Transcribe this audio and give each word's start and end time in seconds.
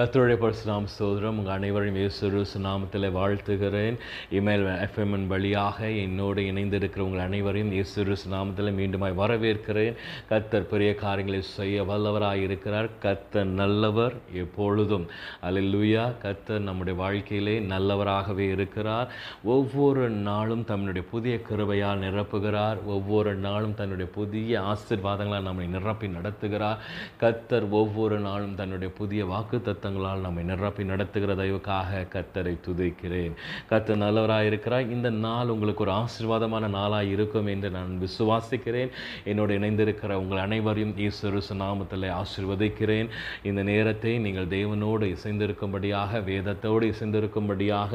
கத்தருடைய 0.00 0.36
பரிசுநாம 0.42 0.84
சோதரம் 0.84 1.38
உங்கள் 1.38 1.54
அனைவரையும் 1.54 1.96
இயேசுரு 2.00 2.44
சுனாமத்தில் 2.52 3.06
வாழ்த்துகிறேன். 3.16 3.96
இமெயில் 4.30 4.64
எஃப்எம்என் 4.84 5.26
வழியாக 5.26 5.90
என்னோடு 5.90 6.42
இணைந்திருக்கிற 6.42 6.98
உங்கள் 6.98 7.24
அனைவரையும் 7.24 7.72
இயேசுரு 7.72 8.14
சுனாமத்தில் 8.22 8.70
மீண்டுமாய் 8.78 9.16
வரவேற்கிறேன். 9.18 9.96
கர்த்தர் 10.28 10.66
பெரிய 10.66 10.94
காரியங்களை 10.94 11.42
செய்ய 11.42 11.82
வல்லவராக 11.82 12.34
இருக்கிறார். 12.34 12.88
கர்த்தர் 12.98 13.46
நல்லவர் 13.46 14.14
எப்பொழுதும். 14.34 15.06
அல்லேலூயா 15.42 16.18
கர்த்தர் 16.22 16.60
நம்முடைய 16.60 16.98
வாழ்க்கையிலே 16.98 17.60
நல்லவராகவே 17.74 18.46
இருக்கிறார். 18.56 19.12
ஒவ்வொரு 19.44 20.10
நாளும் 20.10 20.64
தன்னுடைய 20.64 21.08
புதிய 21.10 21.40
கிருபையால் 21.50 22.02
நிரப்புகிறார். 22.06 22.80
ஒவ்வொரு 22.86 23.34
நாளும் 23.34 23.74
தன்னுடைய 23.74 24.10
புதிய 24.12 24.64
ஆசீர்வாதங்களால் 24.72 25.48
நம்மை 25.50 25.66
நிரப்பி 25.66 26.06
நடத்துகிறார். 26.06 26.80
கர்த்தர் 27.18 27.68
ஒவ்வொரு 27.82 28.18
நாளும் 28.30 28.54
தன்னுடைய 28.54 28.94
புதிய 28.94 29.26
வாக்கு 29.26 29.58
தத்தங்களால் 29.90 30.24
நம்மை 30.24 30.42
நிரப்பி 30.50 30.82
நடத்துகிற 30.90 31.32
தயவுக்காக 31.40 32.00
கத்தரை 32.14 32.52
துதிக்கிறேன். 32.66 33.34
கத்தர் 33.70 34.02
நல்லவராக 34.04 34.48
இருக்கிறார். 34.50 34.84
இந்த 34.96 35.08
நாள் 35.24 35.52
உங்களுக்கு 35.54 35.84
ஒரு 35.86 35.94
ஆசீர்வாதமான 36.02 36.68
நாளாக 36.76 37.10
இருக்கும் 37.14 37.48
என்று 37.54 37.68
நான் 37.76 37.92
விசுவாசிக்கிறேன். 38.04 38.92
என்னோடு 39.30 39.58
இணைந்திருக்கிற 39.58 40.12
உங்கள் 40.22 40.44
அனைவரையும் 40.46 40.94
ஈஸ்வரு 41.06 41.42
நாமத்தில் 41.64 42.08
ஆசிர்வதிக்கிறேன். 42.20 43.10
இந்த 43.50 43.60
நேரத்தை 43.72 44.14
நீங்கள் 44.26 44.52
தேவனோடு 44.56 45.06
இசைந்திருக்கும்படியாக 45.16 46.22
வேதத்தோடு 46.30 46.86
இசைந்திருக்கும்படியாக 46.92 47.92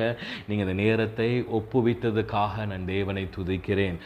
நீங்கள் 0.50 0.68
இந்த 0.68 0.78
நேரத்தை 0.84 1.30
ஒப்புவித்ததுக்காக 1.60 2.66
நான் 2.72 2.90
தேவனை 2.96 3.26
துதிக்கிறேன். 3.38 4.00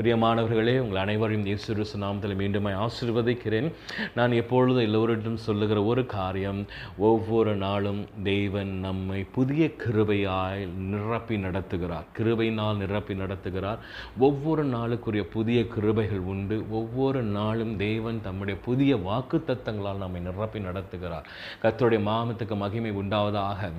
பிரியமானவர்களே 0.00 0.78
உங்கள் 0.78 1.02
அனைவரையும் 1.02 1.46
இயேசு 1.46 1.74
நாமத்தில் 2.00 2.34
மீண்டும் 2.34 2.66
ஆசிர்வதிக்கிறேன். 2.66 3.72
நான் 4.14 4.32
எப்பொழுதும் 4.32 4.84
எல்லோரிடம் 4.84 5.34
சொல்லுகிற 5.34 5.82
ஒரு 5.82 6.06
காரியம் 6.06 6.66
ஒவ்வொரு 6.98 7.56
நாளும் 7.56 8.06
தெய்வன் 8.22 8.72
நம்மை 8.78 9.26
புதிய 9.32 9.66
கிருபையாய் 9.66 10.68
நிரப்பி 10.76 11.36
நடத்துகிறார். 11.36 12.06
கிருபையினால் 12.18 12.76
நிரப்பி 12.76 13.14
நடத்துகிறார். 13.14 13.78
ஒவ்வொரு 14.18 14.64
நாளுக்குரிய 14.66 15.22
புதிய 15.22 15.62
கிருபைகள் 15.62 16.24
உண்டு. 16.34 16.64
ஒவ்வொரு 16.70 17.22
நாளும் 17.22 17.76
தெய்வன் 17.76 18.22
தம்முடைய 18.22 18.60
புதிய 18.64 18.96
வாக்கு 18.96 19.44
தத்தங்களால் 19.46 20.04
நம்மை 20.04 20.20
நிரப்பி 20.20 20.58
நடத்துகிறார். 20.58 21.28
கத்தருடைய 21.62 22.02
மாமத்துக்கு 22.02 22.56
மகிமை 22.56 22.90
உண்டாவதாக 22.90 23.72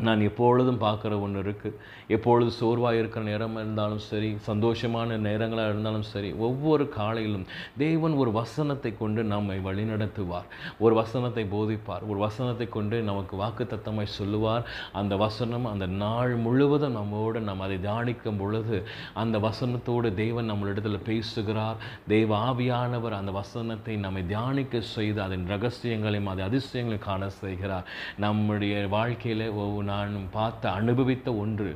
நான் 0.00 0.20
எப்பொழுதும் 0.20 0.80
பார்க்குற 0.80 1.20
ஒன்று 1.20 1.42
இருக்குது 1.42 1.76
எப்பொழுது 2.14 2.50
சோர்வாக 2.50 2.96
இருக்கிற 2.96 3.24
நேரம் 3.24 3.56
இருந்தாலும் 3.56 4.02
சரி 4.08 4.28
சந்தோஷமான 4.46 5.16
நேரங்களாக 5.28 5.72
இருந்தாலும் 5.72 6.06
சரி 6.12 6.32
ஒவ்வொரு 6.32 6.84
காலையிலும் 6.88 7.46
தேவன் 7.78 8.12
ஒரு 8.12 8.30
வசனத்தை 8.32 8.92
கொண்டு 8.98 9.24
நம்மை 9.24 9.56
வழிநடத்துவார். 9.58 10.46
ஒரு 10.78 10.94
வசனத்தை 10.94 11.44
போதிப்பார். 11.54 12.04
ஒரு 12.08 12.18
வசனத்தை 12.18 12.68
கொண்டு 12.68 13.02
நமக்கு 13.02 13.34
வாக்குத்தத்தமாய் 13.42 14.16
சொல்லுவார். 14.18 14.64
அந்த 14.92 15.16
வசனம் 15.16 15.64
அந்த 15.64 15.86
நாள் 15.86 16.34
முழுவதும் 16.36 16.96
நம்மோடு 16.98 17.40
நாம் 17.40 17.60
அதை 17.60 17.78
தியானிக்கும் 17.78 18.38
பொழுது 18.38 18.78
அந்த 19.14 19.38
வசனத்தோடு 19.38 20.14
தேவன் 20.14 20.50
நம்மளிடத்தில் 20.50 21.06
பேசுகிறார். 21.10 21.76
தேவ 22.08 22.30
ஆவியானவர் 22.52 23.18
அந்த 23.20 23.30
வசனத்தை 23.30 23.96
நம்மை 23.96 24.26
தியானிக்க 24.26 24.80
செய்து 24.80 25.22
அதன் 25.22 25.46
ரகசியங்களையும் 25.48 26.32
அது 26.34 26.42
அதிசயங்களையும் 26.42 27.06
காண 27.08 27.28
செய்கிறார். 27.28 27.86
நம்முடைய 28.16 28.74
வாழ்க்கையில் 28.88 29.46
ஒவ்வொரு 29.50 29.86
நான் 29.86 30.14
பார்த்த 30.32 30.70
அனுபவித்த 30.70 31.34
ஒன்று 31.34 31.70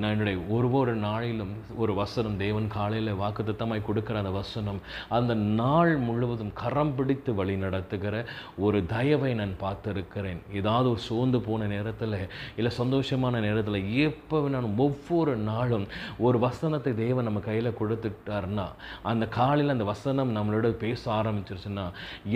நான் 0.00 0.10
என்னுடைய 0.10 0.38
ஒரு 0.56 0.70
ஒரு 0.72 0.94
நாளிலும் 0.94 1.54
ஒரு 1.76 1.94
வசனம் 1.94 2.36
தேவன் 2.36 2.68
காலையில் 2.68 3.12
வாக்குத்தத்தமாய் 3.22 3.86
கொடுக்கிற 3.88 4.18
அந்த 4.18 4.30
வசனம் 4.30 4.80
அந்த 5.18 5.34
நாள் 5.60 5.92
முழுவதும் 5.96 6.52
கரம் 6.52 6.94
பிடித்து 6.94 7.34
வழி 7.34 7.56
நடத்துகிற 7.56 8.24
ஒரு 8.56 8.80
தயவை 8.86 9.32
நான் 9.34 9.54
பார்த்துருக்கிறேன். 9.62 10.40
ஏதாவது 10.52 10.90
ஒரு 10.90 11.00
சோர்ந்து 11.00 11.40
போன 11.40 11.66
நேரத்தில் 11.66 12.16
இல்லை 12.56 12.72
சந்தோஷமான 12.78 13.40
நேரத்தில் 13.40 13.80
எப்போ 14.06 14.42
நான் 14.48 14.68
ஒவ்வொரு 14.76 15.36
நாளும் 15.36 15.86
ஒரு 16.18 16.38
வசனத்தை 16.38 16.92
தேவன் 16.94 17.26
நம்ம 17.28 17.40
கையில் 17.40 17.76
கொடுத்துட்டாருன்னா 17.80 18.66
அந்த 19.02 19.24
காலையில் 19.38 19.74
அந்த 19.76 19.84
வசனம் 19.84 20.34
நம்மளோட 20.36 20.70
பேச 20.84 21.02
ஆரம்பிச்சிருச்சுன்னா 21.12 21.86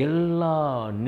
எல்லா 0.06 0.54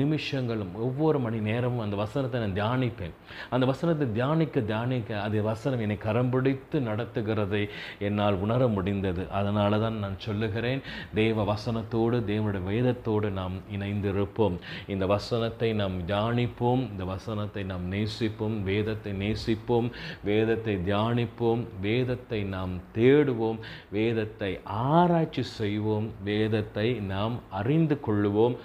நிமிஷங்களும் 0.01 0.73
ஒவ்வொரு 0.87 1.19
மணி 1.19 1.39
நேரமும் 1.49 1.83
அந்த 1.85 1.95
வசனத்தை 1.95 2.41
நான் 2.43 2.57
தியானிப்பேன். 2.59 3.15
அந்த 3.49 3.65
வசனத்தை 3.65 4.07
தியானிக்க 4.11 4.61
தியானிக்க 4.71 5.21
அது 5.21 5.43
வசனம் 5.43 5.79
என்னை 5.79 5.97
கரம் 6.15 6.29
பிடித்து 6.33 6.77
நடத்துகிறதை 6.87 7.61
என்னால் 8.07 8.35
உணர 8.43 8.67
முடிந்தது. 8.75 9.23
அதனால 9.39 9.79
தான் 9.83 9.97
நான் 10.03 10.15
சொல்லுகிறேன் 10.25 10.81
தேவ 11.19 11.43
வசனத்தோடு 11.49 12.17
தேவனுடைய 12.29 12.63
வேதத்தோடு 12.71 13.29
நாம் 13.39 13.55
இணைந்திருப்போம். 13.75 14.55
இந்த 14.93 15.05
வசனத்தை 15.13 15.69
நாம் 15.81 15.97
தியானிப்போம் 16.11 16.83
இந்த 16.91 17.05
வசனத்தை 17.11 17.63
நாம் 17.71 17.85
நேசிப்போம் 17.93 18.55
வேதத்தை 18.69 19.13
நேசிப்போம் 19.23 19.89
வேதத்தை 20.29 20.75
தியானிப்போம் 20.89 21.63
வேதத்தை 21.87 22.41
நாம் 22.55 22.75
தேடுவோம் 22.99 23.59
வேதத்தை 23.97 24.51
ஆராய்ச்சி 24.93 25.45
செய்வோம் 25.59 26.07
வேதத்தை 26.29 26.87
நாம் 27.13 27.37
அறிந்து 27.61 27.97
கொள்ளுவோம். 28.07 28.57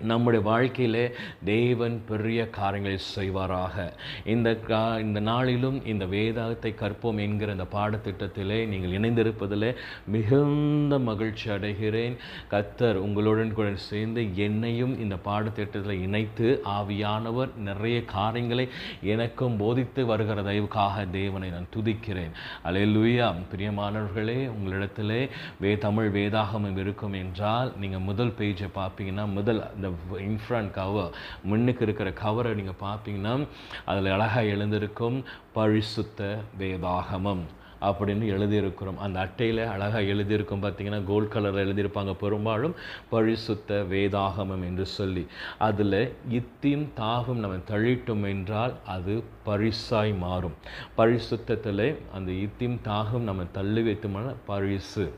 நம்முடைய 0.00 0.44
வாழ்க்கையிலே 0.44 1.10
தேவன் 1.44 2.02
பெரிய 2.06 2.48
காரியங்களை 2.48 2.98
செய்வாராக. 3.16 3.92
இந்த 4.24 4.54
கா 4.54 4.98
இந்த 4.98 5.20
நாளிலும் 5.20 5.84
இந்த 5.84 6.04
வேதாகத்தை 6.04 6.72
கற்போம் 6.82 7.20
என்கிற 7.20 7.52
இந்த 7.52 7.66
பாடத்திட்டத்திலே 7.72 8.66
நீங்கள் 8.66 8.96
இணைந்திருப்பதில் 8.98 9.76
மிகுந்த 10.06 10.98
மகிழ்ச்சி 10.98 11.50
அடைகிறேன். 11.50 12.16
கத்தர் 12.50 12.94
உங்களுடன் 12.94 13.52
கூட 13.52 13.68
சேர்ந்து 13.74 14.36
என்னையும் 14.36 15.00
இந்த 15.00 15.16
பாடத்திட்டத்தில் 15.24 16.02
இணைத்து 16.02 16.62
ஆவியானவர் 16.64 17.56
நிறைய 17.56 18.04
காரியங்களை 18.04 18.68
எனக்கும் 19.02 19.56
போதித்து 19.56 20.06
வருகிற 20.06 20.42
தயவுக்காக 20.42 21.10
தேவனை 21.10 21.50
நான் 21.50 21.72
துதிக்கிறேன். 21.76 22.32
அலையலுயா 22.64 23.28
பிரியமானவர்களே 23.52 24.50
உங்களிடத்திலே 24.56 25.28
வே 25.60 25.78
தமிழ் 25.78 26.10
வேதாகமம் 26.16 26.78
இருக்கும் 26.78 27.12
என்றால் 27.12 27.72
நீங்கள் 27.80 28.00
முதல் 28.00 28.34
பேஜை 28.38 28.68
பார்ப்பீங்கன்னா 28.74 29.32
முதல் 29.32 29.62
இந்த 29.76 29.89
இன்ஃப்ரண்ட் 30.14 30.70
கவர் 30.70 31.14
முன்னுக்கு 31.42 31.82
இருக்கிற 31.82 32.12
கவரை 32.12 32.54
நீங்கள் 32.54 32.80
பார்த்தீங்கன்னா 32.80 33.46
அதில் 33.84 34.12
அழகாக 34.12 34.44
எழுந்திருக்கும் 34.44 35.24
பரிசுத்த 35.52 36.38
வேதாகமம் 36.58 37.42
அப்படின்னு 37.80 38.24
எழுதியிருக்கிறோம். 38.34 38.96
அந்த 38.96 39.20
அட்டையில் 39.20 39.60
அழகாக 39.66 40.00
எழுதியிருக்கும் 40.00 40.62
பார்த்தீங்கன்னா 40.62 41.04
கோல்ட் 41.04 41.32
கலரில் 41.32 41.62
எழுதியிருப்பாங்க 41.66 42.14
பெரும்பாலும் 42.14 42.74
பரிசுத்த 43.10 43.86
வேதாகமம் 43.90 44.64
என்று 44.64 44.86
சொல்லி. 44.86 45.26
அதில் 45.58 46.12
இத்தியும் 46.30 46.86
தாகம் 47.00 47.42
நம்ம 47.44 47.56
தழிட்டோம் 47.70 48.26
என்றால் 48.28 48.74
அது 48.86 49.24
பரிசாய் 49.46 50.18
மாறும். 50.18 50.54
பரிசுத்தத்தில் 50.96 51.98
அந்த 52.14 52.32
இத்தியும் 52.32 52.78
தாகம் 52.84 53.28
நம்ம 53.30 53.44
தள்ளி 53.52 53.82
வைத்தோம்னா 53.82 54.34
பரிசு. 54.44 55.12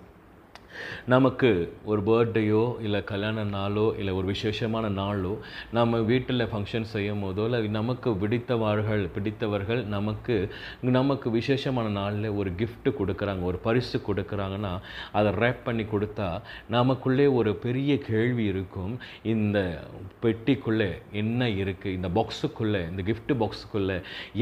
நமக்கு 1.06 1.74
ஒரு 1.84 2.00
பர்த்டேயோ 2.08 2.82
இல்லை 2.82 3.04
கல்யாண 3.04 3.44
நாளோ 3.44 3.94
இல்லை 3.98 4.14
ஒரு 4.14 4.26
விசேஷமான 4.26 4.88
நாளோ 4.88 5.34
நம்ம 5.78 6.00
வீட்டில் 6.10 6.48
ஃபங்க்ஷன் 6.52 6.88
செய்யும் 6.94 7.22
போதோ 7.24 7.44
இல்லை 7.44 7.60
நமக்கு 7.78 8.10
பிடித்தவர்கள் 8.24 9.04
பிடித்தவர்கள் 9.16 9.84
நமக்கு 9.84 10.36
நமக்கு 10.80 11.30
விசேஷமான 11.30 11.88
நாளில் 11.88 12.28
ஒரு 12.28 12.50
கிஃப்ட்டு 12.50 12.90
கொடுக்குறாங்க 12.98 13.42
ஒரு 13.42 13.58
பரிசு 13.58 13.98
கொடுக்குறாங்கன்னா 14.06 14.72
அதை 15.12 15.32
ரேப் 15.32 15.62
பண்ணி 15.64 15.84
கொடுத்தா 15.92 16.28
நமக்குள்ளே 16.68 17.26
ஒரு 17.26 17.50
பெரிய 17.56 17.98
கேள்வி 17.98 18.44
இருக்கும். 18.44 18.94
இந்த 19.22 19.58
பெட்டிக்குள்ளே 20.22 20.90
என்ன 21.12 21.48
இருக்குது 21.48 21.96
இந்த 21.98 22.08
பாக்ஸுக்குள்ளே 22.18 22.80
இந்த 22.90 23.02
கிஃப்ட் 23.08 23.32
பாக்ஸுக்குள்ளே 23.42 23.96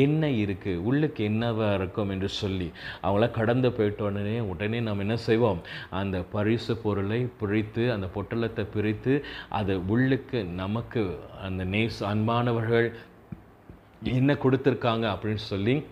என்ன 0.05 0.29
இருக்குது 0.43 0.83
உள்ளுக்கு 0.91 1.25
என்னவாக 1.25 1.75
இருக்கும் 1.75 2.10
என்று 2.10 2.28
சொல்லி 2.28 2.69
அவங்கள 3.03 3.31
கடந்து 3.31 3.71
போயிட்ட 3.78 4.03
உடனே 4.10 4.41
உடனே 4.53 4.81
நம்ம 4.81 5.04
என்ன 5.07 5.16
செய்வோம்? 5.28 5.60
அந்த 6.01 6.20
பரிசு 6.22 6.77
பொருளை 6.77 7.28
பிரித்து 7.41 7.93
அந்த 7.93 8.07
பொட்டலத்தை 8.15 8.67
பிரித்து 8.72 9.25
அது 9.49 9.87
உள்ளுக்கு 9.87 10.45
நமக்கு 10.45 11.19
அந்த 11.43 11.65
நேஸ் 11.65 12.01
அன்பானவர்கள் 12.01 12.93
என்ன 14.03 14.33
கொடுத்துருக்காங்க 14.33 15.07
அப்படின்னு 15.15 15.47
சொல்லி 15.53 15.87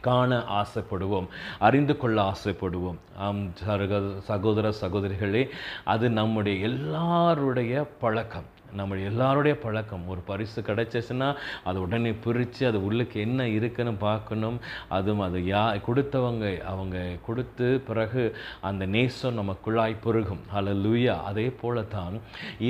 காண 0.00 0.36
ஆசைப்படுவோம் 0.36 1.26
அறிந்து 1.58 1.96
கொள்ள 1.96 2.18
ஆசைப்படுவோம். 2.22 2.98
ஆம் 3.16 3.54
சகோதர 3.54 4.20
சகோதர 4.20 4.72
சகோதரிகளே 4.80 5.48
அது 5.84 6.10
நம்முடைய 6.10 6.68
எல்லாருடைய 6.68 7.84
பழக்கம். 7.84 8.51
நம்ம 8.80 8.98
எல்லாருடைய 9.10 9.54
பழக்கம். 9.64 10.06
ஒரு 10.12 10.22
பரிசு 10.30 10.60
கிடைச்சிச்சுன்னா 10.68 11.28
அதை 11.64 11.78
உடனே 11.86 12.12
பிரித்து 12.24 12.62
அது 12.70 12.78
உள்ளுக்கு 12.88 13.20
என்ன 13.26 13.48
இருக்குன்னு 13.56 13.94
பார்க்கணும். 14.08 14.58
அதுவும் 14.96 15.24
அது 15.28 15.38
யா 15.52 15.64
கொடுத்தவங்க 15.88 16.46
அவங்க 16.72 16.98
கொடுத்து 17.26 17.68
பிறகு 17.88 18.24
அந்த 18.70 18.82
நேசம் 18.96 19.38
நமக்குள்ளாய் 19.40 19.96
பெருகும். 20.06 20.42
லூயா 20.82 21.14
அதே 21.30 21.46
போல 21.60 21.82
தான் 21.96 22.14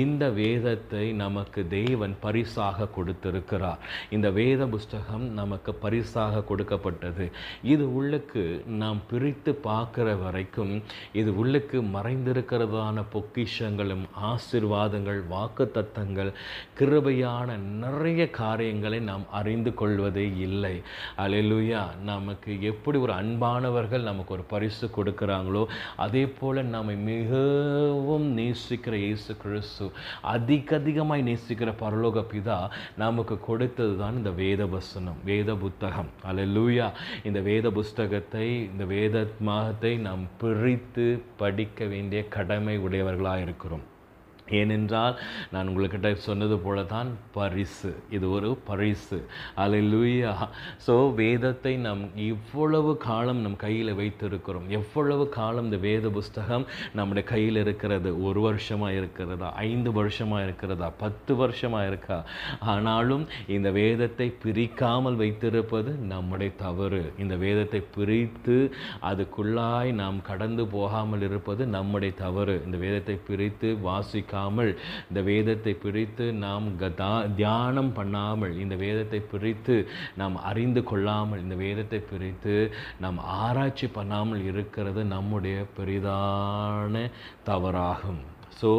இந்த 0.01 0.23
வேதத்தை 0.39 1.05
நமக்கு 1.23 1.61
தேவன் 1.67 2.15
பரிசாக 2.25 2.87
கொடுத்திருக்கிறார். 2.95 3.81
இந்த 4.15 4.27
வேத 4.39 4.65
புஸ்தகம் 4.73 5.25
நமக்கு 5.39 5.71
பரிசாக 5.83 6.43
கொடுக்கப்பட்டது. 6.49 7.25
இது 7.73 7.85
உள்ளுக்கு 7.99 8.43
நாம் 8.81 8.99
பிரித்து 9.09 9.51
பார்க்குற 9.69 10.07
வரைக்கும் 10.23 10.73
இது 11.21 11.31
உள்ளுக்கு 11.41 11.79
மறைந்திருக்கிறதான 11.95 13.03
பொக்கிஷங்களும் 13.15 14.05
ஆசிர்வாதங்கள் 14.31 15.21
வாக்குத்தத்தங்கள் 15.95 16.31
கிருபையான 16.77 17.47
நிறைய 17.81 18.21
காரியங்களை 18.33 18.99
நாம் 19.01 19.25
அறிந்து 19.31 19.71
கொள்வதே 19.73 20.25
இல்லை. 20.45 20.75
அலையிலுயா 21.23 21.81
நமக்கு 22.09 22.51
எப்படி 22.71 22.97
ஒரு 23.05 23.13
அன்பானவர்கள் 23.13 24.07
நமக்கு 24.09 24.31
ஒரு 24.33 24.45
பரிசு 24.53 24.85
கொடுக்குறாங்களோ 24.89 25.63
அதே 26.05 26.23
போல் 26.39 26.61
நம்மை 26.75 26.95
மிகவும் 27.07 28.27
நேசிக்கிற 28.39 28.93
இயேசு 29.03 29.31
கிறிஸ்து 29.43 29.87
அதிக 30.33 30.75
அதிகமாய் 30.75 31.27
நேசிக்கிற 31.29 31.71
பரலோக 31.83 32.25
பிதா 32.33 32.57
நமக்கு 32.97 33.37
கொடுத்தது 33.47 33.95
தான் 33.97 34.19
இந்த 34.21 34.33
வேத 34.41 34.61
வசனம் 34.67 35.21
வேத 35.23 35.49
புத்தகம் 35.63 36.11
அல்லேலூயா 36.29 36.89
இந்த 37.23 37.39
வேத 37.49 37.65
புஸ்தகத்தை 37.77 38.47
இந்த 38.67 38.85
வேதமாகத்தை 38.93 39.93
நாம் 40.07 40.25
பிரித்து 40.41 41.07
படிக்க 41.37 41.85
வேண்டிய 41.85 42.21
கடமை 42.35 42.77
உடையவர்களாக 42.85 43.45
இருக்கிறோம் 43.45 43.85
ஏனென்றால் 44.49 45.19
நான் 45.51 45.67
உங்கள்கிட்ட 45.67 46.13
சொன்னது 46.13 46.57
போல 46.57 46.83
தான் 46.83 47.09
பரிசு. 47.31 47.91
இது 48.09 48.31
ஒரு 48.31 48.57
பரிசு. 48.69 49.25
அல்லேலூயா 49.57 50.33
ஸோ 50.87 51.13
வேதத்தை 51.13 51.77
நாம் 51.77 52.15
இவ்வளவு 52.15 52.97
காலம் 52.97 53.41
நம் 53.41 53.55
கையில் 53.55 53.93
வைத்திருக்கிறோம். 53.95 54.67
எவ்வளவு 54.69 55.29
காலம் 55.29 55.63
இந்த 55.63 55.77
வேத 55.77 56.09
புஸ்தகம் 56.09 56.65
நம்முடைய 56.93 57.27
கையில் 57.27 57.55
இருக்கிறது? 57.55 58.21
ஒரு 58.23 58.41
வருஷமாக 58.41 58.93
இருக்கிறதா? 58.93 59.53
ஐந்து 59.53 59.91
வருஷமாக 59.91 60.43
இருக்கிறதா? 60.43 60.89
பத்து 60.89 61.35
வருஷமாக 61.35 61.87
இருக்கா? 61.87 62.23
ஆனாலும் 62.59 63.27
இந்த 63.47 63.71
வேதத்தை 63.71 64.33
பிரிக்காமல் 64.43 65.15
வைத்திருப்பது 65.15 65.91
நம்முடைய 66.13 66.51
தவறு. 66.55 67.13
இந்த 67.17 67.35
வேதத்தை 67.35 67.83
பிரித்து 67.95 68.71
அதுக்குள்ளாய் 69.01 69.91
நாம் 69.93 70.21
கடந்து 70.21 70.67
போகாமல் 70.67 71.21
இருப்பது 71.21 71.65
நம்முடைய 71.65 72.13
தவறு. 72.15 72.61
இந்த 72.65 72.77
வேதத்தை 72.77 73.15
பிரித்து 73.27 73.77
வாசிக்காமல் 74.33 74.71
இந்த 75.09 75.19
வேதத்தை 75.29 75.73
பிரித்து 75.83 76.25
நாம் 76.43 76.67
தியானம் 77.41 77.91
பண்ணாமல் 77.97 78.53
இந்த 78.63 78.75
வேதத்தை 78.85 79.19
பிரித்து 79.33 79.75
நாம் 80.21 80.35
அறிந்து 80.49 80.83
கொள்ளாமல் 80.91 81.43
இந்த 81.45 81.55
வேதத்தை 81.65 81.99
பிரித்து 82.11 82.55
நாம் 83.03 83.19
ஆராய்ச்சி 83.41 83.87
பண்ணாமல் 83.97 84.43
இருக்கிறது 84.51 85.01
நம்முடைய 85.15 85.57
பெரிதான 85.77 87.05
தவறாகும். 87.49 88.21
ஸோ 88.61 88.69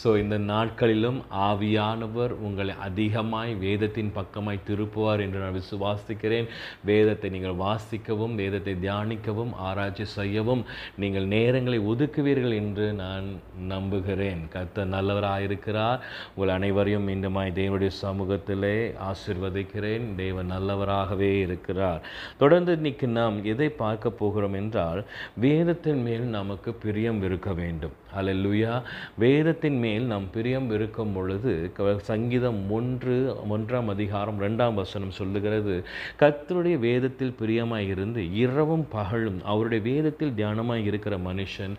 ஸோ 0.00 0.08
இந்த 0.22 0.36
நாட்களிலும் 0.50 1.18
ஆவியானவர் 1.48 2.32
உங்களை 2.46 2.74
அதிகமாய் 2.86 3.52
வேதத்தின் 3.64 4.10
பக்கமாய் 4.16 4.64
திருப்புவார் 4.68 5.22
என்று 5.24 5.38
நான் 5.42 5.58
விசுவாசிக்கிறேன். 5.58 6.48
வேதத்தை 6.90 7.28
நீங்கள் 7.34 7.60
வாசிக்கவும் 7.62 8.34
வேதத்தை 8.40 8.74
தியானிக்கவும் 8.84 9.52
ஆராய்ச்சி 9.68 10.06
செய்யவும் 10.16 10.62
நீங்கள் 11.04 11.26
நேரங்களை 11.36 11.78
ஒதுக்குவீர்கள் 11.92 12.56
என்று 12.62 12.86
நான் 13.02 13.28
நம்புகிறேன். 13.72 14.42
கத்த 14.54 14.86
நல்லவராயிருக்கிறார். 14.94 16.02
உங்கள் 16.34 16.54
அனைவரையும் 16.58 17.08
மீண்டுமாய் 17.10 17.56
தேவனுடைய 17.60 17.92
சமூகத்திலே 18.04 18.76
ஆசிர்வதிக்கிறேன். 19.10 20.06
தேவன் 20.22 20.52
நல்லவராகவே 20.56 21.32
இருக்கிறார். 21.46 22.02
தொடர்ந்து 22.42 22.72
இன்னைக்கு 22.80 23.08
நாம் 23.20 23.38
எதை 23.54 23.70
பார்க்க 23.82 24.18
போகிறோம் 24.22 24.58
என்றால் 24.62 25.02
வேதத்தின் 25.46 26.02
மேல் 26.08 26.26
நமக்கு 26.38 26.72
பிரியம் 26.84 27.22
இருக்க 27.28 27.50
வேண்டும். 27.62 27.96
அல்லேலூயா 28.16 28.82
வேதத்தின் 29.18 29.78
மேல் 29.78 30.02
நாம் 30.02 30.30
பிரியம் 30.30 30.70
இருக்கும் 30.70 31.12
பொழுது 31.12 31.70
க- 31.74 31.98
சங்கீதம் 31.98 32.70
ஒன்று 32.70 33.36
ஒன்றாம் 33.50 33.86
அதிகாரம் 33.86 34.40
ரெண்டாம் 34.40 34.74
வசனம் 34.74 35.10
சொல்லுகிறது 35.10 35.84
கத்தருடைய 36.18 36.78
வேதத்தில் 36.78 37.32
பிரியமாக 37.32 37.82
இருந்து 37.82 38.34
இரவும் 38.34 38.88
பகலும் 38.88 39.44
அவருடைய 39.44 39.92
வேதத்தில் 39.92 40.32
தியானமாக 40.36 40.84
இருக்கிற 40.84 41.18
மனுஷன் 41.18 41.74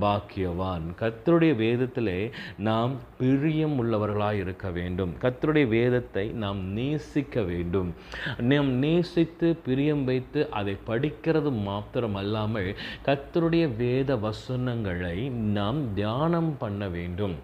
பாக்கியவான். 0.00 0.80
கத்தருடைய 1.00 1.54
வேதத்திலே 1.54 2.30
நாம் 2.58 2.90
பிரியம் 3.18 3.76
உள்ளவர்களாக 3.78 4.32
இருக்க 4.32 4.70
வேண்டும். 4.70 5.14
கத்தருடைய 5.20 5.68
வேதத்தை 5.68 6.28
நாம் 6.28 6.64
நேசிக்க 6.64 7.42
வேண்டும். 7.42 7.94
நாம் 8.38 8.70
நேசித்து 8.70 9.56
பிரியம் 9.64 10.04
வைத்து 10.04 10.50
அதை 10.50 10.76
படிக்கிறது 10.86 11.62
மாத்திரம் 11.62 12.14
அல்லாமல் 12.14 12.76
கர்த்தருடைய 13.06 13.76
வேத 13.76 14.16
வசனங்களை 14.16 15.28
நாம் 15.28 15.81
தியானம் 15.94 16.56
பண்ண 16.56 16.88
வேண்டும். 16.88 17.36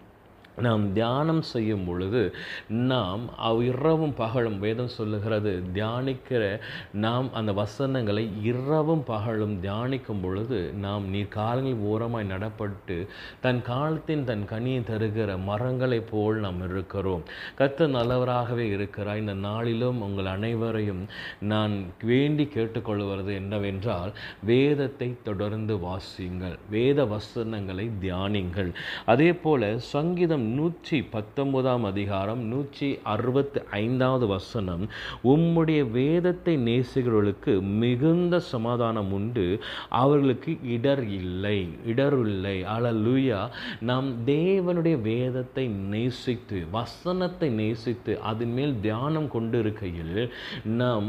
நாம் 0.60 0.92
தியானம் 0.92 1.42
செய்யும் 1.42 1.84
பொழுது 1.86 2.34
நாம் 2.68 3.36
அவ் 3.36 3.62
இரவும் 3.62 4.14
பகலும் 4.14 4.58
வேதம் 4.58 4.88
சொல்லுகிறது 4.88 5.62
தியானிக்கிற 5.74 6.60
நாம் 6.92 7.32
அந்த 7.32 7.52
வசனங்களை 7.52 8.24
இரவும் 8.42 9.04
பகலும் 9.04 9.62
தியானிக்கும் 9.62 10.22
பொழுது 10.22 10.72
நாம் 10.72 11.08
நீர் 11.08 11.28
காலங்களில் 11.28 11.84
ஓரமாய் 11.92 12.30
நடப்பட்டு 12.30 13.06
தன் 13.40 13.62
காலத்தின் 13.62 14.24
தன் 14.24 14.44
கனியை 14.50 14.80
தருகிற 14.90 15.38
மரங்களைப் 15.44 16.10
போல் 16.10 16.38
நாம் 16.38 16.70
இருக்கிறோம். 16.70 17.22
கத்து 17.58 17.86
நல்லவராகவே 17.96 18.66
இருக்கிறார். 18.76 19.18
இந்த 19.18 19.34
நாளிலும் 19.34 20.00
உங்கள் 20.00 20.26
அனைவரையும் 20.26 21.06
நான் 21.40 21.84
வேண்டி 22.02 22.46
கேட்டுக்கொள்வது 22.46 23.34
என்னவென்றால் 23.34 24.12
வேதத்தை 24.42 25.16
தொடர்ந்து 25.24 25.76
வாசியுங்கள். 25.76 26.58
வேத 26.70 27.04
வசனங்களை 27.04 27.90
தியானிங்கள் 28.00 28.72
அதே 29.06 29.32
போல 29.32 29.78
சங்கீதம் 29.78 30.47
நூற்றி 30.54 31.02
பத்தொன்பதாம் 31.02 31.84
அதிகாரம் 31.84 32.42
நூற்றி 32.42 32.98
அறுபத்தி 33.02 33.60
ஐந்தாவது 33.70 34.26
வசனம். 34.26 34.88
உம்முடைய 35.24 35.90
வேதத்தை 35.90 36.56
நேசுகிறவர்களுக்கு 36.56 37.60
மிகுந்த 37.60 38.40
சமாதானம் 38.40 39.12
உண்டு. 39.12 39.46
அவர்களுக்கு 39.88 40.58
இடர் 40.62 41.04
இல்லை. 41.08 41.68
இடர் 41.86 42.18
இல்லை. 42.20 42.64
லூயா 43.06 43.48
நாம் 43.80 44.08
தேவனுடைய 44.26 45.00
வேதத்தை 45.00 45.66
நேசித்து 45.66 46.66
வசனத்தை 46.70 47.48
நேசித்து 47.48 48.20
அதன் 48.20 48.52
மேல் 48.52 48.80
தியானம் 48.80 49.28
கொண்டிருக்கையில் 49.28 50.32
நாம் 50.64 51.08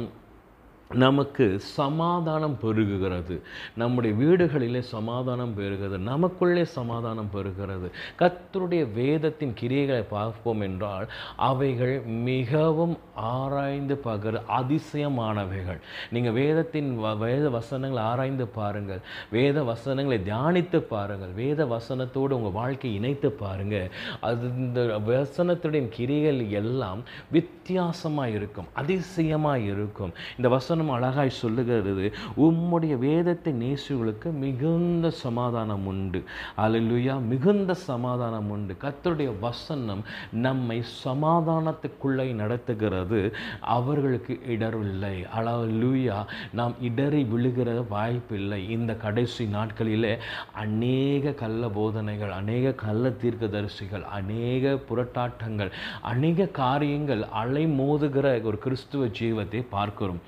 நமக்கு 0.94 1.60
சமாதானம் 1.60 2.58
பெருகுகிறது. 2.62 3.42
நம்முடைய 3.76 4.16
வீடுகளிலே 4.16 4.80
சமாதானம் 4.80 5.58
பெருகிறது 5.58 5.98
நமக்குள்ளே 5.98 6.66
சமாதானம் 6.66 7.30
பெருகிறது 7.34 7.92
கத்தருடைய 8.20 8.94
வேதத்தின் 8.94 9.54
கிரியைகளை 9.62 10.06
பார்ப்போம் 10.10 10.62
என்றால் 10.62 11.08
அவைகள் 11.36 12.02
மிகவும் 12.02 12.98
ஆராய்ந்து 13.16 13.98
பார்க்கிற 13.98 14.44
அதிசயமானவைகள். 14.60 15.80
நீங்கள் 16.10 16.32
வேதத்தின் 16.32 17.00
வ- 17.00 17.18
வேத 17.18 17.50
வசனங்களை 17.50 18.08
ஆராய்ந்து 18.08 18.48
பாருங்கள். 18.48 19.00
வேத 19.32 19.64
வசனங்களை 19.64 20.24
தியானித்து 20.24 20.80
பாருங்கள். 20.80 21.30
வேத 21.30 21.66
வசனத்தோடு 21.66 22.30
உங்கள் 22.30 22.52
வாழ்க்கையை 22.52 23.00
இணைத்து 23.00 23.32
பாருங்கள். 23.32 23.92
அது 24.22 24.48
இந்த 24.58 24.82
வசனத்துடைய 25.08 25.90
கிரிகள் 25.98 26.50
எல்லாம் 26.50 27.04
வித்தியாசமாக 27.32 28.30
இருக்கும் 28.30 28.66
அதிசயமாக 28.74 29.60
இருக்கும் 29.60 30.12
இந்த 30.38 30.50
வசனம் 30.50 30.79
அழகாய் 30.88 31.30
சொல்லுகிறது. 31.30 32.14
உம்முடைய 32.38 32.98
வேதத்தை 32.98 33.54
நேசிகளுக்கு 33.54 34.32
மிகுந்த 34.32 35.10
சமாதானம் 35.10 35.86
உண்டு. 35.86 36.24
அலலுயா 36.58 37.22
மிகுந்த 37.22 37.74
சமாதானம் 37.74 38.50
உண்டு. 38.50 38.76
கத்தருடைய 38.82 39.32
வசனம் 39.40 40.04
நம்மை 40.32 40.84
சமாதானத்துக்குள்ளே 41.06 42.34
நடத்துகிறது. 42.34 43.36
அவர்களுக்கு 43.62 44.40
இடரில்லை 44.48 45.26
அலலுயா 45.38 46.26
நாம் 46.54 46.74
இடறி 46.82 47.24
விழுகிற 47.24 47.88
வாய்ப்பில்லை. 47.90 48.70
இந்த 48.70 48.96
கடைசி 48.96 49.46
நாட்களிலே 49.46 50.18
அநேக 50.54 51.32
கள்ள 51.32 51.70
போதனைகள் 51.70 52.32
அநேக 52.32 52.72
கள்ள 52.72 53.10
தீர்க்கதரிசிகள் 53.10 54.04
அநேக 54.04 54.78
புரட்டாட்டங்கள் 54.90 55.72
அநேக 56.02 56.46
காரியங்கள் 56.46 57.24
அலை 57.24 57.66
மோதுகிற 57.66 58.44
ஒரு 58.44 58.58
கிறிஸ்துவ 58.58 59.06
ஜீவத்தை 59.06 59.66
பார்க்கிறோம். 59.70 60.20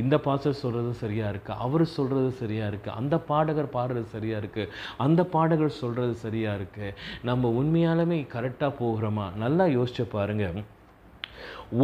இந்த 0.00 0.14
பாஸ்டர் 0.18 0.60
சொல்கிறது 0.62 0.92
சரியாக 1.02 1.32
இருக்குது 1.34 1.60
அவர் 1.66 1.84
சொல்கிறது 1.96 2.30
சரியாக 2.40 2.70
இருக்குது 2.72 2.96
அந்த 3.00 3.14
பாடகர் 3.30 3.74
பாடுறது 3.76 4.06
சரியாக 4.14 4.40
இருக்குது 4.42 4.72
அந்த 5.06 5.20
பாடகர் 5.34 5.78
சொல்கிறது 5.82 6.16
சரியாக 6.24 6.58
இருக்குது 6.60 6.96
நம்ம 7.22 7.52
உண்மையாலுமே 7.60 8.18
கரெக்டாக 8.34 8.78
போகிறோமா? 8.82 9.28
நல்லா 9.36 9.66
யோசிச்சு 9.76 10.06
பாருங்கள் 10.16 10.58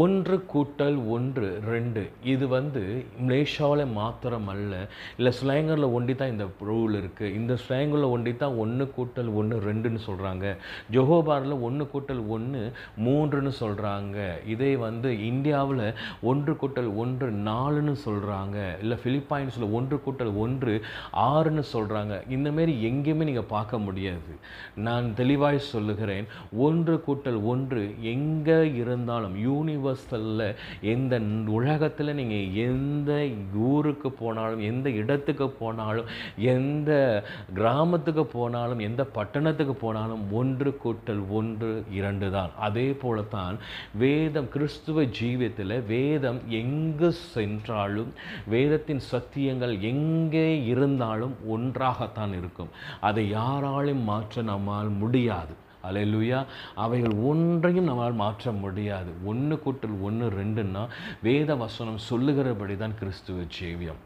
ஒன்று 0.00 0.37
கூட்டல் 0.53 0.99
ஒன்று 1.14 1.49
ரெண்டு. 1.73 2.03
இது 2.33 2.45
வந்து 2.49 2.83
மலேசியாவில் 3.29 3.85
மாத்திரம் 3.99 4.49
அல்ல 4.53 4.75
இல்லை 5.17 5.33
ஸ்லாங்கரில் 5.38 5.93
ஒண்டி 5.97 6.14
தான் 6.14 6.33
இந்த 6.35 6.47
ரூல் 6.69 6.95
இருக்குது 7.00 7.35
இந்த 7.38 7.59
ஸ்லாங்கரில் 7.62 8.12
ஒண்டி 8.14 8.37
தான் 8.37 8.57
ஒன்று 8.62 8.85
கூட்டல் 8.97 9.31
ஒன்று 9.41 9.57
ரெண்டுன்னு 9.69 10.00
சொல்கிறாங்க 10.07 10.47
ஜொஹோபாரில் 10.97 11.57
ஒன்று 11.69 11.87
கூட்டல் 11.95 12.23
ஒன்று 12.37 12.62
மூன்றுன்னு 13.07 13.53
சொல்கிறாங்க 13.61 14.19
இதே 14.55 14.76
வந்து 14.76 15.11
இந்தியாவில் 15.31 15.85
ஒன்று 16.23 16.55
கூட்டல் 16.62 16.91
ஒன்று 17.05 17.29
நாலுன்னு 17.50 17.95
சொல்கிறாங்க 18.07 18.59
இல்லை 18.83 18.99
ஃபிலிப்பைன்ஸில் 19.03 19.69
ஒன்று 19.81 19.99
கூட்டல் 20.07 20.33
ஒன்று 20.45 20.75
ஆறுன்னு 21.29 21.64
சொல்கிறாங்க 21.73 22.14
இந்தமாரி 22.37 22.73
எங்கேயுமே 22.91 23.29
நீங்கள் 23.31 23.53
பார்க்க 23.55 23.79
முடியாது. 23.79 24.33
நான் 24.87 25.14
தெளிவாய் 25.14 25.59
சொல்லுகிறேன். 25.59 26.26
ஒன்று 26.67 26.95
கூட்டல் 27.07 27.41
ஒன்று 27.53 27.83
எங்கே 28.14 28.59
இருந்தாலும் 28.75 29.37
யூனிவர்ஸில் 29.75 30.43
எந்த 30.93 31.14
உலகத்தில் 31.57 32.16
நீங்கள் 32.19 32.50
எந்த 32.66 33.12
ஊருக்கு 33.69 34.09
போனாலும் 34.21 34.62
எந்த 34.71 34.88
இடத்துக்கு 35.00 35.47
போனாலும் 35.61 36.09
எந்த 36.54 36.90
கிராமத்துக்கு 37.59 38.25
போனாலும் 38.37 38.83
எந்த 38.88 39.02
பட்டணத்துக்கு 39.16 39.75
போனாலும் 39.85 40.23
ஒன்று 40.40 40.71
கூட்டல் 40.85 41.23
ஒன்று 41.38 41.71
இரண்டு 41.99 42.28
தான். 42.37 42.52
அதே 42.66 42.87
போல 43.02 43.23
தான் 43.37 43.59
வேதம் 44.04 44.50
கிறிஸ்துவ 44.54 45.07
ஜீவியத்தில் 45.19 45.76
வேதம் 45.93 46.40
எங்கு 46.61 47.11
சென்றாலும் 47.35 48.12
வேதத்தின் 48.54 49.04
சத்தியங்கள் 49.12 49.75
எங்கே 49.93 50.49
இருந்தாலும் 50.73 51.37
ஒன்றாகத்தான் 51.57 52.35
இருக்கும். 52.40 52.73
அதை 53.00 53.25
யாராலும் 53.38 54.02
மாற்ற 54.11 54.43
நம்மால் 54.52 54.93
முடியாது. 55.02 55.54
அலையலுயா 55.91 56.45
அவைகள் 56.75 57.12
ஒன்றையும் 57.12 57.85
நம்மால் 57.85 58.12
மாற்ற 58.12 58.53
முடியாது. 58.53 59.12
ஒன்று 59.25 59.61
கூட்டல் 59.67 60.00
ஒன்று 60.00 60.31
ரெண்டுன்னா 60.31 60.87
வேத 61.23 61.55
வசனம் 61.55 61.99
சொல்லுகிறபடி 61.99 62.76
தான் 62.76 62.99
கிறிஸ்துவ 62.99 63.41
ஜீவியம். 63.61 64.00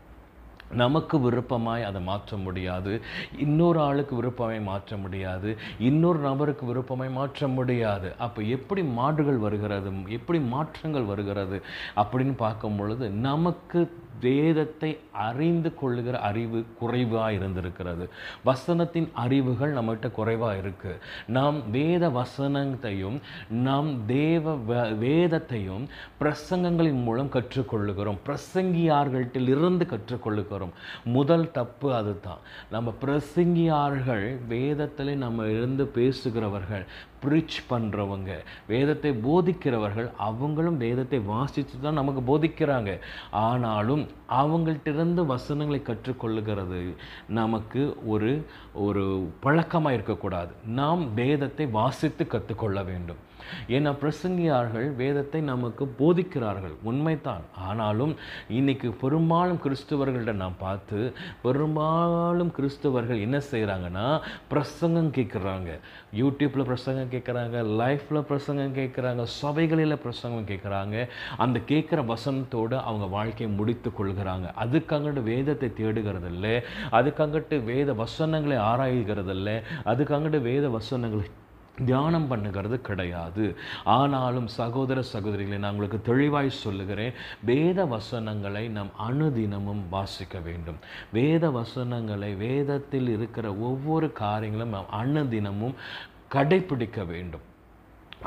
நமக்கு 0.73 1.21
விருப்பமாய் 1.21 1.83
அதை 1.83 2.01
மாற்ற 2.01 2.37
முடியாது. 2.37 3.01
இன்னொரு 3.39 3.81
ஆளுக்கு 3.81 4.15
விருப்பமாய் 4.17 4.61
மாற்ற 4.61 4.97
முடியாது. 4.97 5.59
இன்னொரு 5.79 6.19
நபருக்கு 6.19 6.67
விருப்பமாய் 6.67 7.11
மாற்ற 7.11 7.49
முடியாது. 7.49 8.15
அப்போ 8.19 8.43
எப்படி 8.43 8.83
மாடுகள் 8.83 9.37
வருகிறது? 9.37 9.91
எப்படி 10.09 10.41
மாற்றங்கள் 10.41 11.03
வருகிறது? 11.03 11.63
அப்படின்னு 11.97 12.35
பார்க்கும் 12.37 12.77
பொழுது 12.77 13.11
நமக்கு 13.11 14.07
வேதத்தை 14.21 14.99
அறிந்து 15.13 15.75
கொள்ளுகிற 15.75 16.19
அறிவு 16.19 16.65
குறைவாக 16.79 17.33
இருந்திருக்கிறது. 17.33 18.09
வசனத்தின் 18.45 19.09
அறிவுகள் 19.13 19.75
நம்மகிட்ட 19.75 20.11
குறைவாக 20.11 20.57
இருக்கு. 20.57 20.99
நாம் 21.27 21.71
வேத 21.71 22.09
வசனத்தையும் 22.09 23.21
நாம் 23.49 24.07
தேவ 24.07 24.55
வேதத்தையும் 24.99 25.89
பிரசங்கங்களின் 26.21 27.03
மூலம் 27.03 27.31
கற்றுக்கொள்ளுகிறோம். 27.31 28.19
பிரசங்கியார்களில் 28.27 29.49
இருந்து 29.49 29.87
கற்றுக்கொள்ளுகிறோம். 29.91 30.71
முதல் 31.05 31.51
தப்பு 31.51 31.95
அதுதான். 31.95 32.39
நம்ம 32.71 32.95
பிரசங்கியார்கள் 33.05 34.47
வேதத்தில் 34.49 35.17
நம்ம 35.17 35.47
இருந்து 35.47 35.87
பேசுகிறவர்கள் 35.87 36.87
ப்ரீச் 37.23 37.59
பண்ணுறவங்க 37.71 38.31
வேதத்தை 38.73 39.11
போதிக்கிறவர்கள் 39.27 40.09
அவங்களும் 40.29 40.81
வேதத்தை 40.85 41.21
வாசித்து 41.33 41.77
தான் 41.81 41.99
நமக்கு 42.01 42.23
போதிக்கிறாங்க. 42.31 42.93
ஆனாலும் 43.47 44.05
அவங்கள்ட்டிருந்து 44.41 45.25
வசனங்களை 45.35 45.81
கற்றுக்கொள்ளுகிறது 45.91 46.83
நமக்கு 47.41 47.83
ஒரு 48.15 48.33
ஒரு 48.87 49.05
பழக்கமாக 49.47 49.97
இருக்கக்கூடாது 49.99 50.53
நாம் 50.81 51.03
வேதத்தை 51.23 51.67
வாசித்து 51.81 52.27
கற்றுக்கொள்ள 52.27 52.79
வேண்டும். 52.91 53.23
ஏன்னா 53.69 53.93
பிரசங்கியார்கள் 54.03 54.95
வேதத்தை 54.95 55.41
நமக்கு 55.41 55.85
போதிக்கிறார்கள் 55.99 56.75
உண்மைதான். 56.83 57.45
ஆனாலும் 57.55 58.17
இன்னைக்கு 58.49 58.91
பெரும்பாலும் 58.91 59.61
கிறிஸ்தவர்கள்ட்ட 59.65 60.33
நான் 60.33 60.59
பார்த்து 60.59 61.13
பெரும்பாலும் 61.43 62.53
கிறிஸ்தவர்கள் 62.59 63.21
என்ன 63.21 63.41
செய்கிறாங்கன்னா 63.51 64.21
பிரசங்கம் 64.49 65.13
கேட்குறாங்க 65.13 65.71
யூடியூப்பில் 66.17 66.69
பிரசங்கம் 66.71 67.11
கேட்குறாங்க 67.11 67.57
லைஃப்பில் 67.81 68.21
பிரசங்கம் 68.21 68.75
கேட்குறாங்க 68.75 69.23
சபைகளில் 69.23 69.99
பிரசங்கம் 69.99 70.47
கேட்குறாங்க 70.47 71.09
அந்த 71.37 71.59
கேட்குற 71.67 72.05
வசனத்தோடு 72.05 72.77
அவங்க 72.79 73.07
வாழ்க்கையை 73.07 73.57
முடித்து 73.57 73.91
கொள்கிறாங்க. 73.91 74.47
அதுக்காங்கட்டு 74.65 75.23
வேதத்தை 75.23 75.73
இல்லை 75.79 76.55
அதுக்கங்கட்டு 76.93 77.65
வேத 77.65 77.93
வசனங்களை 77.93 78.57
ஆராய்கிறதில்ல 78.57 79.63
அதுக்காகட்டு 79.85 80.41
வேத 80.41 80.69
வசனங்களை 80.69 81.25
தியானம் 81.87 82.31
பண்ணுகிறது 82.31 82.75
கிடையாது. 82.75 83.57
ஆனாலும் 83.85 84.47
சகோதர 84.47 85.03
சகோதரிகளை 85.13 85.59
நான் 85.59 85.71
உங்களுக்கு 85.71 86.01
தெளிவாய் 86.03 86.51
சொல்லுகிறேன் 86.51 87.13
வேத 87.45 87.85
வசனங்களை 87.85 88.69
நாம் 88.69 88.91
அனுதினமும் 89.09 89.83
வாசிக்க 89.91 90.39
வேண்டும். 90.39 90.77
வேத 91.13 91.51
வசனங்களை 91.51 92.35
வேதத்தில் 92.35 93.09
இருக்கிற 93.09 93.55
ஒவ்வொரு 93.55 94.13
காரியங்களும் 94.13 94.73
நாம் 94.73 94.87
அனுதினமும் 94.93 95.75
கடைப்பிடிக்க 96.29 97.05
வேண்டும். 97.05 97.47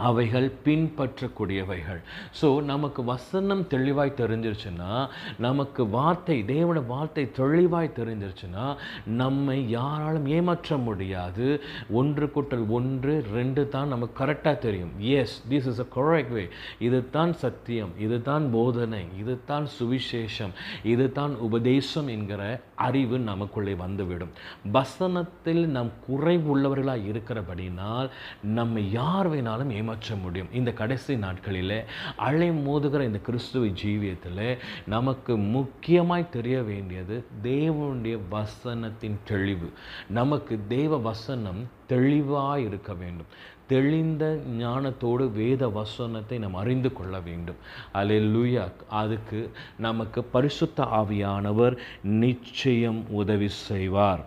அவைகள் 0.07 0.47
பின்பற்றக்கூடியவைகள். 0.65 2.01
ஸோ 2.39 2.63
நமக்கு 2.63 3.03
வசனம் 3.03 3.67
தெளிவாய் 3.67 4.17
தெரிஞ்சிருச்சுன்னா 4.21 4.91
நமக்கு 5.37 5.81
வார்த்தை 5.97 6.37
தேவனோட 6.53 6.85
வார்த்தை 6.85 7.25
தெளிவாய் 7.31 7.95
தெரிஞ்சிருச்சுன்னா 7.99 8.65
நம்மை 9.05 9.69
யாராலும் 9.69 10.25
ஏமாற்ற 10.25 10.77
முடியாது. 10.77 11.47
ஒன்று 11.89 12.27
கூட்டல் 12.35 12.65
ஒன்று 12.79 13.23
ரெண்டு 13.37 13.69
தான் 13.69 13.87
நமக்கு 13.87 14.25
கரெக்டாக 14.25 14.57
தெரியும். 14.67 14.93
Yes 14.99 15.35
this 15.49 15.67
is 15.71 15.81
a 15.85 15.87
correct 15.95 16.29
way 16.35 16.43
இது 16.79 17.09
தான் 17.09 17.33
சத்தியம் 17.43 17.91
இது 18.05 18.21
தான் 18.21 18.45
போதனை 18.55 19.03
இது 19.21 19.33
தான் 19.45 19.65
சுவிசேஷம் 19.77 20.53
இது 20.83 21.11
தான் 21.11 21.33
உபதேசம் 21.47 22.07
என்கிற 22.07 22.41
அறிவு 22.87 23.19
நமக்குள்ளே 23.19 23.73
வந்துவிடும். 23.73 24.33
வசனத்தில் 24.71 25.63
நாம் 25.67 25.91
குறைவுள்ளவர்களாக 26.07 27.05
இருக்கிறபடினால் 27.11 28.09
நம்ம 28.43 28.79
யார் 28.79 29.29
வேணாலும் 29.31 29.71
ஏமாற்ற 29.71 30.15
முடியும். 30.15 30.51
இந்த 30.53 30.71
கடைசி 30.71 31.17
நாட்களில் 31.17 31.77
அலை 32.15 32.49
மோதுகிற 32.51 33.01
இந்த 33.01 33.19
கிறிஸ்துவ 33.19 33.65
ஜீவியத்தில் 33.65 34.57
நமக்கு 34.87 35.37
முக்கியமாய் 35.37 36.29
தெரிய 36.29 36.57
வேண்டியது 36.61 37.25
தேவனுடைய 37.43 38.19
வசனத்தின் 38.31 39.17
தெளிவு. 39.23 39.69
நமக்கு 40.09 40.59
தேவ 40.67 40.97
வசனம் 40.97 41.61
தெளிவாக 41.87 42.59
இருக்க 42.59 42.93
வேண்டும். 42.93 43.25
தெளிந்த 43.73 44.25
ஞானத்தோடு 44.59 45.25
வேத 45.31 45.69
வசனத்தை 45.79 46.37
நாம் 46.43 46.59
அறிந்து 46.63 46.89
கொள்ள 46.93 47.15
வேண்டும். 47.27 47.59
அல்லேலூயா. 47.93 48.65
அதுக்கு 49.01 49.39
நமக்கு 49.77 50.19
பரிசுத்த 50.35 50.83
ஆவியானவர் 50.99 51.75
நிச்சயம் 52.19 53.01
உதவி 53.21 53.49
செய்வார். 53.67 54.23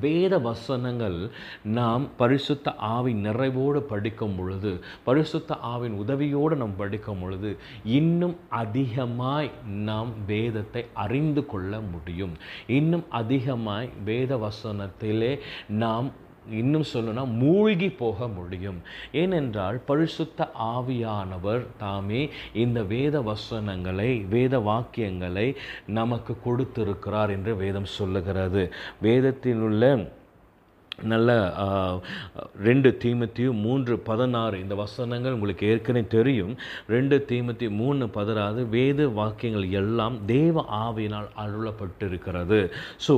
வேத 0.00 0.34
வசனங்கள் 0.44 1.18
நாம் 1.78 2.04
பரிசுத்த 2.16 2.72
ஆவின் 2.94 3.20
நிறைவோடு 3.26 3.80
படிக்கும் 3.90 4.34
பொழுது 4.38 4.72
பரிசுத்த 5.04 5.58
ஆவின் 5.72 5.94
உதவியோடு 6.04 6.56
நாம் 6.62 6.76
படிக்கும் 6.76 7.20
பொழுது 7.20 7.50
இன்னும் 7.98 8.36
அதிகமாய் 8.62 9.50
நாம் 9.88 10.12
வேதத்தை 10.26 10.82
அறிந்து 11.04 11.44
கொள்ள 11.46 11.80
முடியும். 11.92 12.34
இன்னும் 12.78 13.04
அதிகமாய் 13.22 13.90
வேத 14.04 14.32
வசனத்திலே 14.46 15.32
நாம் 15.84 16.08
இன்னும் 16.50 16.84
சொல்லணும்னா 16.92 17.32
மூழ்கி 17.32 17.90
போக 17.90 18.28
முடியும். 18.28 18.82
ஏனென்றால் 19.12 19.80
பரிசுத்த 19.86 20.50
ஆவியானவர் 20.60 21.66
தாமே 21.78 22.30
இந்த 22.52 22.82
வேத 22.82 23.20
வசனங்களை 23.20 24.24
வேத 24.30 24.58
வாக்கியங்களை 24.58 25.56
நமக்கு 25.86 26.36
கொடுத்திருக்கிறார் 26.44 27.30
என்று 27.30 27.56
வேதம் 27.56 27.84
சொல்லுகிறது. 27.84 28.72
வேதத்தில் 29.00 29.60
உள்ள 29.60 30.14
நல்ல 31.12 31.30
ரெண்டு 32.66 32.90
தீமத்தியும் 33.02 33.60
மூன்று 33.66 33.94
பதினாறு. 33.98 34.56
இந்த 34.64 34.74
வசனங்கள் 34.74 35.34
உங்களுக்கு 35.36 35.64
ஏற்கனவே 35.72 36.06
தெரியும். 36.14 36.54
ரெண்டு 36.94 37.16
தீமத்தி 37.30 37.66
மூணு 37.80 38.08
பதினாறு. 38.08 38.60
வேத 38.76 39.08
வாக்கியங்கள் 39.18 39.66
எல்லாம் 39.80 40.16
தேவ 40.26 40.64
ஆவியினால் 40.84 41.28
அருளப்பட்டிருக்கிறது. 41.44 42.60
ஸோ 43.06 43.16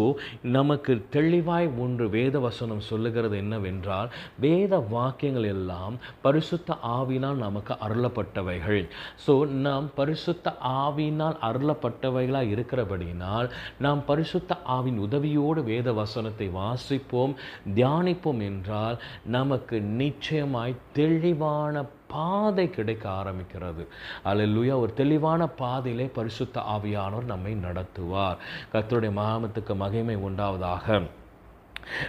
நமக்கு 0.57 0.95
தெளிவாய் 1.17 1.69
ஒன்று 1.85 2.09
வேத 2.17 2.39
வசனம் 2.39 2.83
சொல்லுகிறது 2.91 3.37
என்னவென்றால் 3.45 4.11
வேத 4.47 4.77
வாக்கியங்கள் 4.97 5.49
எல்லாம் 5.55 5.97
பரிசுத்த 6.27 6.79
ஆவினால் 6.97 7.39
நமக்கு 7.47 7.75
அருளப்பட்டவைகள். 7.89 8.83
ஸோ 9.27 9.35
நாம் 9.67 9.89
பரிசுத்த 10.01 10.57
ஆவினால் 10.61 11.39
அருளப்பட்டவைகளாக 11.51 12.53
இருக்கிறபடியினால் 12.55 13.49
நாம் 13.87 14.03
பரிசுத்த 14.11 14.61
ஆவின் 14.77 15.01
உதவியோடு 15.07 15.61
வேத 15.73 15.93
வசனத்தை 15.93 16.49
வாசிப்போம். 16.61 17.35
தியானிப்போம் 17.75 18.43
என்றால் 18.43 19.03
நமக்கு 19.25 19.81
நிச்சயமாய் 19.81 20.75
தெளிவான 20.93 21.85
பாதை 22.09 22.71
கிடைக்க 22.71 23.09
ஆரம்பிக்கிறது. 23.09 23.87
அல்லேலூயா 24.25 24.75
ஒரு 24.79 24.93
தெளிவான 24.95 25.47
பாதையிலே 25.47 26.07
பரிசுத்த 26.07 26.61
ஆவியானவர் 26.61 27.25
நம்மை 27.25 27.55
நடத்துவார். 27.55 28.37
கத்தருடைய 28.73 29.13
மாமத்துக்கு 29.13 29.75
மகிமை 29.75 30.17
உண்டாவதாக. 30.17 31.09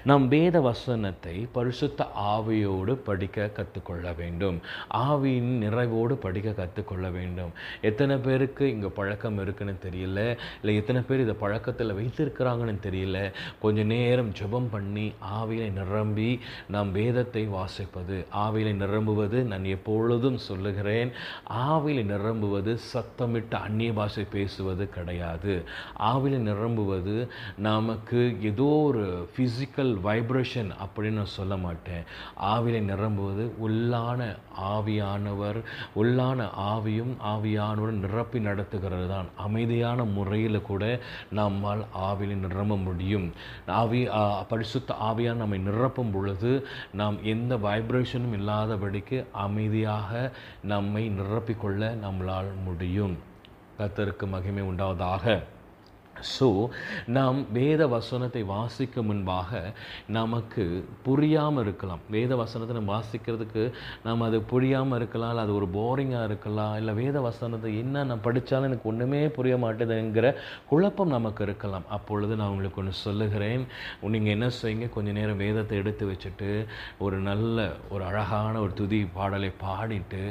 நாம் 0.03 0.27
வேத 0.27 0.61
வசனத்தை 0.61 1.47
பரிசுத்த 1.51 2.07
ஆவியோடு 2.17 2.93
படிக்க 2.93 3.47
கற்றுக்கொள்ள 3.47 4.13
வேண்டும். 4.13 4.59
ஆவியின் 4.93 5.51
நிறைவோடு 5.65 6.13
படிக்க 6.13 6.51
கற்றுக்கொள்ள 6.51 7.09
வேண்டும். 7.09 7.51
எத்தனை 7.81 8.17
பேருக்கு 8.17 8.69
இங்கே 8.69 8.87
பழக்கம் 8.87 9.39
இருக்குன்னு 9.39 9.75
தெரியல 9.85 10.37
இல்லை 10.61 10.75
எத்தனை 10.75 11.01
பேர் 11.01 11.19
இதை 11.19 11.35
பழக்கத்தில் 11.39 11.93
வைத்திருக்கிறாங்கன்னு 11.93 12.75
தெரியல. 12.87 13.17
கொஞ்சம் 13.59 13.85
நேரம் 13.85 14.31
ஜெபம் 14.31 14.69
பண்ணி 14.71 15.13
ஆவியை 15.39 15.71
நிரம்பி 15.71 16.39
நாம் 16.67 16.91
வேதத்தை 16.91 17.47
வாசிப்பது 17.47 18.17
ஆவியில 18.35 18.73
நிரம்புவது 18.73 19.43
நான் 19.43 19.65
எப்பொழுதும் 19.65 20.37
சொல்லுகிறேன். 20.37 21.11
ஆவியில 21.53 22.05
நிரம்புவது 22.05 22.79
சத்தமிட்டு 22.93 23.53
அந்நிய 23.53 23.93
பாஷை 23.93 24.25
பேசுவது 24.31 24.89
கிடையாது. 24.89 25.63
ஆவியில 25.99 26.37
நிரம்புவது 26.49 27.15
நமக்கு 27.57 28.37
ஏதோ 28.41 28.63
ஒரு 28.63 29.29
ஃபிசிக் 29.33 29.68
ஃபிசிக்கல் 29.69 29.93
வைப்ரேஷன் 30.03 30.69
அப்படின்னு 30.83 31.17
நான் 31.19 31.33
சொல்ல 31.35 31.57
மாட்டேன். 31.57 32.03
ஆவிலை 32.53 32.79
நிரம்புவது 32.81 33.43
உள்ளான 33.65 34.21
ஆவியானவர் 34.61 35.59
உள்ளான 35.95 36.47
ஆவியும் 36.71 37.13
ஆவியானவர் 37.33 37.95
நிரப்பி 38.03 38.39
நடத்துகிறது 38.39 39.07
தான் 39.07 39.27
அமைதியான 39.37 40.03
முறையில் 40.03 40.61
கூட 40.61 40.99
நம்மால் 41.31 41.83
ஆவிலை 42.07 42.37
நிரம்ப 42.45 42.77
முடியும். 42.77 43.27
ஆவி 43.67 44.07
பரிசுத்த 44.47 44.95
ஆவியால் 45.09 45.41
நம்மை 45.43 45.59
நிரப்பும் 45.59 46.11
பொழுது 46.11 46.67
நாம் 46.93 47.23
எந்த 47.23 47.55
வைப்ரேஷனும் 47.67 48.35
இல்லாதபடிக்கு 48.39 49.25
அமைதியாக 49.31 50.31
நம்மை 50.63 51.09
நிரப்பிக்கொள்ள 51.19 51.93
நம்மளால் 52.05 52.51
முடியும். 52.65 53.17
கத்தருக்கு 53.79 54.27
மகிமை 54.27 54.63
உண்டாவதாக. 54.63 55.43
ஸோ 56.35 56.47
நாம் 57.17 57.39
வேத 57.57 57.81
வசனத்தை 57.95 58.43
வாசிக்க 58.53 59.01
முன்பாக 59.09 59.61
நமக்கு 60.17 60.65
புரியாமல் 61.07 61.63
இருக்கலாம். 61.65 62.01
வேத 62.15 62.31
வசனத்தை 62.43 62.75
நம்ம 62.79 62.93
வாசிக்கிறதுக்கு 62.97 63.63
நம்ம 64.07 64.27
அது 64.29 64.39
புரியாமல் 64.53 64.99
இருக்கலாம் 64.99 65.31
இல்லை 65.33 65.45
அது 65.47 65.55
ஒரு 65.59 65.69
போரிங்காக 65.77 66.29
இருக்கலாம் 66.29 66.75
இல்லை 66.81 66.95
வேத 67.01 67.17
வசனத்தை 67.27 67.71
என்ன 67.83 68.03
நான் 68.11 68.25
படித்தாலும் 68.27 68.69
எனக்கு 68.69 68.89
ஒன்றுமே 68.91 69.21
புரிய 69.37 69.55
மாட்டேதுங்கிற 69.65 70.27
குழப்பம் 70.71 71.15
நமக்கு 71.17 71.43
இருக்கலாம். 71.47 71.85
அப்பொழுது 71.97 72.33
நான் 72.41 72.51
உங்களுக்கு 72.53 72.81
ஒன்று 72.81 72.93
சொல்லுகிறேன். 73.05 73.63
நீங்கள் 74.15 74.35
என்ன 74.35 74.47
செய்யுங்க? 74.61 74.87
கொஞ்சம் 74.95 75.17
நேரம் 75.19 75.41
வேதத்தை 75.45 75.75
எடுத்து 75.81 76.03
வச்சுட்டு 76.11 76.49
ஒரு 77.05 77.17
நல்ல 77.29 77.57
ஒரு 77.93 78.03
அழகான 78.09 78.53
ஒரு 78.65 78.73
துதி 78.79 78.99
பாடலை 79.17 79.51
பாடிட்டு 79.63 80.23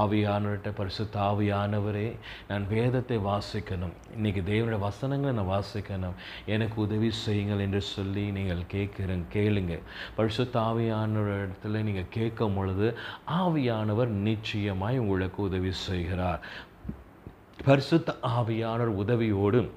ஆவியானவர்கிட்ட 0.00 0.70
பரிசு 0.78 1.04
தாவியானவரே 1.16 2.08
நான் 2.50 2.64
வேதத்தை 2.74 3.18
வாசிக்கணும். 3.30 3.94
இன்றைக்கி 4.16 4.42
தேவனுடைய 4.50 4.80
வசனங்கள் 4.88 5.25
நான் 5.32 5.48
வாசிக்கணும் 5.48 6.16
எனக்கு 6.46 6.80
உதவி 6.80 7.10
செய்யுங்கள் 7.10 7.58
என்று 7.58 7.80
சொல்லி 7.80 8.30
நீங்கள் 8.30 8.62
கேட்குற 8.72 9.22
கேளுங்க. 9.32 9.78
பரிசுத்த 10.16 10.60
ஆவியானவர் 10.60 11.48
இடத்துல 11.48 11.82
நீங்கள் 11.82 12.08
கேட்கும் 12.10 12.54
பொழுது 12.54 12.96
ஆவியானவர் 13.30 14.06
நிச்சயமாய் 14.06 14.98
உங்களுக்கு 14.98 15.42
உதவி 15.42 15.72
செய்கிறார். 15.72 16.40
பரிசுத்த 17.64 18.16
ஆவியானவர் 18.22 18.94
உதவியோடு 19.04 19.70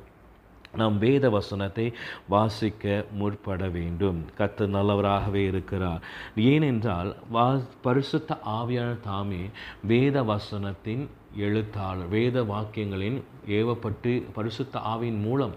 நாம் 0.76 0.98
வேத 0.98 1.30
வசனத்தை 1.30 1.94
வாசிக்க 2.28 3.06
முற்பட 3.12 3.68
வேண்டும். 3.70 4.26
கத்து 4.38 4.68
நல்லவராகவே 4.68 5.46
இருக்கிறார். 5.48 6.02
ஏனென்றால் 6.36 7.16
வா 7.30 7.60
பரிசுத்த 7.82 8.38
ஆவியான 8.46 9.00
தாமே 9.00 9.50
வேத 9.84 10.24
வசனத்தின் 10.24 11.10
எழுத்தாளர். 11.46 12.10
வேத 12.16 12.42
வாக்கியங்களின் 12.52 13.18
ஏவப்பட்டு 13.58 14.12
பரிசுத்த 14.38 14.82
ஆவியின் 14.94 15.22
மூலம் 15.26 15.54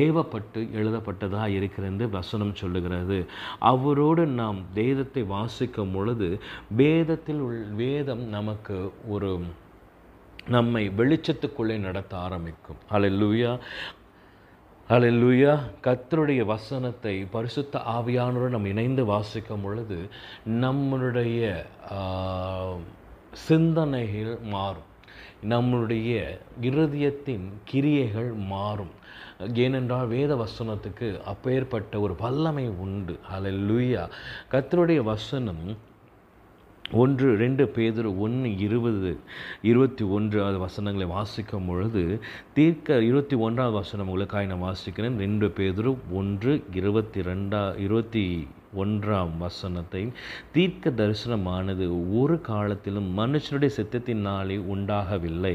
ஏவப்பட்டு 0.00 0.60
எழுதப்பட்டதாக 0.80 1.48
இருக்கிறது 1.58 2.04
வசனம் 2.16 2.54
சொல்லுகிறது. 2.60 3.18
அவரோடு 3.72 4.24
நாம் 4.40 4.58
வேதத்தை 4.74 5.22
வாசிக்கும் 5.34 5.94
பொழுது 5.96 6.28
வேதத்தில் 6.82 7.42
உள் 7.48 7.62
வேதம் 7.82 8.24
நமக்கு 8.36 8.78
ஒரு 9.14 9.30
நம்மை 10.56 10.82
வெளிச்சத்துக்குள்ளே 10.98 11.76
நடத்த 11.86 12.12
ஆரம்பிக்கும். 12.26 12.80
அல்லேலூயா 12.94 13.52
அல்லேலூயா 14.88 15.52
கத்தருடைய 15.84 16.42
வசனத்தை 16.50 17.14
பரிசுத்த 17.36 17.80
ஆவியானோடு 17.94 18.48
நம்ம 18.54 18.68
இணைந்து 18.74 19.04
வாசிக்கும் 19.04 19.64
பொழுது 19.64 19.98
நம்மளுடைய 20.64 21.64
சிந்தனைகள் 23.46 24.34
மாறும். 24.54 24.90
நம்மளுடைய 25.48 26.12
இருதயத்தின் 26.60 27.46
கிரியைகள் 27.64 28.30
மாறும். 28.32 28.94
ஏனென்றால் 29.54 30.06
வேத 30.06 30.32
வசனத்துக்கு 30.34 31.08
அப்பேற்பட்ட 31.22 32.00
ஒரு 32.00 32.14
வல்லமை 32.18 32.68
உண்டு. 32.68 33.18
அல்லேலூயா 33.34 34.04
கத்தருடைய 34.50 35.02
வசனம் 35.02 35.94
ஒன்று 36.92 37.28
ரெண்டு 37.36 37.68
பேதர் 37.68 38.06
ஒன்று 38.06 38.58
இருபது 38.58 39.18
இருபத்தி 39.62 40.04
ஒன்றாவது 40.04 40.58
வசனங்களை 40.58 41.08
வாசிக்கும் 41.08 41.66
பொழுது 41.66 42.02
தீர்க்க 42.54 43.02
இருபத்தி 43.02 43.36
ஒன்றாவது 43.36 43.76
வசனம் 43.76 44.06
உங்களுக்காக 44.06 44.44
நான் 44.44 44.62
வாசிக்கிறேன். 44.62 45.16
ரெண்டு 45.16 45.48
பேதரும் 45.56 45.98
ஒன்று 46.12 46.64
இருபத்தி 46.72 47.20
ரெண்டா 47.20 47.78
இருபத்தி 47.78 48.48
ஒன்றாம் 48.82 49.32
வசனத்தை 49.44 50.02
தீர்க்க 50.54 50.90
தரிசனமானது 51.00 51.86
ஒரு 52.20 52.36
காலத்திலும் 52.50 53.08
மனுஷனுடைய 53.18 53.70
சித்தத்தினாலே 53.78 54.58
உண்டாகவில்லை. 54.74 55.54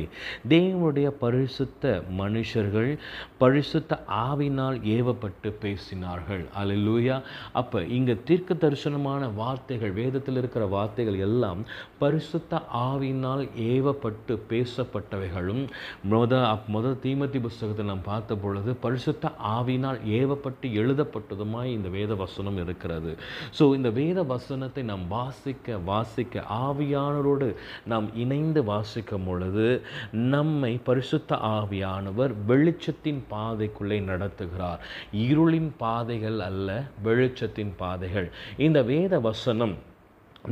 தேவனுடைய 0.54 1.08
பரிசுத்த 1.24 1.94
மனுஷர்கள் 2.22 2.92
பரிசுத்த 3.38 4.00
ஆவினால் 4.28 4.78
ஏவப்பட்டு 4.96 5.50
பேசினார்கள். 5.64 6.44
அல்லேலூயா 6.62 7.18
அப்போ 7.62 7.80
இங்கே 7.98 8.16
தீர்க்க 8.30 8.60
தரிசனமான 8.64 9.30
வார்த்தைகள் 9.36 9.94
வேதத்தில் 10.02 10.40
இருக்கிற 10.42 10.64
வார்த்தைகள் 10.76 11.20
எல்லாம் 11.28 11.62
பரிசுத்த 12.04 12.62
ஆவினால் 12.90 13.44
ஏவப்பட்டு 13.72 14.34
பேசப்பட்டவைகளும். 14.52 15.64
முத 16.12 16.34
அப் 16.54 16.70
முத 16.76 16.96
தீமத்தி 17.04 17.40
புஸ்தகத்தை 17.42 17.86
நாம் 17.86 18.08
பார்த்த 18.10 18.36
பொழுது 18.44 18.72
பரிசுத்த 18.86 19.32
ஆவினால் 19.56 20.00
ஏவப்பட்டு 20.20 20.68
எழுதப்பட்டதுமாய் 20.82 21.74
இந்த 21.78 21.90
வேத 21.90 22.16
வசனம் 22.16 22.58
இருக்கிறது. 22.64 23.11
ஸோ 23.60 23.63
இந்த 23.76 23.89
வேத 23.89 24.24
வசனத்தை 24.24 24.84
நாம் 24.84 25.06
வாசிக்க 25.08 25.78
வாசிக்க 25.86 26.43
ஆவியானவரோடு 26.62 27.50
நாம் 27.86 28.08
இணைந்து 28.15 28.63
வாசிக்கும் 28.63 29.26
பொழுது 29.26 29.67
நம்மை 30.12 30.74
பரிசுத்த 30.84 31.36
ஆவியானவர் 31.36 32.34
வெளிச்சத்தின் 32.47 33.21
பாதைக்குள்ளே 33.30 34.00
நடத்துகிறார். 34.12 34.82
இருளின் 35.28 35.71
பாதைகள் 35.78 36.39
அல்ல 36.39 36.69
வெளிச்சத்தின் 37.04 37.74
பாதைகள். 37.78 38.30
இந்த 38.58 38.82
வேத 38.84 39.19
வசனம் 39.19 39.76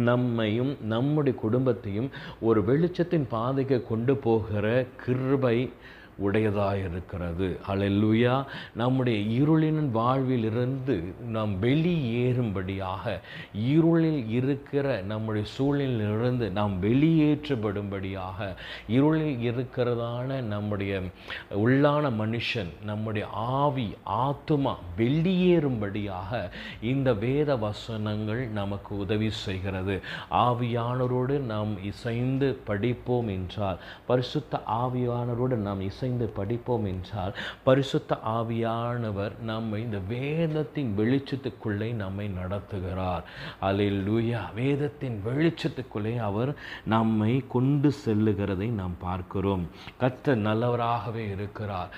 நம்மையும் 0.08 0.74
நம்முடைய 0.82 1.40
குடும்பத்தையும் 1.40 2.10
ஒரு 2.40 2.60
வெளிச்சத்தின் 2.62 3.26
பாதைக்கு 3.30 3.78
கொண்டு 3.88 4.16
போகிற 4.18 4.66
கிருபை 5.04 5.58
உடையதாக 6.20 6.78
இருக்கிறது 6.78 7.48
அல்லேலூயா 7.68 8.36
நம்முடைய 8.76 9.20
இருளின் 9.42 9.90
வாழ்விலிருந்து 9.92 10.98
நாம் 11.32 11.54
வெளியேறும்படியாக 11.62 13.06
இருளில் 13.68 14.30
இருக்கிற 14.30 15.02
நம்முடைய 15.02 15.48
சூழ்நிலையிலிருந்து 15.58 16.52
நாம் 16.52 16.74
வெளியேற்றப்படும்படியாக 16.84 18.56
இருளில் 18.90 19.52
இருக்கிறதான 19.52 20.42
நம்முடைய 20.44 21.02
உள்ளான 21.56 22.12
மனுஷன் 22.22 22.72
நம்முடைய 22.86 23.28
ஆவி 23.32 23.88
ஆத்துமா 24.24 24.76
வெளியேறும்படியாக 24.98 26.50
இந்த 26.82 27.14
வேத 27.14 27.56
வசனங்கள் 27.56 28.48
நமக்கு 28.48 28.98
உதவி 28.98 29.30
செய்கிறது. 29.30 29.96
ஆவியானரோடு 30.32 31.40
நாம் 31.40 31.84
இசைந்து 31.84 32.58
படிப்போம் 32.66 33.28
என்றால் 33.28 33.80
பரிசுத்த 34.08 34.62
ஆவியானரோடு 34.84 35.56
நாம் 35.68 35.82
இசை 35.82 36.09
இசைந்து 36.10 36.28
படிப்போம் 36.28 36.86
என்றால் 36.86 37.34
பரிசுத்த 37.64 38.18
ஆவியானவர் 38.26 39.34
நம்மை 39.40 39.82
இந்த 39.82 40.00
வேதத்தின் 40.08 40.94
வெளிச்சத்துக்குள்ளே 40.98 41.94
நம்மை 41.94 42.26
நடத்துகிறார். 42.38 43.24
அல்லேலூயா 43.62 44.42
வேதத்தின் 44.56 45.22
வெளிச்சத்துக்குள்ளே 45.26 46.18
அவர் 46.18 46.52
நம்மை 46.86 47.44
கொண்டு 47.48 47.92
செல்லுகிறதை 48.06 48.70
நாம் 48.70 48.96
பார்க்கிறோம். 49.00 49.68
கத்த 50.00 50.36
நல்லவராகவே 50.48 51.24
இருக்கிறார். 51.36 51.90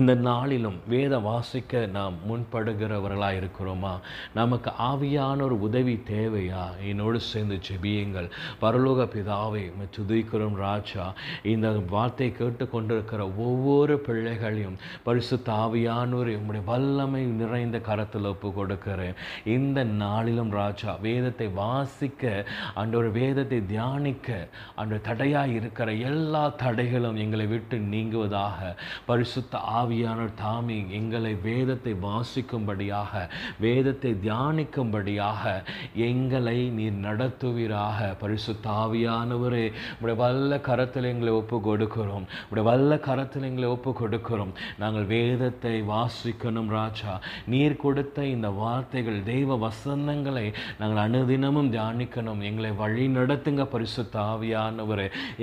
இந்த 0.00 0.14
நாளிலும் 0.14 0.76
வேத 0.88 1.18
வாசிக்க 1.18 1.86
நாம் 1.86 2.14
முன்படுகிறவர்களாக 2.28 3.38
இருக்கிறோமா? 3.40 3.90
நமக்கு 4.34 4.70
ஆவியான 4.82 5.42
ஒரு 5.42 5.60
உதவி 5.60 6.02
தேவையா? 6.10 6.62
என்னோடு 6.88 7.20
சேர்ந்து 7.20 7.58
செபியுங்கள் 7.68 8.28
பரலோக 8.60 9.06
பிதாவை 9.14 9.72
துதிக்கிறோம் 9.96 10.54
ராஜா. 10.54 11.12
இந்த 11.42 11.70
வார்த்தை 11.88 12.28
கேட்டுக்கொண்டிருக்கிற 12.38 13.26
ஒவ்வொரு 13.36 13.98
பிள்ளைகளையும் 13.98 14.78
பரிசுத்த 15.02 15.52
தாவியானோர் 15.52 16.30
உங்களுடைய 16.36 16.64
வல்லமை 16.66 17.22
நிறைந்த 17.24 17.78
கரத்தில் 17.78 18.24
ஒப்பு 18.24 18.52
கொடுக்கிறேன் 18.52 19.14
இந்த 19.44 19.84
நாளிலும் 19.84 20.50
ராஜா 20.50 20.94
வேதத்தை 21.02 21.48
வாசிக்க 21.48 22.46
அன்றொரு 22.74 23.10
வேதத்தை 23.10 23.60
தியானிக்க 23.66 24.48
அந்த 24.74 25.02
தடையாக 25.10 25.56
இருக்கிற 25.58 25.92
எல்லா 25.92 26.46
தடைகளும் 26.64 27.20
எங்களை 27.26 27.46
விட்டு 27.46 27.78
நீங்குவதாக 27.78 28.74
பரிசுத்த 29.06 29.80
ஆவியான 29.82 30.28
டாமி 30.40 30.78
எங்களை 30.98 31.34
வேதத்தை 31.44 31.92
வாசிக்கும்படியாக 32.06 33.28
வேதத்தை 33.60 34.12
தியானிக்கும்படியாக 34.26 35.62
எங்களை 35.94 36.58
நீர் 36.78 36.98
நடத்துவீராக. 37.06 37.98
பரிசுத்த 38.22 38.70
ஆவியானவரே 38.84 39.64
உடைய 40.00 40.16
வல்ல 40.22 40.60
கரத்தில் 40.68 41.10
எங்களை 41.12 41.32
ஒப்பு 41.32 41.56
கொடுக்கிறோம் 41.68 42.26
உடைய 42.50 42.64
வல்ல 42.70 42.98
கரத்தில் 43.08 43.48
எங்களை 43.50 43.68
ஒப்பு 43.68 43.90
கொடுக்கிறோம் 44.00 44.52
நாங்கள் 44.78 45.06
வேதத்தை 45.06 45.74
வாசிக்கணும் 45.92 46.70
ராஜா. 46.78 47.20
நீர் 47.46 47.76
கொடுத்த 47.76 48.26
இந்த 48.34 48.48
வார்த்தைகள் 48.48 49.20
தெய்வ 49.24 49.56
வசனங்களை 49.56 50.46
நாங்கள் 50.78 51.02
அனுதினமும் 51.04 51.72
தியானிக்கணும். 51.72 52.40
எங்களை 52.50 52.70
வழி 52.70 53.06
நடத்துங்க 53.08 53.64
பரிசுத்த 53.64 54.20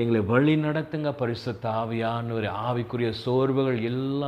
எங்களை 0.01 0.21
வழி 0.33 0.55
நடத்துங்க 0.55 1.11
பரிசுத்த 1.11 1.67
ஆவிக்குரிய 1.69 3.09
சோர்வுகள் 3.23 3.79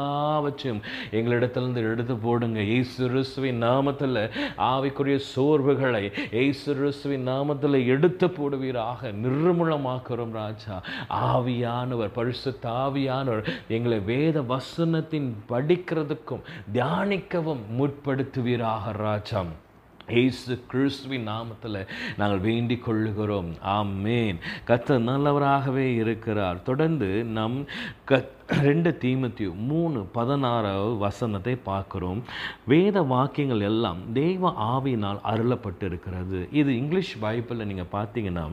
எல்லாவற்றையும் 0.01 0.81
எங்களிடத்திலிருந்து 1.11 1.91
எடுத்து 1.91 2.15
போடுங்க. 2.15 2.61
ஏசு 2.61 3.07
ரிசுவின் 3.07 3.63
நாமத்தில் 3.63 4.29
ஆவிக்குரிய 4.57 5.19
சோர்வுகளை 5.35 6.11
ஏசு 6.31 6.73
ரிசுவின் 6.73 7.27
நாமத்தில் 7.27 7.85
எடுத்து 7.85 8.27
போடுவீராக. 8.27 9.11
நிர்மூலமாக்குறோம் 9.23 10.31
ராஜா. 10.31 10.83
ஆவியானவர் 11.09 12.13
பரிசு 12.13 12.57
தாவியானவர் 12.63 13.47
எங்களை 13.67 13.99
வேத 13.99 14.41
வசனத்தின் 14.41 15.31
படிக்கிறதுக்கும் 15.49 16.41
தியானிக்கவும் 16.73 17.61
முற்படுத்துவீராக 17.79 18.91
ராஜா. 18.91 19.43
ஏசு 20.07 20.61
கிறிஸ்துவின் 20.67 21.27
நாமத்தில் 21.27 21.87
நாங்கள் 22.17 22.39
வேண்டிக் 22.39 22.89
கொள்ளுகிறோம். 22.89 23.51
ஆமேன். 23.65 24.35
கத்த 24.67 24.97
நல்லவராகவே 24.99 25.95
இருக்கிறார். 25.95 26.61
தொடர்ந்து 26.61 27.23
நம் 27.23 27.65
க 28.05 28.25
ரெண்டு 28.59 28.97
தீமத்தியும் 29.01 29.61
மூணு 29.67 29.99
பதினாறாவது 30.03 30.97
வசனத்தை 30.97 31.57
பார்க்குறோம். 31.65 32.21
வேத 32.67 33.01
வாக்கியங்கள் 33.01 33.61
எல்லாம் 33.61 33.99
தெய்வ 34.13 34.49
ஆவியினால் 34.49 35.19
அருளப்பட்டிருக்கிறது. 35.23 36.47
இது 36.51 36.77
இங்கிலீஷ் 36.77 37.17
பைபிளில் 37.21 37.65
நீங்கள் 37.65 37.91
பார்த்தீங்கன்னா 37.91 38.45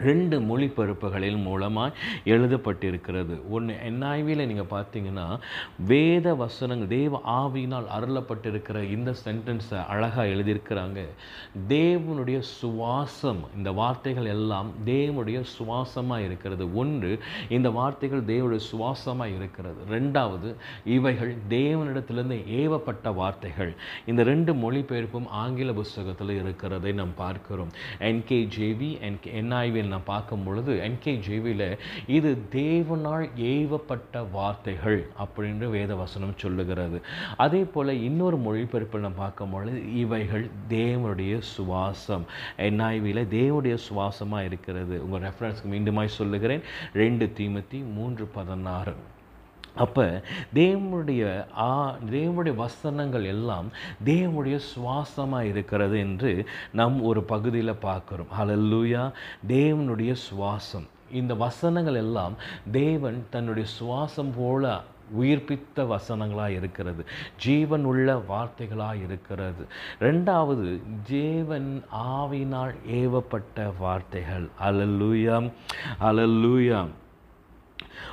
ரெண்டு 0.00 0.40
மொழிபெயர்ப்புகளின் 0.40 1.42
மூலமாக 1.42 1.94
எழுதப்பட்டிருக்கிறது. 2.24 3.48
ஒன்று 3.50 3.74
என்ஐவியில் 3.88 4.46
நீங்கள் 4.46 4.70
பார்த்தீங்கன்னா 4.70 5.38
வேத 5.86 6.34
வசனங்கள் 6.34 6.88
தேவ 6.88 7.20
ஆவியினால் 7.26 7.86
அருளப்பட்டிருக்கிற 7.96 8.90
இந்த 8.90 9.14
சென்டென்ஸை 9.24 9.86
அழகாக 9.86 10.26
எழுதியிருக்கிறாங்க. 10.26 11.04
தேவனுடைய 11.68 12.42
சுவாசம் 12.62 13.40
இந்த 13.56 13.72
வார்த்தைகள் 13.72 14.24
எல்லாம் 14.24 14.70
தேவனுடைய 14.84 15.44
சுவாசமாக 15.58 16.24
இருக்கிறது. 16.24 16.74
ஒன்று 16.74 17.18
இந்த 17.48 17.70
வார்த்தைகள் 17.70 18.22
தேவனுடைய 18.22 18.60
சுவாசமாக 18.72 19.34
இருக்கிறது. 19.34 19.76
ரெண்டாவது 19.90 20.54
இவைகள் 20.84 21.36
தேவனிடத்திலிருந்து 21.48 22.38
ஏவப்பட்ட 22.60 23.14
வார்த்தைகள். 23.14 23.74
இந்த 24.06 24.22
ரெண்டு 24.22 24.54
மொழிபெயர்ப்பும் 24.54 25.28
ஆங்கில 25.28 25.72
புஸ்தகத்தில் 25.72 26.30
இருக்கிறதை 26.30 26.92
நாம் 26.92 27.14
பார்க்கிறோம். 27.16 27.68
என்கேஜேவி 27.98 28.90
என்கே 29.08 29.30
என்ஐவி 29.86 29.94
நான் 29.94 30.04
பார்க்கும் 30.04 30.44
பொழுது 30.44 30.72
என்கேஜேவியில் 30.74 31.78
இது 32.06 32.30
தேவனால் 32.52 33.24
ஏவப்பட்ட 33.36 34.30
வார்த்தைகள் 34.32 35.06
அப்படின்னு 35.18 35.68
வேதவசனம் 35.76 36.36
சொல்லுகிறது. 36.36 37.00
அதே 37.36 37.64
போல் 37.64 37.88
இன்னொரு 37.88 38.36
மொழிபெயர்ப்பில் 38.36 39.04
நான் 39.06 39.22
பார்க்கும் 39.22 39.50
பொழுது 39.50 39.98
இவைகள் 39.98 40.46
தேவனுடைய 40.68 41.42
சுவாசம். 41.56 42.26
என்ஐவியில் 42.56 43.30
தேவனுடைய 43.38 43.78
சுவாசமாக 43.88 44.44
இருக்கிறது. 44.44 45.10
உங்கள் 45.10 45.30
ரெஃபரன்ஸ்க்கு 45.30 45.70
மீண்டுமாய் 45.70 46.16
சொல்லுகிறேன். 46.20 46.62
ரெண்டு 46.92 47.32
தீமத்தி 47.38 47.92
மூன்று 47.92 48.26
பதினாறு. 48.26 48.94
அப்போ 49.76 50.22
தேவனுடைய 50.54 51.46
ஆ 51.56 51.94
தேவனுடைய 52.10 52.54
வசனங்கள் 52.54 53.24
எல்லாம் 53.24 53.68
தேவனுடைய 54.04 54.60
சுவாசமாக 54.74 55.40
இருக்கிறது 55.40 55.98
என்று 55.98 56.46
நம் 56.72 57.02
ஒரு 57.02 57.22
பகுதியில் 57.22 57.82
பார்க்குறோம். 57.82 58.28
ஹalleluya 58.38 59.12
தேவனுடைய 59.48 60.14
சுவாசம். 60.30 60.86
இந்த 61.12 61.34
வசனங்கள் 61.34 61.94
எல்லாம் 61.94 62.34
தேவன் 62.72 63.26
தன்னுடைய 63.30 63.68
சுவாசம் 63.80 64.32
போல 64.36 64.80
உயிர்ப்பித்த 65.20 65.76
வசனங்களாக 65.76 66.48
இருக்கிறது. 66.48 67.04
ஜீவன் 67.36 67.84
உள்ள 67.84 68.22
வார்த்தைகளாக 68.28 69.02
இருக்கிறது. 69.04 69.66
ரெண்டாவது 70.00 70.80
ஜீவன் 71.04 71.84
ஆவினால் 71.94 72.74
ஏவப்பட்ட 72.90 73.72
வார்த்தைகள். 73.78 74.48
அலல்லூயா 74.64 75.50
அலல்லூயா 76.00 76.86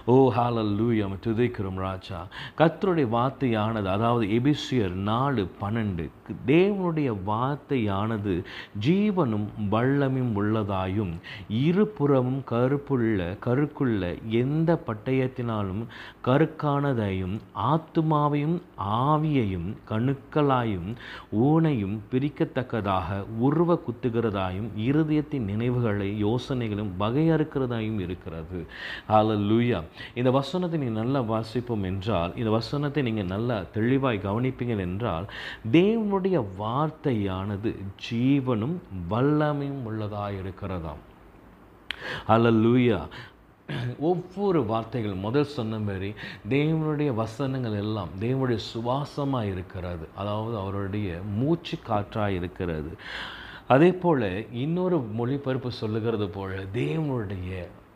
ஓ 0.05 0.31
ஹாலல்லூயா 0.37 1.07
துதிக்கிறோம் 1.25 1.75
ராஜா. 1.75 2.27
கத்தருடைய 2.57 3.07
வார்த்தையானது 3.09 3.85
அதாவது 3.85 4.25
எபிசியர் 4.27 4.93
நாலு 4.93 5.49
பன்னெண்டு 5.61 6.09
தேவனுடைய 6.47 7.17
வார்த்தையானது 7.27 8.43
ஜீவனும் 8.85 9.47
வல்லமும் 9.71 10.31
உள்ளதாயும் 10.35 11.13
இருபுறமும் 11.49 12.43
கருப்புள்ள 12.51 13.37
கருக்குள்ள 13.45 14.21
எந்த 14.29 14.81
பட்டயத்தினாலும் 14.87 15.83
கருக்கானதையும் 16.25 17.35
ஆத்துமாவையும் 17.71 18.61
ஆவியையும் 18.89 19.69
கணுக்களாயும் 19.89 20.89
ஊனையும் 21.41 21.97
பிரிக்கத்தக்கதாக 22.11 23.09
உருவ 23.39 23.81
குத்துகிறதாயும் 23.87 24.69
இருதயத்தின் 24.77 25.43
நினைவுகளை 25.43 26.25
யோசனைகளும் 26.25 26.91
வகையறுக்கிறதாயும் 26.99 27.99
இருக்கிறது. 27.99 28.67
ஹalleluya 29.73 30.17
இந்த 30.19 30.31
வசனத்தை 30.31 30.79
நீங்கள் 30.79 31.01
நல்லா 31.03 31.21
வாசிப்போம் 31.33 31.85
என்றால் 31.89 32.31
இந்த 32.35 32.49
வசனத்தை 32.49 33.01
நீங்கள் 33.03 33.31
நல்லா 33.33 33.57
தெளிவாய் 33.77 34.25
கவனிப்பீங்கள் 34.27 34.83
என்றால் 34.87 35.25
தேவனுடைய 35.71 36.37
வார்த்தையானது 36.57 37.71
ஜீவனும் 38.07 38.75
வல்லமையும் 39.09 39.83
உள்ளதாக 39.89 40.31
இருக்கிறதாம். 40.41 41.01
ஹalleluya 42.29 42.99
ஒவ்வொரு 43.99 44.65
வார்த்தைகள் 44.65 45.13
முதல் 45.25 45.53
சொன்ன 45.57 45.77
மாதிரி 45.79 46.09
தேவனுடைய 46.49 47.13
வசனங்கள் 47.13 47.77
எல்லாம் 47.83 48.09
தேவனுடைய 48.23 48.59
சுவாசமாக 48.71 49.51
இருக்கிறது. 49.51 50.05
அதாவது 50.15 50.57
அவருடைய 50.57 51.21
மூச்சு 51.39 51.77
காற்றாக 51.89 52.31
இருக்கிறது. 52.31 52.91
அதே 53.73 53.91
போல் 53.93 54.47
இன்னொரு 54.63 54.97
மொழிபெயர்ப்பு 55.19 55.69
சொல்லுகிறது 55.81 56.29
போல் 56.29 56.57
தேவனுடைய 56.73 57.51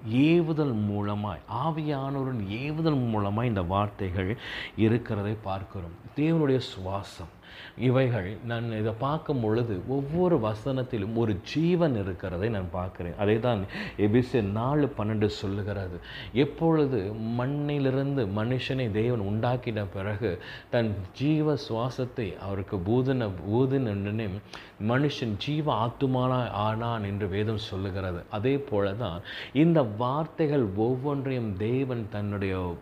ஏவுதல் 0.05 0.75
மூலமாய் 0.75 1.39
ஆவியானோரின் 1.65 2.47
ஏவுதல் 2.49 3.09
மூலமாக 3.09 3.47
இந்த 3.47 3.61
வார்த்தைகள் 3.61 4.37
இருக்கிறதை 4.77 5.37
பார்க்கிறோம். 5.43 5.95
தேவனுடைய 6.15 6.59
சுவாசம். 6.59 7.35
இவைகள் 7.77 8.37
நான் 8.45 8.71
இதை 8.71 8.93
பார்க்கும் 8.99 9.39
பொழுது 9.39 9.81
ஒவ்வொரு 9.87 10.37
வசனத்திலும் 10.37 11.15
ஒரு 11.15 11.39
ஜீவன் 11.41 11.95
இருக்கிறதை 11.95 12.49
நான் 12.49 12.69
பார்க்குறேன். 12.73 13.15
அதை 13.17 13.39
தான் 13.39 13.61
எபிசே 13.97 14.41
நாலு 14.41 14.93
பன்னெண்டு 14.97 15.25
சொல்லுகிறது. 15.25 15.99
எப்பொழுது 16.33 17.13
மண்ணிலிருந்து 17.39 18.25
மனுஷனை 18.25 18.91
தேவன் 18.91 19.19
உண்டாக்கின 19.19 19.85
பிறகு 19.93 20.39
தன் 20.69 20.95
ஜீவ 21.13 21.57
சுவாசத்தை 21.69 22.27
அவருக்கு 22.39 22.77
பூதன 22.77 23.29
பூதனே 23.45 24.29
மனுஷன் 24.87 25.35
ஜீவ 25.37 25.87
ஆத்துமானா 25.87 26.49
ஆனான் 26.49 27.03
என்று 27.03 27.29
வேதம் 27.29 27.65
சொல்லுகிறது. 27.69 28.23
அதே 28.29 28.57
போல 28.57 28.93
தான் 28.93 29.21
இந்த 29.53 29.81
வார்த்தைகள் 29.81 30.67
ஒவ்வொன்றையும் 30.75 31.55
தேவன் 31.57 32.07
தன்னுடைய 32.09 32.75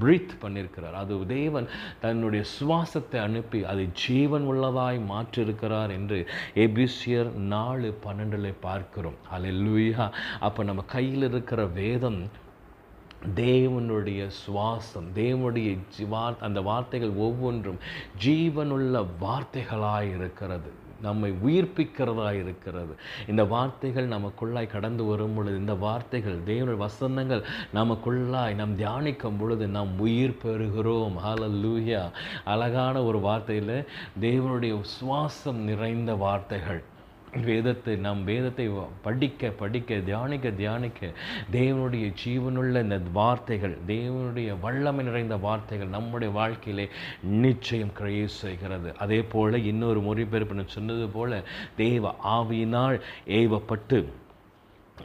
பிரீத் 0.00 0.28
பண்ணியிருக்கிறார் 0.42 0.92
அது 0.92 1.26
தேவன் 1.26 1.68
தன்னுடைய 2.00 2.44
சுவாசத்தை 2.60 3.16
அனுப்பி 3.16 3.64
அதை 3.64 3.88
ஜீவன் 3.92 4.46
உள்ளதாய் 4.46 5.00
மாற்றிருக்கிறார் 5.00 5.90
என்று 5.90 6.28
எபிசியர் 6.54 7.32
நாலு 7.32 7.98
பன்னெண்டில் 8.04 8.54
பார்க்கிறோம். 8.60 9.14
அல்லேலூயா 9.36 10.12
அப்போ 10.40 10.62
நம்ம 10.62 10.82
கையில் 10.82 11.22
இருக்கிற 11.22 11.66
வேதம் 11.66 12.30
தேவனுடைய 13.34 14.30
சுவாசம் 14.46 15.08
தேவனுடைய 15.14 15.78
ஜீவா- 15.98 16.40
அந்த 16.40 16.60
வார்த்தைகள் 16.60 17.10
ஒவ்வொன்றும் 17.10 17.78
ஜீவனுள்ள 18.24 19.06
வார்த்தைகளாய் 19.20 20.14
இருக்கிறது. 20.14 20.88
நம்மை 21.02 21.34
உயிர்ப்பிக்கிறதா 21.44 22.32
இருக்கிறது. 22.32 22.96
இந்த 23.28 23.44
வார்த்தைகள் 23.44 24.08
நமக்குள்ளாய் 24.08 24.66
கடந்து 24.66 25.04
வரும் 25.04 25.34
பொழுது 25.34 25.56
இந்த 25.56 25.74
வார்த்தைகள் 25.74 26.38
தேவனுடைய 26.46 26.76
வசனங்கள் 26.76 27.44
நமக்குள்ளாய் 27.74 28.54
நாம் 28.54 28.78
தியானிக்கும் 28.78 29.38
பொழுது 29.38 29.66
நாம் 29.66 29.98
உயிர் 29.98 30.38
பெறுகிறோம். 30.42 31.14
ஹalleluya 31.26 32.10
அழகான 32.44 33.02
ஒரு 33.02 33.18
வார்த்தையில் 33.18 33.86
தேவனுடைய 34.20 34.82
சுவாசம் 35.00 35.54
நிறைந்த 35.54 36.14
வார்த்தைகள். 36.14 36.82
வேதத்தை 37.32 37.96
நாம் 37.96 38.24
வேதத்தை 38.24 38.64
படிக்க 39.02 39.50
படிக்க 39.50 39.98
தியானிக்க 40.00 40.50
தியானிக்க 40.50 41.10
தேவனுடைய 41.52 42.06
ஜீவனுள்ள 42.22 42.82
இந்த 42.82 42.98
வார்த்தைகள் 43.12 43.76
தேவனுடைய 43.86 44.58
வல்லமை 44.60 45.04
நிறைந்த 45.04 45.36
வார்த்தைகள் 45.36 45.88
நம்முடைய 45.88 46.32
வாழ்க்கையிலே 46.32 46.86
நிச்சயம் 47.40 47.92
கிரியை 47.92 48.26
செய்கிறது 48.40 48.92
அதே 48.98 49.22
போல் 49.22 49.64
இன்னொரு 49.64 50.00
மொழிபெயர்ப்பு 50.00 50.54
நான் 50.54 50.68
சொன்னது 50.68 51.08
போல் 51.08 51.36
தேவ 51.76 52.14
ஆவியினால் 52.30 52.98
ஏவப்பட்டு 53.32 54.00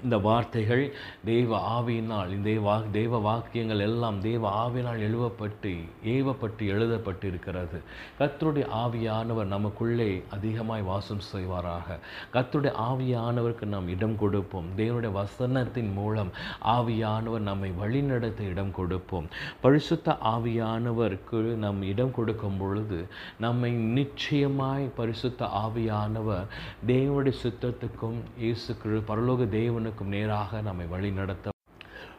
இந்த 0.03 0.17
வார்த்தைகள் 0.17 0.93
தெய்வ 1.25 1.81
ஆவியினால் 1.81 2.29
இந்த 2.29 2.59
வா 2.59 2.83
தெய்வ 2.91 3.19
வாக்கியங்கள் 3.19 3.79
எல்லாம் 3.79 4.21
தெய்வ 4.21 4.49
ஆவியினால் 4.49 5.03
எழுவப்பட்டு 5.07 5.73
ஏவப்பட்டு 6.05 6.63
எழுதப்பட்டு 6.75 7.23
இருக்கிறது 7.23 7.81
கர்த்தருடைய 8.19 8.65
ஆவியானவர் 8.69 9.45
நமக்குள்ளே 9.45 10.23
அதிகமாய் 10.29 10.81
வாசம் 10.81 11.21
செய்வாராக. 11.33 11.97
கத்தருடைய 12.33 12.73
ஆவியானவருக்கு 12.89 13.65
நாம் 13.65 13.87
இடம் 13.87 14.17
கொடுப்போம். 14.17 14.65
தேவனுடைய 14.77 15.11
வசனத்தின் 15.11 15.93
மூலம் 15.93 16.31
ஆவியானவர் 16.65 17.39
நம்மை 17.39 17.71
வழிநடத்த 17.77 18.43
இடம் 18.43 18.71
கொடுப்போம். 18.71 19.27
பரிசுத்த 19.61 20.17
ஆவியானவருக்கு 20.23 21.33
நாம் 21.33 21.81
இடம் 21.81 22.11
கொடுக்கும் 22.11 22.57
பொழுது 22.57 23.07
நம்மை 23.39 23.71
நிச்சயமாய் 23.71 24.89
பரிசுத்த 24.95 25.45
ஆவியானவர் 25.45 26.45
தேவனுடைய 26.87 27.33
சித்தத்துக்கும் 27.43 28.19
இயேசு 28.39 28.73
பரலோக 28.83 29.49
தேவன் 29.49 29.84
தேவனுக்கும் 29.85 30.13
நேராக 30.13 30.61
நம்மை 30.61 30.85
வழி 30.87 31.09
நடத்த 31.11 31.54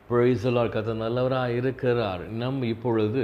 பிரைசலார் 0.09 0.73
கத்த 0.75 0.92
நல்லவராக 0.95 1.55
இருக்கிறார். 1.61 2.21
நம் 2.40 2.61
இப்பொழுது 2.62 3.23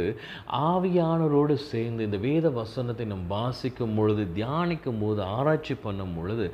ஆவியானவரோடு 0.70 1.54
சேர்ந்து 1.70 2.04
இந்த 2.04 2.18
வேத 2.24 2.46
வசனத்தை 2.50 3.04
நம் 3.06 3.26
வாசிக்கும் 3.28 3.94
பொழுது 3.96 4.22
தியானிக்கும் 4.38 5.00
போது 5.02 5.20
ஆராய்ச்சி 5.36 5.74
பண்ணும் 5.74 6.14
பொழுது 6.16 6.46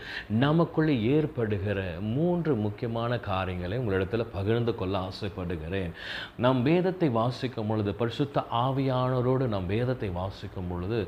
நமக்குள்ளே 0.45 0.97
ஏற்படுகிற 1.15 1.79
மூன்று 2.17 2.55
முக்கியமான 2.65 3.19
காரியங்களை 3.31 3.79
உங்களிடத்தில் 3.79 4.33
பகிர்ந்து 4.35 4.75
கொள்ள 4.75 4.95
ஆசைப்படுகிறேன். 4.99 5.95
நம் 6.37 6.63
வேதத்தை 6.63 7.09
வாசிக்கும் 7.21 7.67
பொழுது 7.67 7.95
பரிசுத்த 8.03 8.45
ஆவியானவரோடு 8.65 9.47
நம் 9.55 9.67
வேதத்தை 9.67 10.11
வாசிக்கும் 10.21 10.69
பொழுது 10.71 11.01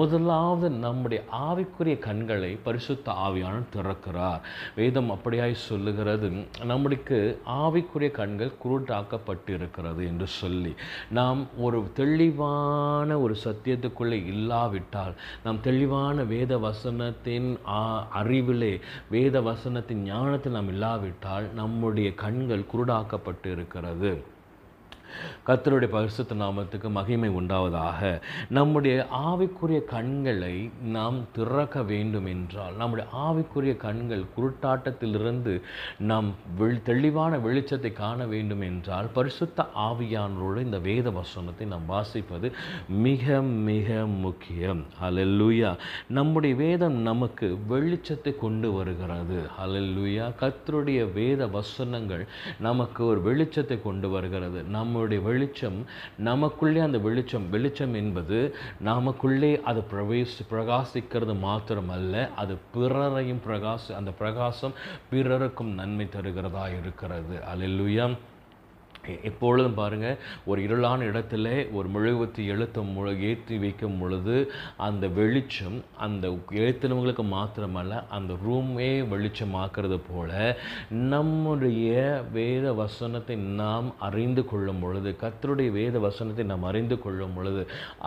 முதலாவது 0.00 0.70
நம்முடைய 0.86 1.20
ஆவிக்குரிய 1.48 1.98
கண்களை 1.98 2.52
பரிசுத்த 2.68 3.12
ஆவியானவர் 3.26 3.72
திறக்கிறார். 3.76 4.40
வேதம் 4.78 5.12
அப்படியாய் 5.16 5.62
சொல்லுகிறது 5.68 6.30
நம்முடைய 6.72 7.36
ஆவிக்குரிய 7.62 8.10
கண்கள் 8.22 8.56
குருட்டாக்கப்பட்டு 8.68 9.48
இருக்கிறது 9.48 10.06
என்று 10.06 10.26
சொல்லி. 10.26 10.74
நாம் 11.10 11.46
ஒரு 11.56 11.90
தெளிவான 11.94 13.18
ஒரு 13.18 13.36
சத்தியத்துக்குள்ளே 13.44 14.26
இல்லாவிட்டால் 14.26 15.14
நாம் 15.44 15.60
தெளிவான 15.60 16.24
வேத 16.24 16.58
வசனத்தின் 16.58 17.58
ஆ- 17.68 18.08
அறிவிலே 18.10 18.80
வேத 19.10 19.40
வசனத்தின் 19.40 20.02
ஞானத்தில் 20.02 20.52
நாம் 20.52 20.68
இல்லாவிட்டால் 20.68 21.52
நம்முடைய 21.54 22.14
கண்கள் 22.14 22.64
குருடாக்கப்பட்டு 22.72 23.46
இருக்கிறது 23.46 24.36
கர்த்தருடைய 25.46 25.90
பரிசுத்த 25.96 26.34
நாமத்துக்கு 26.34 26.90
மகிமை 26.90 27.30
உண்டாவதாக. 27.30 28.20
நம்முடைய 28.48 29.06
ஆவிக்குரிய 29.28 29.84
கண்களை 29.84 30.70
நாம் 30.92 31.18
திறக்க 31.32 31.82
வேண்டும் 31.82 32.26
என்றால் 32.26 32.74
நம்முடைய 32.74 33.10
ஆவிக்குரிய 33.26 33.76
கண்கள் 33.76 34.24
குருட்டாட்டத்திலிருந்து 34.36 35.54
நாம் 35.98 36.28
வெளி 36.58 36.78
தெளிவான 36.84 37.36
வெளிச்சத்தை 37.36 37.92
காண 37.92 38.26
வேண்டும் 38.26 38.60
என்றால் 38.60 39.06
பரிசுத்த 39.12 39.66
ஆவியானோடு 39.88 40.60
இந்த 40.62 40.78
வேத 40.78 41.10
வசனத்தை 41.10 41.66
நாம் 41.66 41.86
வாசிப்பது 41.88 42.50
மிக 42.88 43.42
மிக 43.42 44.06
முக்கியம். 44.06 44.82
ஹalleluya 45.02 45.70
நம்முடைய 46.08 46.54
வேதம் 46.54 46.96
நமக்கு 47.02 47.46
வெளிச்சத்தை 47.70 48.32
கொண்டு 48.36 48.72
வருகிறது. 48.72 49.38
ஹalleluya 49.58 50.26
கத்தருடைய 50.40 51.00
வேத 51.12 51.46
வசனங்கள் 51.46 52.24
நமக்கு 52.60 53.04
ஒரு 53.04 53.20
வெளிச்சத்தை 53.20 53.82
கொண்டு 53.82 54.10
வருகிறது. 54.10 54.62
நம்முடைய 54.98 55.28
வெளிச்சம் 55.28 55.86
நமக்குள்ளே 56.18 56.80
அந்த 56.80 56.98
வெளிச்சம் 56.98 57.50
வெளிச்சம் 57.50 57.94
என்பது 57.94 58.56
நமக்குள்ளே 58.80 59.60
அது 59.60 59.80
பிரவேசி 59.90 60.42
பிரகாசிக்கிறது 60.50 61.34
மாத்திரமல்ல 61.44 62.34
அது 62.34 62.56
பிறரையும் 62.74 63.42
பிரகாச 63.46 63.92
அந்த 63.96 64.10
பிரகாசம் 64.10 64.72
பிறருக்கும் 65.10 65.74
நன்மை 65.74 66.08
தருகிறதா 66.16 66.66
இருக்கிறது. 66.78 67.38
அல்லேலூயா. 67.54 68.06
எப்பொழுதும் 69.24 69.74
பாருங்கள் 69.74 70.18
ஒரு 70.46 70.60
இருளான 70.66 71.06
இடத்துல 71.10 71.46
ஒரு 71.72 71.88
மெழுகுவத்தி 71.88 72.42
எழுத்த 72.52 72.84
முழு 72.88 73.12
ஏற்றி 73.28 73.56
வைக்கும் 73.58 73.98
பொழுது 74.00 74.36
அந்த 74.78 75.04
வெளிச்சம் 75.16 75.78
அந்த 76.00 76.26
எழுத்தினவங்களுக்கு 76.58 77.24
மாத்திரமல்ல 77.30 78.02
அந்த 78.10 78.32
ரூமே 78.44 78.90
வெளிச்சமாக்குறது 79.12 79.98
போல் 80.08 80.34
நம்முடைய 81.08 81.92
வேத 82.32 82.66
வசனத்தை 82.74 83.36
நாம் 83.56 83.88
அறிந்து 84.08 84.42
கொள்ளும் 84.44 84.80
பொழுது 84.80 85.10
கத்தருடைய 85.20 85.70
வேத 85.72 85.96
வசனத்தை 85.98 86.44
நாம் 86.46 86.64
அறிந்து 86.64 86.98
கொள்ளும் 86.98 87.34
பொழுது 87.34 87.62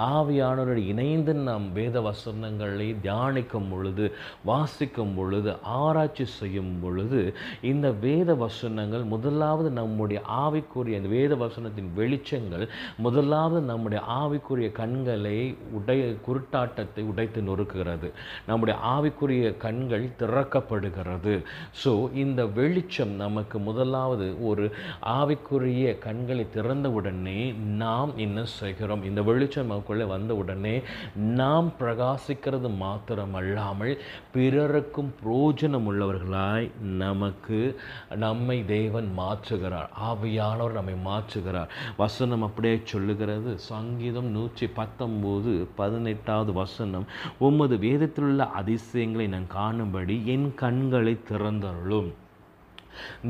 ஆவியானவருடைய 0.10 0.92
இணைந்து 0.94 1.34
நாம் 1.44 1.68
வேத 1.74 2.02
வசனங்களை 2.02 2.88
தியானிக்கும் 3.02 3.70
பொழுது 3.72 4.06
வாசிக்கும் 4.46 5.16
பொழுது 5.16 5.52
ஆராய்ச்சி 5.78 6.26
செய்யும் 6.34 6.74
பொழுது 6.82 7.22
இந்த 7.64 7.88
வேத 8.02 8.36
வசனங்கள் 8.36 9.06
முதலாவது 9.12 9.70
நம்முடைய 9.72 10.20
ஆவிக்குரிய 10.42 10.91
அந்த 10.98 11.10
வேத 11.16 11.36
வசனத்தின் 11.44 11.90
வெளிச்சங்கள் 11.98 12.66
முதலாவது 13.06 13.62
நம்முடைய 13.72 14.02
ஆவிக்குரிய 14.22 14.70
கண்களை 14.82 15.38
உடைய 15.78 16.04
குருட்டாட்டத்தை 16.28 17.04
உடைத்து 17.12 17.42
நொறுக்குகிறது. 17.50 18.08
நம்முடைய 18.48 18.76
ஆவிக்குரிய 18.96 19.58
கண்கள் 19.66 20.06
திறக்கப்படுகிறது. 20.22 21.34
ஸோ 21.84 21.94
இந்த 22.24 22.42
வெளிச்சம் 22.60 23.14
நமக்கு 23.24 23.60
முதலாவது 23.60 24.28
ஒரு 24.50 24.66
ஆவிக்குரிய 25.20 25.98
கண்களை 26.08 26.46
திறந்த 26.58 26.88
உடனே 27.00 27.40
நாம் 27.84 28.12
என்ன 28.26 28.46
செய்கிறோம்? 28.60 29.04
இந்த 29.10 29.22
வெளிச்சம் 29.30 29.70
நமக்குள்ளே 29.72 30.06
வந்த 30.16 30.32
உடனே 30.36 30.76
நாம் 31.42 31.70
பிரகாசிக்கிறது 31.80 32.70
மாத்திரமல்லாமல் 32.84 33.94
பிறருக்கும் 34.36 35.12
பிரோஜனம் 35.24 35.88
உள்ளவர்களாய் 35.90 36.68
நமக்கு 37.04 37.60
நம்மை 38.24 38.58
தேவன் 38.66 39.10
மாற்றுகிறார். 39.20 39.90
ஆவியானவர் 40.10 40.71
நம்மை 40.72 40.94
மாற்றுகிறார். 40.94 41.70
வசனம் 41.98 42.42
அப்படியே 42.42 42.82
சொல்லுகிறது. 42.84 43.60
சங்கீதம் 43.60 44.26
நூற்றி 44.26 44.70
பத்தொம்போது 44.76 45.68
பதினெட்டாவது 45.76 46.54
வசனம். 46.54 47.06
உமது 47.38 47.78
வேதத்திலுள்ள 47.78 48.46
அதிசயங்களை 48.50 49.28
நான் 49.28 49.48
காணும்படி 49.48 50.22
என் 50.26 50.54
கண்களை 50.56 51.20
திறந்தருளும். 51.30 52.12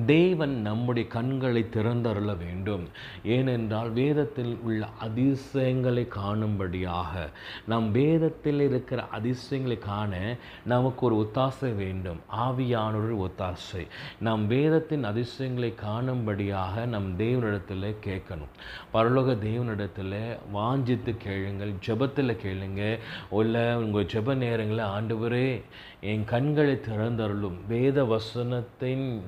தேவன் 0.05 0.61
நம்முடைய 0.61 1.07
கண்களை 1.07 1.67
திறந்தருள 1.73 2.37
வேண்டும். 2.37 2.87
ஏனென்றால் 3.23 3.89
வேதத்தில் 3.89 4.57
உள்ள 4.63 4.87
அதிசயங்களை 4.99 6.07
காணும்படியாக 6.07 7.29
நம் 7.67 7.91
வேதத்தில் 7.91 8.59
இருக்கிற 8.59 9.07
அதிசயங்களை 9.07 9.77
காண 9.77 10.35
நமக்கு 10.65 11.05
ஒரு 11.05 11.15
ஒத்தாசை 11.15 11.75
வேண்டும். 11.75 12.19
ஆவியானொரு 12.39 13.15
ஒத்தாசை. 13.17 13.87
நம் 14.19 14.47
வேதத்தின் 14.47 15.03
அதிசயங்களை 15.03 15.73
காணும்படியாக 15.85 16.85
நம் 16.85 17.17
தேவனிடத்தில் 17.17 17.95
கேட்கணும். 18.05 18.51
பரலோக 18.93 19.37
தேவனிடத்தில் 19.43 20.37
வாஞ்சித்து 20.53 21.17
கேளுங்கள் 21.17 21.73
ஜெபத்தில் 21.87 22.37
கேளுங்க. 22.45 22.99
இல்லை 23.31 23.75
உங்கள் 23.75 24.05
ஜெப 24.05 24.35
நேரங்களில் 24.35 24.83
ஆண்டவரே 24.83 25.61
என் 26.01 26.23
கண்களை 26.25 26.73
திறந்தருளும். 26.73 27.57
வேத 27.67 28.03
வசனத்தின் 28.03 29.21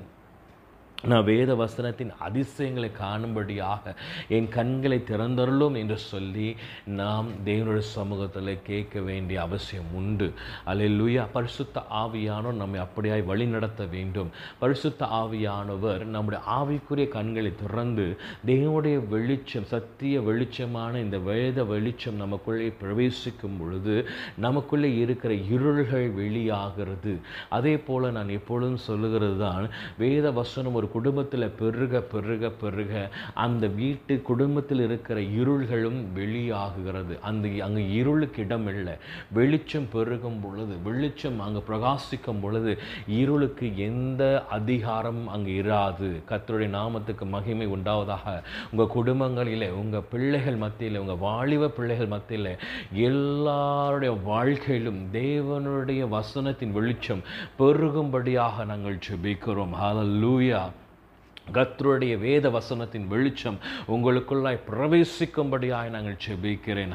நான் 1.07 1.23
வேத 1.23 1.53
வசனத்தின் 1.53 2.11
அதிசயங்களை 2.19 2.91
காணும்படியாக 2.91 3.95
என் 4.27 4.47
கண்களை 4.49 5.03
திறந்தருளும் 5.07 5.77
என்று 5.77 5.97
சொல்லி 5.97 6.55
நாம் 6.85 7.27
தேவனுடைய 7.45 7.77
சமூகத்தில் 7.77 8.61
கேட்க 8.63 8.99
வேண்டிய 8.99 9.41
அவசியம் 9.41 9.89
உண்டு. 9.93 10.33
அல்லேலூயா. 10.65 11.27
பரிசுத்த 11.33 11.81
ஆவியானோர் 11.93 12.53
நம்மை 12.53 12.79
அப்படியாய் 12.81 13.25
வழி 13.25 13.45
நடத்த 13.45 13.85
வேண்டும். 13.85 14.29
பரிசுத்த 14.59 15.05
ஆவியானவர் 15.05 16.05
நம்முடைய 16.05 16.43
ஆவிக்குரிய 16.51 17.07
கண்களை 17.07 17.51
திறந்து 17.55 18.17
தேவனுடைய 18.45 19.07
வெளிச்சம் 19.07 19.63
சத்திய 19.63 20.21
வெளிச்சமான 20.21 20.95
இந்த 20.95 21.17
வேத 21.17 21.63
வெளிச்சம் 21.63 22.15
நமக்குள்ளே 22.15 22.73
பிரவேசிக்கும் 22.79 23.59
பொழுது 23.59 24.07
நமக்குள்ளே 24.37 24.95
இருக்கிற 24.95 25.33
இருள்கள் 25.33 26.13
வெளியாகிறது. 26.13 27.19
அதே 27.49 27.77
போல் 27.77 28.11
நான் 28.11 28.29
எப்பொழுதும் 28.29 28.85
சொல்லுகிறது 28.89 29.37
தான் 29.39 29.69
வேத 29.97 30.31
வசனம் 30.31 30.73
ஒரு 30.73 30.91
குடும்பத்தில் 30.95 31.45
பெருக 31.61 32.01
பெருக 32.13 32.49
பெருக 32.61 32.93
அந்த 33.45 33.63
வீட்டு 33.79 34.13
குடும்பத்தில் 34.29 34.83
இருக்கிற 34.87 35.17
இருள்களும் 35.39 35.99
வெளியாகுகிறது. 36.17 37.13
அந்த 37.29 37.51
அங்கே 37.65 37.83
இருளுக்கு 37.99 38.41
இடம் 38.45 38.67
இல்லை. 38.73 38.95
வெளிச்சம் 39.37 39.87
பெருகும் 39.95 40.39
பொழுது 40.43 40.75
வெளிச்சம் 40.87 41.39
அங்கே 41.45 41.61
பிரகாசிக்கும் 41.69 42.41
பொழுது 42.43 42.71
இருளுக்கு 43.21 43.67
எந்த 43.89 44.21
அதிகாரம் 44.57 45.21
அங்கே 45.35 45.55
இராது. 45.61 46.09
கத்தருடைய 46.31 46.71
நாமத்துக்கு 46.77 47.27
மகிமை 47.35 47.67
உண்டாவதாக. 47.75 48.35
உங்கள் 48.71 48.93
குடும்பங்களில் 48.97 49.67
உங்கள் 49.81 50.07
பிள்ளைகள் 50.13 50.61
மத்தியில் 50.65 51.01
உங்கள் 51.03 51.21
வாலிப 51.25 51.71
பிள்ளைகள் 51.77 52.11
மத்தியில் 52.15 52.51
எல்லாருடைய 53.09 54.13
வாழ்க்கையிலும் 54.29 55.01
தேவனுடைய 55.19 56.01
வசனத்தின் 56.17 56.75
வெளிச்சம் 56.79 57.25
பெருகும்படியாக 57.59 58.65
நாங்கள் 58.71 59.01
ஜெபிக்கிறோம். 59.07 59.75
ஹalleluya 59.81 60.61
கத்ருடைய 61.47 62.13
வேத 62.19 62.49
வசனத்தின் 62.49 63.07
வெளிச்சம் 63.13 63.57
உங்களுக்குள்ளாய் 63.93 64.59
பிரவேசிக்கும்படியாய் 64.69 65.91
நாங்கள் 65.95 66.21
செபிக்கிறேன் 66.25 66.93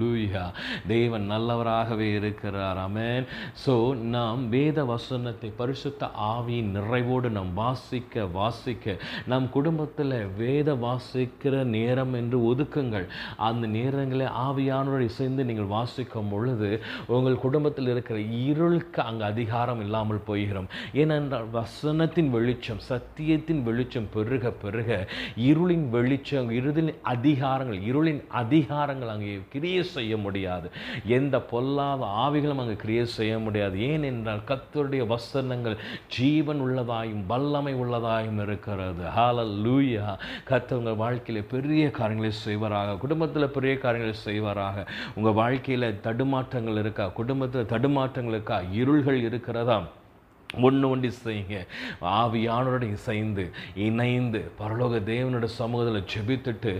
லூயா 0.00 0.42
தேவன் 0.86 1.24
நல்லவராகவே 1.30 2.08
இருக்கிறார். 2.18 2.78
அமேன் 2.86 3.26
ஸோ 3.64 3.74
நாம் 4.14 4.42
வேத 4.48 4.84
வசனத்தை 4.84 5.50
பரிசுத்த 5.60 6.10
ஆவியின் 6.34 6.70
நிறைவோடு 6.76 7.30
நாம் 7.38 7.52
வாசிக்க 7.54 8.26
வாசிக்க 8.38 8.96
நம் 9.32 9.48
குடும்பத்தில் 9.56 10.16
வேத 10.42 10.68
வாசிக்கிற 10.86 11.64
நேரம் 11.76 12.14
என்று 12.20 12.38
ஒதுக்குங்கள். 12.52 13.06
அந்த 13.48 13.66
நேரங்களில் 13.78 14.34
ஆவியானோடு 14.46 15.08
இசைந்து 15.10 15.48
நீங்கள் 15.50 15.72
வாசிக்கும் 15.76 16.30
பொழுது 16.34 16.70
உங்கள் 17.16 17.42
குடும்பத்தில் 17.46 17.90
இருக்கிற 17.94 18.18
இருளுக்கு 18.20 19.02
அங்கே 19.02 19.26
அதிகாரம் 19.32 19.82
இல்லாமல் 19.86 20.26
போகிறோம். 20.30 20.70
ஏனென்றால் 21.02 21.50
வசனத்தின் 21.58 22.32
வெளிச்சம் 22.38 22.84
சத்தியத்தின் 22.92 23.62
வெளிச்சம் 23.62 23.85
பெருக 23.94 24.50
பெருக 24.50 25.08
இருளின் 25.36 25.88
வெளிச்சம் 25.88 26.50
இருளின் 26.50 26.94
அதிகாரங்கள் 27.04 27.80
இருளின் 27.90 28.22
அதிகாரங்கள் 28.34 29.08
அங்கே 29.08 29.40
கிரியை 29.48 29.82
செய்ய 29.82 30.16
முடியாது. 30.16 30.70
எந்த 31.06 31.40
பொல்லாத 31.40 32.04
ஆவிகளும் 32.04 32.58
அங்கே 32.58 32.76
கிரியை 32.76 33.06
செய்ய 33.06 33.38
முடியாது. 33.38 33.80
ஏனென்றால் 33.80 34.40
கத்தருடைய 34.46 35.06
வசனங்கள் 35.06 35.76
ஜீவன் 36.08 36.60
உள்ளதாயும் 36.60 37.26
வல்லமை 37.26 37.74
உள்ளதாயும் 37.74 38.42
இருக்கிறது. 38.42 39.04
ஹalleluya 39.16 40.16
கர்த்தர் 40.44 40.78
உங்கள் 40.78 40.94
வாழ்க்கையில் 40.94 41.44
பெரிய 41.44 41.90
காரியங்களை 41.90 42.36
செய்வாராக. 42.46 42.98
குடும்பத்தில் 42.98 43.48
பெரிய 43.48 43.78
காரியங்களை 43.78 44.18
செய்வாராக. 44.24 44.86
உங்கள் 45.14 45.32
வாழ்க்கையில் 45.32 46.00
தடுமாற்றங்கள் 46.02 46.78
இருக்கா? 46.78 47.08
குடும்பத்தில் 47.08 47.64
தடுமாற்றங்கள் 47.64 48.28
இருக்கா? 48.28 48.60
இருள்கள் 48.72 49.22
இருக்கிறதா? 49.22 49.82
ஒன்று 50.66 50.86
ஒன்று 50.88 51.08
செய்யுங்க 51.24 51.56
ஆவியானோட 52.18 52.82
இசைந்து 52.96 53.44
இணைந்து 53.86 54.40
பரலோக 54.58 55.00
தேவனோட 55.08 55.46
சமூகத்தில் 55.56 56.06
ஜெபித்துட்டு 56.12 56.72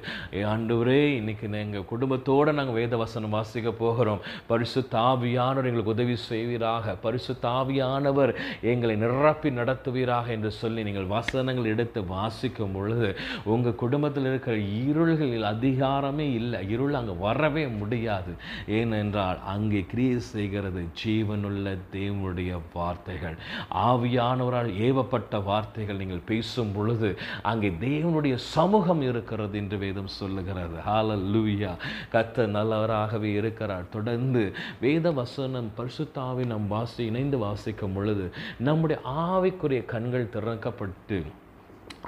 ஆண்டவரே 0.53 1.01
இன்னைக்கு 1.21 1.51
எங்கள் 1.63 1.89
குடும்பத்தோடு 1.93 2.53
நாங்கள் 2.59 2.79
வேத 2.79 2.97
வசனம் 2.97 3.35
வாசிக்க 3.37 3.71
போகிறோம். 3.71 4.21
பரிசு 4.51 4.81
தாவியானவர் 4.95 5.69
எங்களுக்கு 5.71 5.95
உதவி 5.97 6.17
செய்வீராக. 6.17 6.95
பரிசு 7.05 7.35
தாவியானவர் 7.43 8.33
எங்களை 8.73 8.97
நிரப்பி 8.97 9.51
நடத்துவீராக 9.51 10.33
என்று 10.37 10.53
சொல்லி 10.61 10.83
நீங்கள் 10.83 11.11
வசனங்கள் 11.17 11.71
எடுத்து 11.73 12.03
வாசிக்கும் 12.15 12.75
பொழுது 12.77 13.11
உங்கள் 13.45 13.81
குடும்பத்தில் 13.83 14.31
இருக்கிற 14.31 14.57
இருள்களில் 14.87 15.51
அதிகாரமே 15.55 16.29
இல்லை. 16.41 16.63
இருள் 16.77 16.99
அங்கே 17.01 17.13
வரவே 17.27 17.67
முடியாது. 17.67 18.35
ஏனென்றால் 18.67 19.39
அங்கே 19.57 19.85
கிரியை 19.93 20.19
செய்கிறது 20.33 20.83
ஜீவனுள்ள 21.03 21.77
தேவனுடைய 21.99 22.63
வார்த்தைகள். 22.73 23.39
ஆவியானவரால் 23.75 24.71
ஏவப்பட்ட 24.87 25.43
வார்த்தைகள் 25.45 25.97
நீங்கள் 25.97 26.23
பேசும் 26.27 26.73
பொழுது 26.75 27.19
அங்கே 27.43 27.71
தேவனுடைய 27.81 28.35
சமூகம் 28.37 29.03
இருக்கிறது 29.03 29.59
என்று 29.59 29.79
வேதம் 29.79 30.07
சொல்லுகிறது. 30.07 30.77
ஹால 30.87 31.19
லூயா 31.35 31.73
கத்த 32.13 32.47
நல்லவராகவே 32.57 33.33
இருக்கிறார். 33.41 33.89
தொடர்ந்து 33.89 34.55
வேத 34.81 35.13
வசனம் 35.13 35.71
பரிசுத்தாவை 35.77 36.47
நம் 36.47 36.69
வாசி 36.69 37.05
இணைந்து 37.05 37.39
வாசிக்கும் 37.39 37.93
பொழுது 37.93 38.33
நம்முடைய 38.59 39.03
ஆவிக்குரிய 39.05 39.85
கண்கள் 39.85 40.33
திறக்கப்பட்டு 40.33 41.19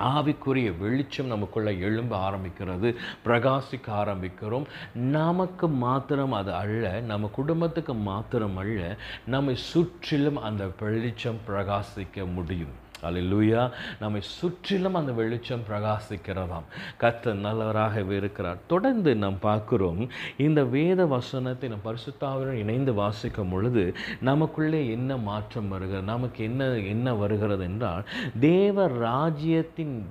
ஆவிக்குரிய 0.00 0.78
வெளிச்சம் 0.78 1.26
நமக்குள்ளே 1.26 1.78
எழும்ப 1.78 2.30
ஆரம்பிக்கிறது 2.30 2.94
பிரகாசிக்க 3.24 3.86
ஆரம்பிக்கிறோம். 3.86 4.64
நமக்கு 4.94 5.68
மாத்திரம் 5.68 6.32
அது 6.32 6.54
அல்ல 6.54 7.00
நம்ம 7.00 7.30
குடும்பத்துக்கு 7.32 7.94
மாத்திரம் 7.94 8.56
அல்ல 8.56 8.96
நம்மை 9.26 9.56
சுற்றிலும் 9.56 10.36
அந்த 10.36 10.70
வெளிச்சம் 10.80 11.40
பிரகாசிக்க 11.46 12.32
முடியும். 12.32 12.86
அல்லேலூயா 13.02 13.70
நம்மை 14.00 14.20
சுற்றிலும் 14.20 14.94
அந்த 14.94 15.12
வெளிச்சம் 15.12 15.62
பிரகாசிக்கிறதாம். 15.68 16.66
கத்த 17.00 17.32
நல்லவராகவே 17.32 18.10
இருக்கிறார். 18.10 18.56
தொடர்ந்து 18.66 19.16
நாம் 19.16 19.38
பார்க்கிறோம் 19.38 20.08
இந்த 20.36 20.64
வேத 20.64 21.06
வசனத்தை 21.06 21.68
நம் 21.68 21.84
பரிசுத்தாவுடன் 21.84 22.52
இணைந்து 22.52 22.94
வாசிக்கும் 22.94 23.48
பொழுது 23.48 23.94
நமக்குள்ளே 24.20 24.90
என்ன 24.90 25.16
மாற்றம் 25.16 25.68
வருகிறது? 25.68 26.04
நமக்கு 26.04 26.44
என்ன 26.44 26.64
என்ன 26.64 27.14
வருகிறது 27.14 27.64
என்றால் 27.64 28.04
தேவ 28.40 28.86
ராஜ்யத்தின் 28.86 30.08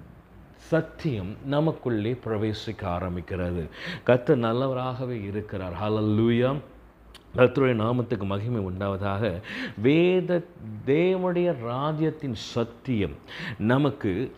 சத்தியம் 0.55 1.35
நமக்குள்ளே 1.45 2.17
பிரவேசிக்க 2.25 2.81
ஆரம்பிக்கிறது. 2.81 3.69
கத்த 4.05 4.35
நல்லவராகவே 4.35 5.23
இருக்கிறார். 5.23 5.73
ஹலல்லூயா 5.83 6.57
கர்த்தருடைய 7.37 7.75
நாமத்துக்கு 7.81 8.25
மகிமை 8.25 8.61
உண்டாவதாக. 8.65 9.41
வேத 9.81 10.41
தேவனுடைய 10.85 11.55
ராஜ்யத்தின் 11.61 12.35
சத்தியம் 12.35 13.15
நமக்கு 13.57 14.35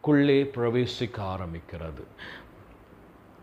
குள்ளே 0.00 0.42
பிரவேசிக்க 0.42 1.16
ஆரம்பிக்கிறது. 1.16 2.02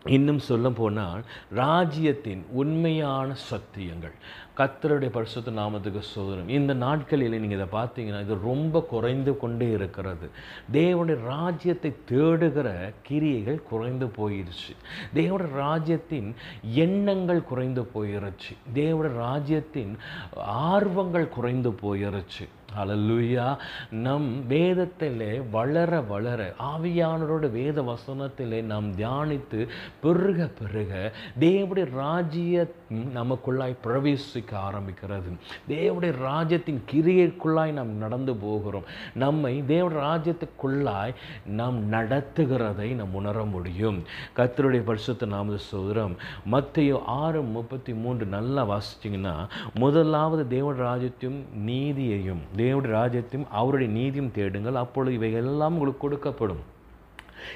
இன்னும் 0.04 0.38
சொல்ல 0.38 0.70
போனால் 0.70 1.24
ராஜ்யத்தின் 1.50 2.44
உண்மையான 2.50 3.34
சத்தியங்கள் 3.50 4.14
கத்தருடைய 4.62 5.10
பரிசுத்த 5.10 5.50
நாமத்துக்கு 5.50 6.00
சோதனம். 6.14 6.48
இந்த 6.48 6.74
நாட்களில் 6.74 7.40
நீங்கள் 7.40 7.58
இதை 7.58 7.80
பார்த்தீங்கன்னா 7.80 8.20
இது 8.20 8.36
ரொம்ப 8.44 8.80
குறைந்து 8.80 9.38
கொண்டே 9.38 9.70
இருக்கிறது. 9.70 10.30
தேவனுடைய 10.72 11.18
ராஜ்யத்தை 11.24 11.92
தேடுகிற 12.10 12.92
கிரியைகள் 13.02 13.62
குறைந்து 13.62 14.06
போயிடுச்சு 14.06 14.72
தேவனுடைய 15.14 15.52
ராஜ்யத்தின் 15.52 16.34
எண்ணங்கள் 16.72 17.44
குறைந்து 17.44 17.82
போயிருச்சு. 17.94 18.52
தேவனுடைய 18.74 19.14
ராஜ்யத்தின் 19.14 19.98
ஆர்வங்கள் 20.44 21.28
குறைந்து 21.28 21.70
போயிருச்சு. 21.70 22.44
ஹalleluya 22.76 23.56
நம் 23.90 24.44
வேதத்திலே 24.48 25.42
வளர 25.50 26.00
வளர 26.00 26.54
ஆவியானரோட 26.58 27.50
வேத 27.50 27.82
வசனத்திலே 27.82 28.62
நாம் 28.62 28.96
தியானித்து 28.96 29.68
பெருக 30.02 30.48
பெருக 30.60 31.12
தேவடைய 31.40 31.86
ராஜ்யத்தை 31.90 32.81
நமக்குள்ளாய் 32.92 33.76
பிரவேசிக்க 33.84 34.52
ஆரம்பிக்கிறது. 34.52 35.30
தேவடைய 35.68 36.16
ராஜ்யத்தின் 36.16 36.82
கிரியைக்குள்ளாய் 36.90 37.72
நாம் 37.72 37.88
நடந்து 37.88 38.36
போகிறோம். 38.36 38.84
நம்மை 39.14 39.62
தேவனுடைய 39.62 40.00
ராஜ்யத்துக்குள்ளாய் 40.02 41.14
நாம் 41.46 41.92
நடத்துகிறதை 41.92 42.94
நாம் 42.94 43.14
உணர 43.14 43.44
முடியும். 43.44 44.02
கத்தருடைய 44.36 44.80
பரிசுத்த 44.84 45.26
நாமத 45.26 45.56
சோதரம் 45.56 46.16
மத்திய 46.44 47.02
ஆறு 47.06 47.42
முப்பத்தி 47.42 47.94
மூன்று 47.94 48.26
நல்லா 48.26 48.68
வாசிச்சிங்கன்னா 48.68 49.48
முதலாவது 49.74 50.44
தேவனுடைய 50.56 50.76
ராஜ்யத்தையும் 50.76 51.40
நீதியையும் 51.66 52.42
தேவடைய 52.56 52.90
ராஜ்யத்தையும் 52.98 53.48
அவருடைய 53.50 53.92
நீதியும் 53.92 54.30
தேடுங்கள். 54.30 54.74
அப்பொழுது 54.74 55.14
இவைகள் 55.14 55.44
எல்லாம் 55.44 55.72
உங்களுக்கு 55.72 56.10
கொடுக்கப்படும். 56.10 56.62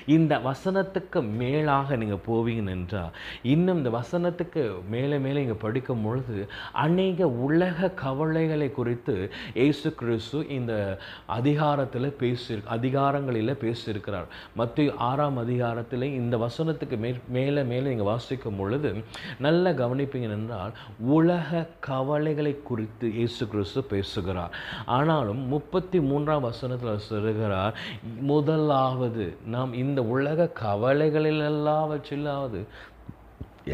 இந்த 0.07 0.38
வசனத்துக்கு 0.38 1.22
மேலாக 1.22 1.96
நீங்கள் 1.96 2.25
போவீங்கன்னு 2.29 2.75
என்றால் 2.77 3.12
இன்னும் 3.42 3.77
இந்த 3.77 3.90
வசனத்துக்கு 3.90 4.62
மேலே 4.90 5.18
மேலே 5.18 5.40
இங்கே 5.40 5.59
படிக்கும் 5.66 6.03
பொழுது 6.03 6.49
அநேக 6.72 7.29
உலக 7.29 7.90
கவலைகளை 7.90 8.70
குறித்து 8.70 9.31
இயேசு 9.55 9.94
கிறிஸ்து 9.94 10.49
இந்த 10.49 10.99
அதிகாரத்தில் 11.27 12.11
பேசி 12.22 12.55
அதிகாரங்களில் 12.77 13.61
பேசியிருக்கிறார். 13.62 14.27
மத்திய 14.55 14.94
ஆறாம் 15.09 15.37
அதிகாரத்தில் 15.37 16.03
இந்த 16.03 16.37
வசனத்துக்கு 16.37 16.96
மே 16.99 17.11
மேலே 17.29 17.62
மேலே 17.62 17.88
நீங்கள் 17.88 18.11
வாசிக்கும் 18.11 18.57
பொழுது 18.57 18.90
நல்ல 19.38 19.72
கவனிப்பீங்க 19.72 20.29
என்றால் 20.38 20.72
உலக 21.16 21.66
கவலைகளை 21.81 22.53
குறித்து 22.62 23.07
இயேசு 23.12 23.49
கிறிஸ்து 23.49 23.83
பேசுகிறார். 23.85 24.53
ஆனாலும் 24.87 25.42
முப்பத்தி 25.55 26.01
மூன்றாம் 26.01 26.46
வசனத்தில் 26.49 26.99
சொல்கிறார் 26.99 27.75
முதலாவது 28.20 29.38
நாம் 29.55 29.72
இந்த 29.77 30.01
உலக 30.07 30.49
கவலைகளில் 30.59 31.43
எல்லாவற்றிலாவது 31.47 32.61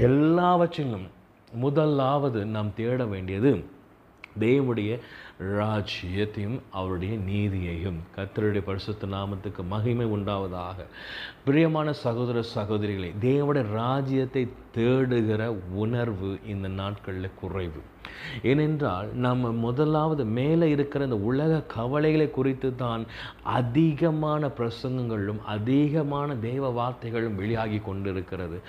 எல்லாவற்றிலும் 0.03 1.07
முதலாவது 1.57 2.41
நாம் 2.47 2.75
தேட 2.75 3.05
வேண்டியது 3.05 3.53
தேவனுடைய 4.41 4.91
ராஜ்யத்தையும் 5.41 6.61
அவருடைய 6.71 7.17
நீதியையும் 7.17 7.99
கர்த்தருடைய 8.17 8.63
பரிசுத்த 8.65 9.07
நாமத்துக்கு 9.07 9.65
மகிமை 9.69 10.07
உண்டாவதாக. 10.07 10.77
பிரியமான 11.45 11.93
சகோதர 11.93 12.43
சகோதரிகளை 12.55 13.13
தேவனுடைய 13.21 13.73
ராஜ்யத்தை 13.73 14.49
தேடுகிற 14.75 15.49
உணர்வு 15.75 16.39
இந்த 16.47 16.69
நாட்களில் 16.69 17.31
குறைவு. 17.41 17.81
ஏனென்றால் 18.43 19.09
நம்ம 19.15 19.53
முதலாவது 19.53 20.25
மேலே 20.25 20.71
இருக்கிற 20.71 21.05
இந்த 21.05 21.17
உலக 21.17 21.63
கவலைகளை 21.63 22.31
குறித்து 22.31 22.77
தான் 22.77 23.05
அதிகமான 23.43 24.47
பிரசங்கங்களும் 24.47 25.43
அதிகமான 25.45 26.35
தேவ 26.37 26.71
வார்த்தைகளும் 26.71 27.35
வெளியாகி 27.35 27.79
கொண்டிருக்கிறது. 27.79 28.63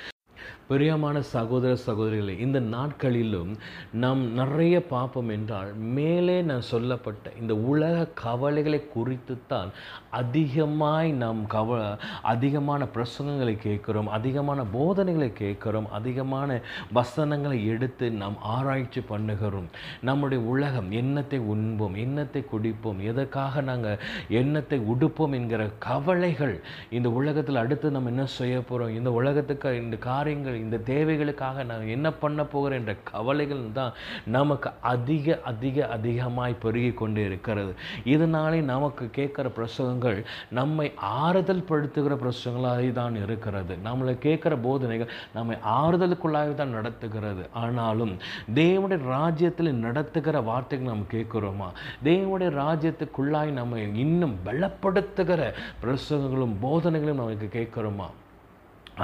பிரியமான 0.68 1.22
சகோதர 1.22 1.78
சகோதரிகளே 1.86 2.34
இந்த 2.40 2.60
நாட்களிலும் 2.60 3.50
நாம் 3.94 4.22
நிறைய 4.32 4.76
பார்ப்போம் 4.86 5.30
என்றால் 5.30 5.74
மேலே 5.76 6.42
நான் 6.42 6.62
சொல்லப்பட்ட 6.62 7.32
இந்த 7.42 7.56
உலக 7.72 8.06
கவலைகளை 8.14 8.80
குறித்துத்தான் 8.96 9.70
அதிகமாய் 10.12 11.12
நாம் 11.24 11.42
கவ 11.48 11.98
அதிகமான 12.22 12.88
பிரசங்கங்களை 12.96 13.56
கேட்குறோம் 13.64 14.10
அதிகமான 14.18 14.64
போதனைகளை 14.64 15.30
கேட்குறோம் 15.40 15.90
அதிகமான 15.92 16.62
வசனங்களை 16.92 17.60
எடுத்து 17.66 18.12
நாம் 18.12 18.38
ஆராய்ச்சி 18.42 19.02
பண்ணுகிறோம். 19.02 19.68
நம்முடைய 20.02 20.44
உலகம் 20.44 20.90
எண்ணத்தை 20.92 21.40
உண்போம் 21.40 21.96
எண்ணத்தை 21.96 22.44
குடிப்போம் 22.52 23.02
எதற்காக 23.04 23.62
நாங்கள் 23.62 24.00
எண்ணத்தை 24.30 24.80
உடுப்போம் 24.80 25.34
என்கிற 25.34 25.70
கவலைகள் 25.80 26.56
இந்த 26.90 27.10
உலகத்தில் 27.10 27.62
அடுத்து 27.66 27.92
நம்ம 27.92 28.10
என்ன 28.10 28.26
செய்ய 28.26 28.62
போகிறோம் 28.62 28.96
இந்த 28.96 29.12
உலகத்துக்கு 29.12 29.76
இந்த 29.82 29.98
காரியங்கள் 29.98 30.53
இந்த 30.56 30.78
தேவைகளுக்காக 30.86 31.66
நான் 31.66 31.88
என்ன 31.88 32.14
பண்ண 32.14 32.44
போகிறேன் 32.44 32.80
என்ற 32.80 32.96
கவலைகள் 33.04 33.72
தான் 33.74 33.94
நமக்கு 34.26 34.70
அதிக 34.82 35.40
அதிக 35.44 35.88
அதிகமாய் 35.88 36.56
பெருகி 36.60 36.92
கொண்டு 36.92 37.26
இருக்கிறது. 37.26 37.76
இதனாலே 38.04 38.62
நமக்கு 38.62 39.10
கேட்குற 39.16 39.52
பிரசங்கங்கள் 39.58 40.24
நம்மை 40.50 40.92
ஆறுதல் 40.96 41.64
படுத்துகிற 41.64 42.18
பிரசங்களாக 42.24 42.92
தான் 42.92 43.16
இருக்கிறது. 43.16 43.78
நம்மளை 43.84 44.16
கேட்குற 44.28 44.62
போதனைகள் 44.62 45.10
நம்மை 45.34 45.58
ஆறுதலுக்குள்ளாக 45.66 46.54
தான் 46.54 46.70
நடத்துகிறது. 46.70 47.50
ஆனாலும் 47.54 48.18
தேவனுடைய 48.56 49.04
ராஜ்யத்தில் 49.04 49.72
நடத்துகிற 49.74 50.42
வார்த்தைகள் 50.42 50.88
நாம் 50.88 51.12
கேட்குறோமா? 51.12 51.70
தேவனுடைய 52.04 52.50
ராஜ்யத்துக்குள்ளாய் 52.64 53.52
நம்ம 53.52 53.80
இன்னும் 53.80 54.36
பலப்படுத்துகிற 54.46 55.54
பிரசங்களும் 55.82 56.56
போதனைகளும் 56.62 57.22
நமக்கு 57.22 57.50
கேட்குறோமா? 57.54 58.08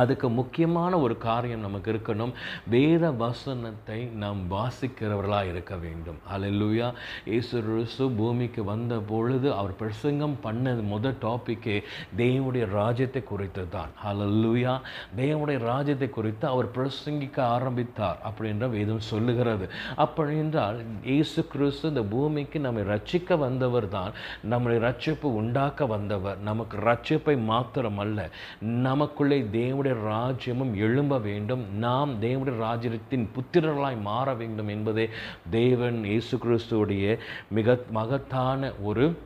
அதுக்கு 0.02 0.30
முக்கியமான 0.30 1.00
ஒரு 1.00 1.18
காரியம் 1.18 1.66
நமக்கு 1.66 1.92
இருக்கணும். 1.94 2.34
வேத 2.70 3.12
வசனத்தை 3.12 4.00
நாம் 4.24 4.42
வாசிக்கிறவர்களாக 4.52 5.48
இருக்க 5.48 5.76
வேண்டும். 5.76 6.20
அல்லேலூயா 6.34 6.92
இயேசு 7.26 7.64
கிறிஸ்து 7.64 8.10
பூமிக்கு 8.10 8.64
வந்த 8.64 9.00
பொழுது 9.00 9.54
அவர் 9.54 9.74
பிரசங்கம் 9.76 10.38
பண்ணது 10.44 10.84
முதல் 10.84 11.18
டாப்பிக்கே 11.22 11.78
தேவனுடைய 12.18 12.68
ராஜ்யத்தை 12.70 13.24
குறித்து 13.24 13.70
தான் 13.70 13.92
அலல்லுயா 14.12 14.76
தேவனுடைய 15.18 15.60
ராஜ்யத்தை 15.60 16.10
குறித்து 16.10 16.48
அவர் 16.48 16.70
பிரசங்கிக்க 16.78 17.42
ஆரம்பித்தார் 17.42 18.20
அப்படின்ற 18.30 18.70
வேதம் 18.70 19.08
சொல்லுகிறது. 19.12 19.70
அப்படி 19.96 20.38
என்றால் 20.38 20.80
இயேசு 21.04 21.48
கிறிஸ்து 21.48 21.88
இந்த 21.88 22.04
பூமிக்கு 22.04 22.60
நம்மை 22.60 22.84
ரட்சிக்க 22.84 23.38
வந்தவர் 23.38 23.88
தான். 23.88 24.14
நம்முடைய 24.42 24.80
ரட்சிப்பு 24.88 25.28
உண்டாக்க 25.42 25.86
வந்தவர். 25.86 26.38
நமக்கு 26.38 26.78
ரட்சிப்பை 26.78 27.38
மாத்திரமல்ல. 27.52 28.30
நமக்குள்ளே 28.62 29.50
தேவ 29.52 29.78
தேவனுடைய 29.80 29.97
ராஜ்யமும் 30.09 30.73
எழும்ப 30.75 31.19
வேண்டும். 31.19 31.63
நாம் 31.77 32.21
தேவனுடைய 32.21 32.57
ராஜ்யத்தின் 32.57 33.30
புத்திரர்களாய் 33.36 34.01
மாற 34.01 34.34
வேண்டும் 34.34 34.67
என்பதே 34.67 35.09
தேவன் 35.49 36.03
இயேசு 36.03 36.38
கிறிஸ்துவுடைய 36.38 37.17
மிக 37.49 37.77
மகத்தான 37.91 38.73
ஒரு 38.84 39.17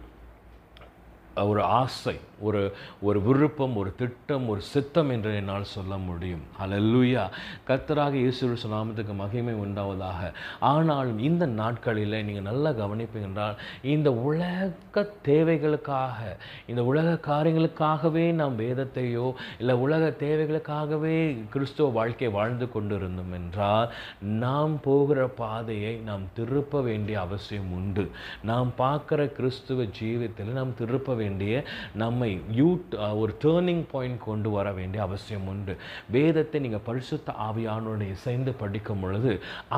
ஒரு 1.35 1.63
ஆசை 1.63 2.15
ஒரு 2.39 2.61
ஒரு 3.01 3.21
விருப்பம் 3.21 3.75
ஒரு 3.75 3.95
திட்டம் 3.95 4.47
ஒரு 4.47 4.61
சித்தம் 4.61 5.09
என்று 5.09 5.35
என்னால் 5.35 5.63
சொல்ல 5.63 5.97
முடியும். 5.97 6.41
அலல்லுயா 6.61 7.23
கர்த்தராக 7.67 8.13
இயேசு 8.13 8.47
கிறிஸ்து 8.47 8.69
நாமத்துக்கு 8.69 9.13
மகிமை 9.15 9.53
உண்டாவதாக. 9.53 10.31
ஆனாலும் 10.59 11.19
இந்த 11.19 11.45
நாட்களில் 11.45 12.23
நீங்கள் 12.23 12.47
நல்லா 12.49 12.69
கவனிப்பீங்கன்றால் 12.69 13.55
இந்த 13.81 14.11
உலக 14.13 15.05
தேவைகளுக்காக 15.27 16.19
இந்த 16.67 16.83
உலக 16.83 17.13
காரியங்களுக்காகவே 17.27 18.31
நாம் 18.33 18.59
வேதத்தையோ 18.59 19.33
இல்லை 19.57 19.75
உலக 19.75 20.09
தேவைகளுக்காகவே 20.19 21.17
கிறிஸ்துவ 21.49 21.89
வாழ்க்கை 21.89 22.29
வாழ்ந்து 22.29 22.71
கொண்டிருந்தோம் 22.71 23.33
என்றால் 23.33 23.89
நாம் 24.21 24.81
போகிற 24.81 25.27
பாதையை 25.27 25.95
நாம் 25.95 26.21
திருப்ப 26.33 26.81
வேண்டிய 26.81 27.19
அவசியம் 27.19 27.71
உண்டு. 27.73 28.09
நாம் 28.43 28.73
பார்க்குற 28.77 29.31
கிறிஸ்துவ 29.31 29.83
ஜீவத்தில் 30.01 30.57
நாம் 30.59 30.75
திருப்ப 30.75 31.21
வேண்டிய 31.23 31.63
நம்மை 32.01 32.31
யூட் 32.59 32.93
ஒரு 33.21 33.31
டேர்னிங் 33.43 33.83
பாயிண்ட் 33.91 34.23
கொண்டு 34.29 34.49
வர 34.57 34.67
வேண்டிய 34.79 35.03
அவசியம் 35.07 35.47
உண்டு. 35.53 35.75
வேதத்தை 36.15 36.61
நீங்கள் 36.65 36.85
பரிசுத்த 36.89 37.35
ஆவியானோடு 37.47 38.05
இசைந்து 38.15 38.53
படிக்கும் 38.61 39.03
பொழுது 39.03 39.33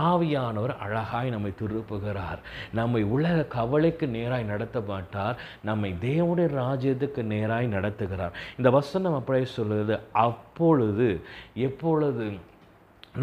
ஆவியானவர் 0.09 0.75
அழகாய் 0.85 1.33
நம்மை 1.35 1.51
திருப்புகிறார். 1.61 2.41
நம்மை 2.79 3.03
உலக 3.15 3.37
கவலைக்கு 3.57 4.07
நேராய் 4.17 4.51
நடத்த 4.53 4.83
மாட்டார். 4.91 5.37
நம்மை 5.69 5.91
தேவனுடைய 6.07 6.49
ராஜ்யத்துக்கு 6.61 7.21
நேராய் 7.35 7.73
நடத்துகிறார். 7.77 8.35
இந்த 8.57 8.69
வசனம் 8.79 9.19
அப்படியே 9.19 9.47
சொல்லுது 9.59 9.95
அப்பொழுது 10.25 11.07
எப்பொழுது 11.67 12.25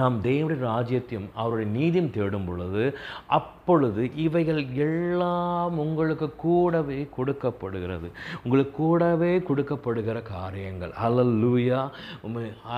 நாம் 0.01 0.17
தேவனுடைய 0.23 0.63
ராஜ்யத்தையும் 0.69 1.27
அவருடைய 1.41 1.67
நீதியும் 1.79 2.13
தேடும் 2.17 2.47
பொழுது 2.47 2.85
அப்பொழுது 3.63 4.11
இவைகள் 4.17 4.69
எல்லாம் 4.75 5.79
உங்களுக்கு 5.79 6.37
கூடவே 6.37 7.09
கொடுக்கப்படுகிறது. 7.17 8.11
உங்களுக்கு 8.45 8.73
கூடவே 8.77 9.39
கொடுக்கப்படுகிற 9.39 10.23
காரியங்கள். 10.23 10.93
அலல்லூயா 11.05 11.91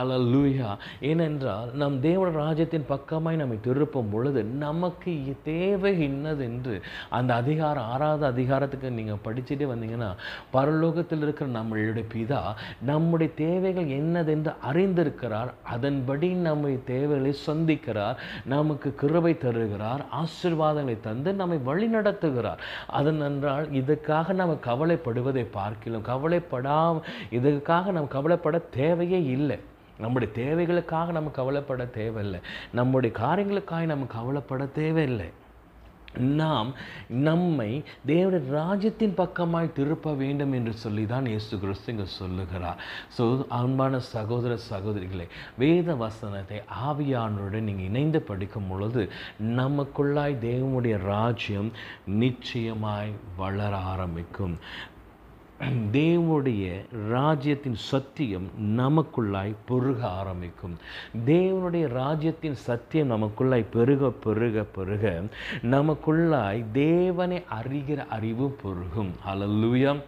அலல்லூயா 0.01 0.76
ஏனென்றால் 1.01 1.70
நம் 1.74 1.97
தேவன 2.03 2.30
ராஜ்யத்தின் 2.30 2.85
பக்கமாய் 2.89 3.41
நம்மை 3.43 3.59
திருப்பும் 3.66 4.11
பொழுது 4.11 4.45
நமக்கு 4.45 5.37
தேவை 5.45 6.03
இன்னதென்று 6.03 6.80
அந்த 7.11 7.35
அதிகாரம் 7.35 7.89
ஆறாவது 7.95 8.26
அதிகாரத்துக்கு 8.26 8.91
நீங்கள் 8.91 9.22
படிச்சுட்டே 9.24 9.68
வந்தீங்கன்னா 9.72 10.11
பரலோகத்தில் 10.53 11.22
இருக்கிற 11.22 11.51
நம்மளுடைய 11.51 12.05
பிதா 12.14 12.43
நம்முடைய 12.82 13.32
தேவைகள் 13.37 13.87
என்னதென்று 13.87 14.55
அறிந்திருக்கிறார். 14.72 15.51
அதன்படி 15.64 16.28
நம்முடைய 16.28 16.78
தேவைகளை 16.85 17.35
சந்திக்கிறார். 17.47 18.16
நமக்கு 18.45 18.95
கிருபை 18.95 19.39
தருகிறார். 19.39 20.03
ஆசீர்வாதங்களை 20.85 21.01
தந்து 21.01 21.32
நம்மை 21.32 21.59
வழி 21.59 21.87
நடத்துகிறார் 21.87 22.59
அதன் 22.87 23.20
என்றால் 23.20 23.66
இதுக்காக 23.80 24.32
நம்ம 24.32 24.57
கவலைப்படுவதை 24.66 25.47
பார்க்கலாம் 25.51 26.09
கவலைப்படா 26.12 26.78
இதுக்காக 27.30 27.93
நாம் 27.93 28.14
கவலைப்பட 28.16 28.59
தேவையே 28.59 29.20
இல்லை. 29.37 29.59
நம்முடைய 29.99 30.32
தேவைகளுக்காக 30.37 31.12
நம்ம 31.12 31.30
கவலைப்பட 31.30 31.85
தேவையில்லை. 31.87 32.41
நம்முடைய 32.72 33.16
காரியங்களுக்காக 33.18 33.85
நம்ம 33.85 34.07
கவலைப்பட 34.16 34.64
தேவையில்லை. 34.66 35.28
நாம் 36.18 36.74
நம்மை 37.08 37.84
தேவனுடைய 38.06 38.50
ராஜ்யத்தின் 38.50 39.14
பக்கமாய் 39.16 39.72
திருப்ப 39.72 40.14
வேண்டும் 40.14 40.52
என்று 40.52 40.72
சொல்லி 40.72 41.06
தான் 41.06 41.26
இயேசு 41.26 41.58
கிறிஸ்து 41.58 41.92
இங்கே 41.92 42.06
சொல்லுகிறார். 42.06 42.78
ஸோ 43.18 43.46
அன்பான 43.48 43.98
சகோதர 43.98 44.58
சகோதரிகளை 44.70 45.26
வேத 45.58 45.94
வசனத்தை 45.94 46.60
ஆவியானுடன் 46.88 47.68
நீங்கள் 47.68 47.84
இணைந்து 47.84 48.22
படிக்கும் 48.22 48.68
பொழுது 48.68 49.10
நமக்குள்ளாய் 49.38 50.36
தேவனுடைய 50.48 50.98
ராஜ்யம் 50.98 51.72
நிச்சயமாய் 52.06 53.12
வளர 53.36 53.76
ஆரம்பிக்கும். 53.76 54.56
தேவனுடைய 55.92 56.84
ராஜ்யத்தின் 57.08 57.74
சத்தியம் 57.74 58.50
நமக்குள்ளாய் 58.60 59.54
பெருக 59.66 60.08
ஆரம்பிக்கும். 60.08 60.76
தேவனுடைய 61.26 61.88
ராஜ்யத்தின் 61.88 62.54
சத்தியம் 62.54 63.10
நமக்குள்ளாய் 63.10 63.66
பெருக 63.70 64.10
பெருக 64.10 64.62
பெருக. 64.62 65.22
நமக்குள்ளாய் 65.62 66.64
தேவனை 66.72 67.44
அறிகிற 67.62 68.06
அறிவு 68.06 68.50
பெருகும். 68.50 69.12
அலல்லூயம் 69.26 70.02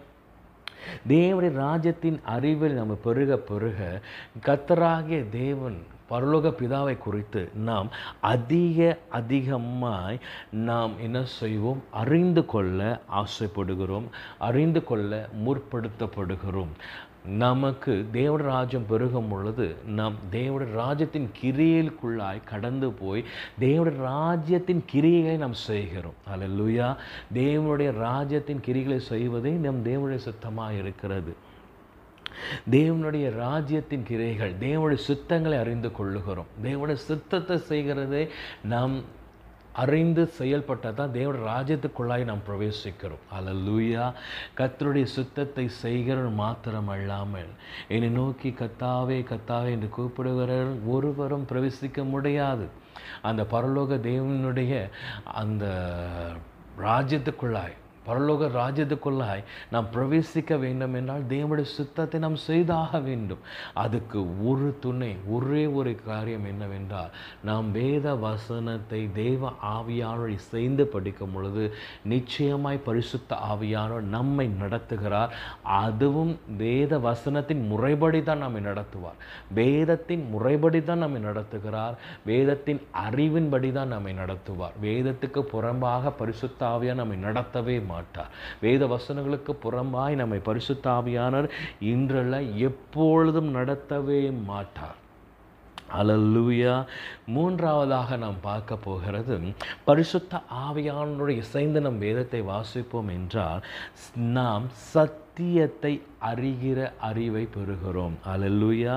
தேவனுடைய 1.08 1.52
ராஜ்யத்தின் 1.52 2.20
அறிவில் 2.24 2.72
நம்ம 2.72 2.94
பெருக 2.94 3.36
பெருக. 3.36 4.00
கத்தராகிய 4.46 5.28
தேவன் 5.28 5.76
பரலோக 6.10 6.50
பிதாவை 6.50 6.98
குறித்து 6.98 7.50
நாம் 7.54 7.90
அதிக 8.20 8.98
அதிகமாய் 9.10 10.18
நாம் 10.50 10.92
என்ன 11.00 11.24
செய்வோம்? 11.24 11.82
அறிந்து 11.90 12.46
கொள்ள 12.46 13.00
ஆசைப்படுகிறோம். 13.14 14.04
அறிந்து 14.38 14.84
கொள்ள 14.84 15.28
முற்படுத்தப்படுகிறோம். 15.46 16.72
நமக்கு 17.26 18.06
தேவட 18.12 18.34
ராஜ்யம் 18.34 18.86
பெருகும் 18.86 19.28
பொழுது 19.28 19.76
நாம் 19.86 20.14
தேவட 20.32 20.64
ராஜ்யத்தின் 20.72 21.30
கிரியைக்குள்ளாய் 21.42 22.44
கடந்து 22.44 22.90
போய் 22.90 23.24
தேவட 23.60 23.96
ராஜ்யத்தின் 23.96 24.84
கிரியைகளை 24.92 25.36
நாம் 25.36 25.52
செய்கிறோம். 25.52 26.14
அல்லேலூயா 26.34 26.96
தேவனுடைய 27.34 27.92
ராஜ்யத்தின் 27.92 28.60
கிரிகளை 28.66 28.96
செய்வதே 28.96 29.50
நம் 29.50 29.84
தேவனுடைய 29.84 30.16
சுத்தமாக 30.16 30.72
இருக்கிறது. 30.72 31.36
தேவனுடைய 32.70 33.34
ராஜ்யத்தின் 33.34 34.06
கிரைகள் 34.10 34.54
தேவனுடைய 34.60 34.98
சுத்தங்களை 35.08 35.58
அறிந்து 35.58 35.92
கொள்ளுகிறோம். 35.98 36.50
தேவனுடைய 36.62 36.98
சுத்தத்தை 37.10 37.56
செய்கிறதே 37.68 38.28
நாம் 38.62 38.96
அறிந்து 39.72 40.26
செயல்பட்டால் 40.26 40.94
தான் 40.94 41.12
தேவனுடைய 41.12 41.46
ராஜ்யத்துக்குள்ளாய் 41.54 42.22
நாம் 42.24 42.44
பிரவேசிக்கிறோம். 42.48 43.24
அலலூயா 43.38 44.04
கத்தருடைய 44.58 45.06
சுத்தத்தை 45.16 45.68
செய்கிற 45.68 46.18
மாத்திரம் 46.42 46.88
அல்லாமல் 46.88 47.50
என்னை 47.88 48.08
நோக்கி 48.08 48.54
கத்தாவே 48.60 49.18
கத்தாவே 49.32 49.70
என்று 49.70 49.90
கூப்பிடுகிறவர் 49.96 50.72
ஒருவரும் 50.86 51.46
பிரவேசிக்க 51.50 52.04
முடியாது. 52.04 52.66
அந்த 53.22 53.42
பரலோக 53.50 53.98
தேவனுடைய 54.10 54.72
அந்த 55.24 55.64
ராஜ்யத்துக்குள்ளாய் 56.80 57.76
பரலோக 58.06 58.48
ராஜ்யத்துக்குள்ளாய் 58.60 59.42
நாம் 59.70 59.88
பிரவேசிக்க 59.94 60.58
வேண்டும் 60.58 60.94
என்றால் 60.94 61.24
தேவனுடைய 61.28 61.68
சித்தத்தை 61.76 62.20
நாம் 62.20 62.36
செய்தாக 62.36 63.00
வேண்டும். 63.00 63.42
அதுக்கு 63.74 64.44
ஒரு 64.50 64.76
துணை 64.80 65.12
ஒரே 65.26 65.66
ஒரு 65.66 65.94
காரியம் 66.04 66.44
என்னவென்றால் 66.44 67.10
நாம் 67.42 67.70
வேத 67.70 68.14
வசனத்தை 68.14 69.00
தேவ 69.12 69.52
ஆவியாரோடு 69.74 70.36
சேர்ந்து 70.50 70.86
படிக்கும் 70.86 71.32
பொழுது 71.32 71.64
நிச்சயமாய் 72.02 72.84
பரிசுத்த 72.88 73.38
ஆவியானோர் 73.52 74.06
நம்மை 74.16 74.46
நடத்துகிறார். 74.62 75.30
அதுவும் 75.64 76.38
வேத 76.56 76.98
வசனத்தின் 76.98 77.62
முறைப்படி 77.66 78.22
தான் 78.22 78.38
நம்மை 78.38 78.62
நடத்துவார். 78.62 79.18
வேதத்தின் 79.54 80.24
முறைப்படி 80.30 80.84
தான் 80.84 81.02
நம்மை 81.04 81.20
நடத்துகிறார். 81.22 81.94
வேதத்தின் 82.24 82.80
அறிவின்படி 83.06 83.72
தான் 83.72 83.88
நம்மை 83.88 84.14
நடத்துவார். 84.14 84.74
வேதத்துக்கு 84.82 85.42
புறம்பாக 85.52 86.10
பரிசுத்த 86.10 86.66
ஆவியார் 86.66 87.00
நம்மை 87.02 87.18
நடத்தவே 87.24 87.76
மாட்டார். 87.84 87.94
மாட்டார் 87.96 88.34
வேத 88.64 88.82
வசனங்களுக்கு 88.94 89.54
புறம்பாய் 89.64 90.20
நம்மை 90.22 90.40
பரிசுத்த 90.50 90.86
இன்றெல்லாம் 91.94 92.52
எப்பொழுதும் 92.68 93.50
நடத்தவே 93.56 94.22
மாட்டார். 94.52 95.00
அலல்லூயா 95.98 96.72
மூன்றாவதாக 97.34 98.16
நாம் 98.22 98.38
பார்க்க 98.46 98.84
போகிறது 98.86 99.34
பரிசுத்த 99.88 100.40
ஆவியானுடைய 100.64 101.42
இசைந்து 101.44 101.80
நம் 101.84 102.00
வேதத்தை 102.06 102.40
வாசிப்போம் 102.52 103.10
என்றால் 103.16 103.62
நாம் 104.38 104.66
சத்தியத்தை 104.94 105.92
அறிகிற 106.30 106.88
அறிவை 107.08 107.44
பெறுகிறோம். 107.54 108.16
அலல்லூயா 108.32 108.96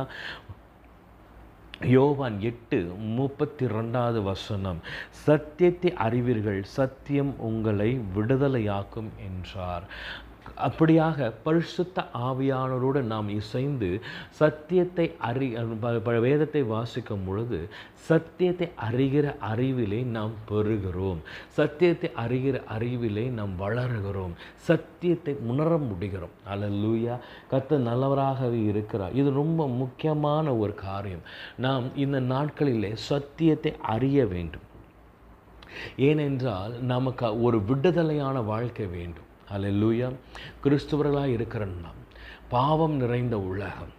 யோவான் 1.83 2.41
எட்டு 2.41 2.83
முப்பத்தி 2.99 3.65
ரெண்டாவது 3.65 4.23
வசனம். 4.23 4.77
சத்தியத்தை 5.09 5.93
அறிவீர்கள் 5.93 6.63
சத்தியம் 6.63 7.39
உங்களை 7.39 7.99
விடுதலையாக்கும் 8.15 9.09
என்றார். 9.27 9.83
அப்படியாக 10.57 11.33
பரிசுத்த 11.43 12.05
ஆவியானோரோடு 12.13 13.01
நாம் 13.01 13.29
இசைந்து 13.29 14.01
சத்தியத்தை 14.29 15.15
அறி 15.19 15.47
ப- 15.79 15.99
ப- 15.99 16.19
வேதத்தை 16.19 16.63
வாசிக்கும் 16.63 17.23
பொழுது 17.25 17.69
சத்தியத்தை 17.93 18.71
அறிகிற 18.91 19.37
அறிவிலே 19.37 20.01
நாம் 20.01 20.31
பெறுகிறோம். 20.49 21.17
சத்தியத்தை 21.47 22.11
அறிகிற 22.25 22.63
அறிவிலே 22.63 23.27
நாம் 23.27 23.59
வளருகிறோம். 23.59 24.31
சத்தியத்தை 24.55 25.35
உணர 25.35 25.77
முடிகிறோம். 25.77 26.53
அல்லூயா 26.53 27.19
கத்த 27.51 27.77
நல்லவராகவே 27.77 28.67
இருக்கிறார். 28.67 29.11
இது 29.11 29.31
ரொம்ப 29.31 29.67
முக்கியமான 29.67 30.55
ஒரு 30.55 30.75
காரியம். 30.75 31.21
நாம் 31.57 31.95
இந்த 31.95 32.21
நாட்களிலே 32.21 32.93
சத்தியத்தை 32.93 33.75
அறிய 33.81 34.25
வேண்டும். 34.25 34.67
ஏனென்றால் 35.97 36.81
நமக்கு 36.81 37.41
ஒரு 37.41 37.63
விடுதலையான 37.63 38.41
வாழ்க்கை 38.41 38.85
வேண்டும். 38.85 39.27
அல்லேலூயா 39.55 40.09
கிறிஸ்துவர்களாக 40.63 41.25
இருக்கிற 41.27 41.65
நாம் 41.65 42.01
பாவம் 42.49 42.95
நிறைந்த 42.95 43.35
உலகம் 43.39 43.93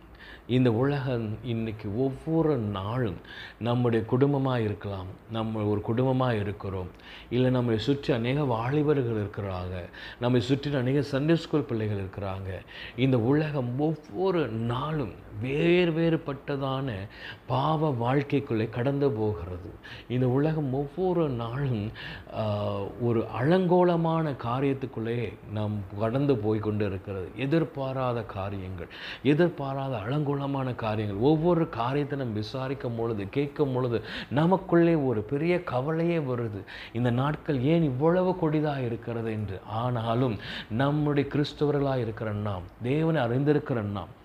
இந்த 0.56 0.68
உலகம் 0.82 1.26
இன்னைக்கு 1.52 1.88
ஒவ்வொரு 2.04 2.54
நாளும் 2.76 3.18
நம்முடைய 3.66 4.00
குடும்பமாக 4.12 4.64
இருக்கலாம். 4.66 5.10
நம்ம 5.36 5.62
ஒரு 5.72 5.80
குடும்பமாக 5.88 6.40
இருக்கிறோம். 6.42 6.90
இல்லை 7.36 7.50
நம்மை 7.56 7.76
சுற்றி 7.86 8.10
அநேக 8.18 8.44
வாலிபர்கள் 8.54 9.20
இருக்கிறாங்க. 9.22 9.76
நம்மை 10.22 10.40
சுற்றி 10.48 10.74
அநேக 10.82 11.04
சண்டே 11.12 11.36
ஸ்கூல் 11.42 11.68
பிள்ளைகள் 11.70 12.02
இருக்கிறாங்க. 12.04 12.50
இந்த 13.04 13.18
உலகம் 13.32 13.70
ஒவ்வொரு 13.88 14.42
நாளும் 14.72 15.14
வேறு 15.42 15.90
வேறுபட்டதான 15.98 16.88
பாவ 17.52 17.90
வாழ்க்கைக்குள்ளே 18.00 18.66
கடந்து 18.78 19.08
போகிறது. 19.20 19.70
இந்த 20.14 20.26
உலகம் 20.38 20.72
ஒவ்வொரு 20.80 21.24
நாளும் 21.42 21.86
ஒரு 23.08 23.20
அலங்கோலமான 23.40 24.34
காரியத்துக்குள்ளே 24.48 25.18
நாம் 25.58 25.76
கடந்து 26.02 26.34
போய் 26.44 26.66
கொண்டு 26.66 26.84
இருக்கிறது 26.90 27.28
எதிர்பாராத 27.46 28.18
காரியங்கள் 28.36 28.90
எதிர்பாராத 29.32 29.94
மூலமான 30.40 30.72
காரியங்கள். 30.74 31.22
ஒவ்வொரு 31.30 31.68
காரியத்தை 31.68 32.18
நம்ம 32.18 32.34
விசாரிக்கும் 32.34 32.96
பொழுது 32.96 33.28
கேட்கும் 33.28 33.72
பொழுது 33.72 33.98
நமக்குள்ளே 34.30 34.94
ஒரு 34.94 35.20
பெரிய 35.22 35.54
கவலையே 35.64 36.18
வருது. 36.18 36.60
இந்த 36.92 37.10
நாட்கள் 37.10 37.58
ஏன் 37.62 37.82
இவ்வளவு 37.82 38.32
கொடிதாக 38.36 38.80
இருக்கிறது 38.80 39.30
என்று. 39.32 39.60
ஆனாலும் 39.82 40.36
நம்முடைய 40.70 41.28
கிறிஸ்தவர்களாக 41.32 42.04
இருக்கிற 42.06 42.32
நாம் 42.32 42.62
தேவனை 42.82 43.20
அறிந்திருக்கிற 43.22 43.80
நாம் 43.98 44.18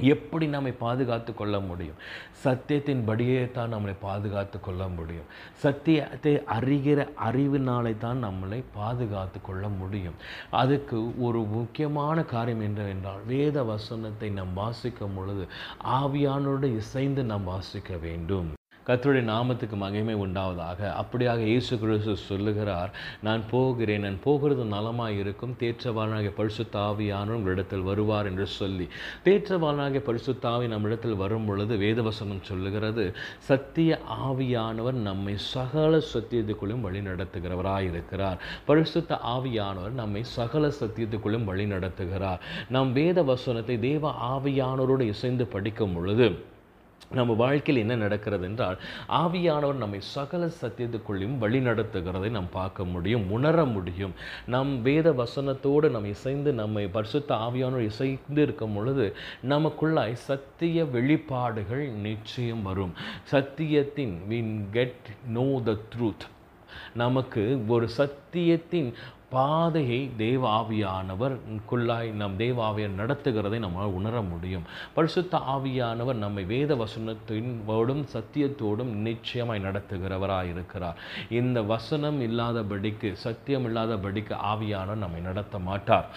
எப்படி 0.00 0.46
நம்மை 0.46 0.72
பாதுகாத்து 0.72 1.34
கொள்ள 1.34 1.60
முடியும்? 1.60 1.98
சத்தியத்தின் 2.44 3.04
படியே 3.04 3.50
தான் 3.50 3.74
நம்மளை 3.74 3.94
பாதுகாத்து 4.00 4.60
கொள்ள 4.60 4.88
முடியும். 4.88 5.28
சத்தியத்தை 5.54 6.34
அறிகிற 6.34 7.08
அறிவினாலே 7.28 7.98
தான் 7.98 8.24
நம்மளை 8.24 8.64
பாதுகாத்து 8.74 9.40
கொள்ள 9.42 9.68
முடியும். 9.68 10.14
அதுக்கு 10.50 11.20
ஒரு 11.20 11.38
முக்கியமான 11.38 12.22
காரியம் 12.22 12.60
என்னவென்றால் 12.60 13.24
வேத 13.26 13.62
வசனத்தை 13.62 14.30
நாம் 14.30 14.54
வாசிக்கும் 14.54 15.14
பொழுது 15.14 15.46
ஆவியானோடு 15.84 16.76
இசைந்து 16.76 17.24
நாம் 17.24 17.44
வாசிக்க 17.44 17.96
வேண்டும். 17.96 18.48
கத்தருடைய 18.90 19.24
நாமத்துக்கு 19.32 19.76
மகிமை 19.82 20.14
உண்டாவதாக. 20.24 20.80
அப்படியாக 21.00 21.40
இயேசு 21.50 21.74
கிறிஸ்து 21.78 22.14
சொல்லுகிறார் 22.30 22.90
நான் 23.26 23.42
போகிறேன் 23.50 24.04
நான் 24.06 24.18
போகிறது 24.24 24.64
நலமாக 24.74 25.18
இருக்கும். 25.22 25.52
தேற்றவாளனாகிய 25.60 26.32
பரிசுத்தாவியானவர் 26.40 27.38
உங்களிடத்தில் 27.40 27.86
வருவார் 27.90 28.28
என்று 28.30 28.46
சொல்லி. 28.58 28.86
தேற்றவாளனாகிய 29.24 30.02
பரிசுத்தாவி 30.08 30.68
நம்மிடத்தில் 30.74 31.20
வரும் 31.22 31.46
பொழுது 31.46 31.76
வேதவசனம் 31.84 32.42
சொல்லுகிறது 32.42 33.04
சத்திய 33.48 33.98
ஆவியானவர் 34.28 34.98
நம்மை 35.08 35.34
சகல 35.54 36.02
சத்தியத்துக்குள்ளும் 36.12 36.80
வழி 36.80 37.00
நடத்துகிறவராக 37.00 37.88
இருக்கிறார் 37.92 38.38
பரிசுத்த 38.66 39.20
ஆவியானவர் 39.34 39.98
நம்மை 40.02 40.22
சகல 40.36 40.72
சத்தியத்துக்குள்ளும் 40.80 41.44
வழி 41.44 41.66
நடத்துகிறார் 41.66 42.40
நாம் 42.68 42.92
வேத 42.92 43.22
வசனத்தை 43.22 43.78
தேவ 43.88 44.12
ஆவியானவரோடு 44.32 45.06
இசைந்து 45.14 45.46
படிக்கும் 45.46 45.94
பொழுது 45.94 46.28
நம்ம 47.08 47.32
வாழ்க்கையில் 47.32 47.88
என்ன 47.88 48.02
நடக்கிறது 48.02 48.44
என்றால் 48.44 48.78
ஆவியானவர் 49.08 49.74
நம்மை 49.74 50.00
சகல 50.00 50.50
சத்தியத்துக்குள்ளையும் 50.60 51.38
வழி 51.38 51.58
நடத்துகிறதை 51.58 52.30
நாம் 52.30 52.50
பார்க்க 52.50 52.84
முடியும் 52.84 53.30
உணர 53.30 53.64
முடியும். 53.64 54.14
நம் 54.46 54.82
வேத 54.82 55.10
வசனத்தோடு 55.10 55.90
நம்ம 55.90 56.08
இசைந்து 56.08 56.52
நம்மை 56.52 56.86
பரிசுத்த 56.86 57.34
ஆவியானவர் 57.34 57.84
இசைந்து 57.84 58.42
இருக்கும் 58.42 58.74
பொழுது 58.74 59.16
நமக்குள்ளாய் 59.48 60.12
சத்திய 60.12 60.84
வெளிப்பாடுகள் 60.84 61.90
நிச்சயம் 61.90 62.62
வரும். 62.62 62.92
சத்தியத்தின் 63.30 64.26
win 64.26 64.68
get 64.70 65.08
know 65.28 65.60
the 65.64 65.72
truth 65.72 66.26
நமக்கு 66.94 67.62
ஒரு 67.68 67.88
சத்தியத்தின் 67.96 68.92
பாதையை 69.30 70.10
தேவ 70.16 70.42
ஆவியானவர் 70.60 71.34
குள்ளாய் 71.70 72.10
நம் 72.12 72.36
தேவ 72.36 72.70
நடத்துகிறதை 72.78 73.58
நம்மால் 73.58 73.94
உணர 73.98 74.22
முடியும். 74.22 74.62
பரிசுத்த 74.94 75.38
ஆவியானவர் 75.54 76.14
நம்மை 76.14 76.44
வேத 76.44 76.74
வசனத்தினோடும் 76.74 78.04
சத்தியத்தோடும் 78.14 78.92
நிச்சயமாய் 79.06 79.64
நடத்துகிறவராக 79.64 80.50
இருக்கிறார் 80.50 81.00
இந்த 81.30 81.62
வசனம் 81.62 82.20
இல்லாதபடிக்கு 82.20 83.12
சத்தியம் 83.12 83.66
இல்லாதபடிக்கு 83.66 84.36
ஆவியானவர் 84.52 85.04
நம்மை 85.04 85.20
நடத்த 85.20 85.58
மாட்டார். 85.58 86.08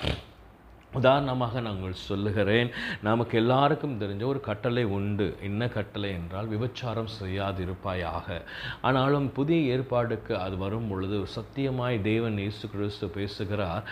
உதாரணமாக 0.93 1.61
நாங்கள் 1.61 1.93
சொல்லுகிறேன் 1.93 2.69
நமக்கு 3.01 3.37
எல்லாருக்கும் 3.37 3.99
தெரிஞ்ச 4.01 4.23
ஒரு 4.23 4.39
கட்டளை 4.39 4.83
உண்டு. 4.83 5.27
என்ன 5.41 5.67
கட்டளை 5.67 6.09
என்றால் 6.09 6.47
விபச்சாரம் 6.47 7.11
செய்யாதிருப்பாயாக. 7.21 8.41
ஆனாலும் 8.81 9.31
புதிய 9.31 9.77
ஏற்பாடுக்கு 9.77 10.35
அது 10.37 10.57
வரும் 10.57 10.87
பொழுது 10.87 11.19
சத்தியமாய் 11.35 12.01
தேவன் 12.01 12.37
இயேசு 12.37 12.69
கிறிஸ்து 12.69 13.07
பேசுகிறார். 13.07 13.83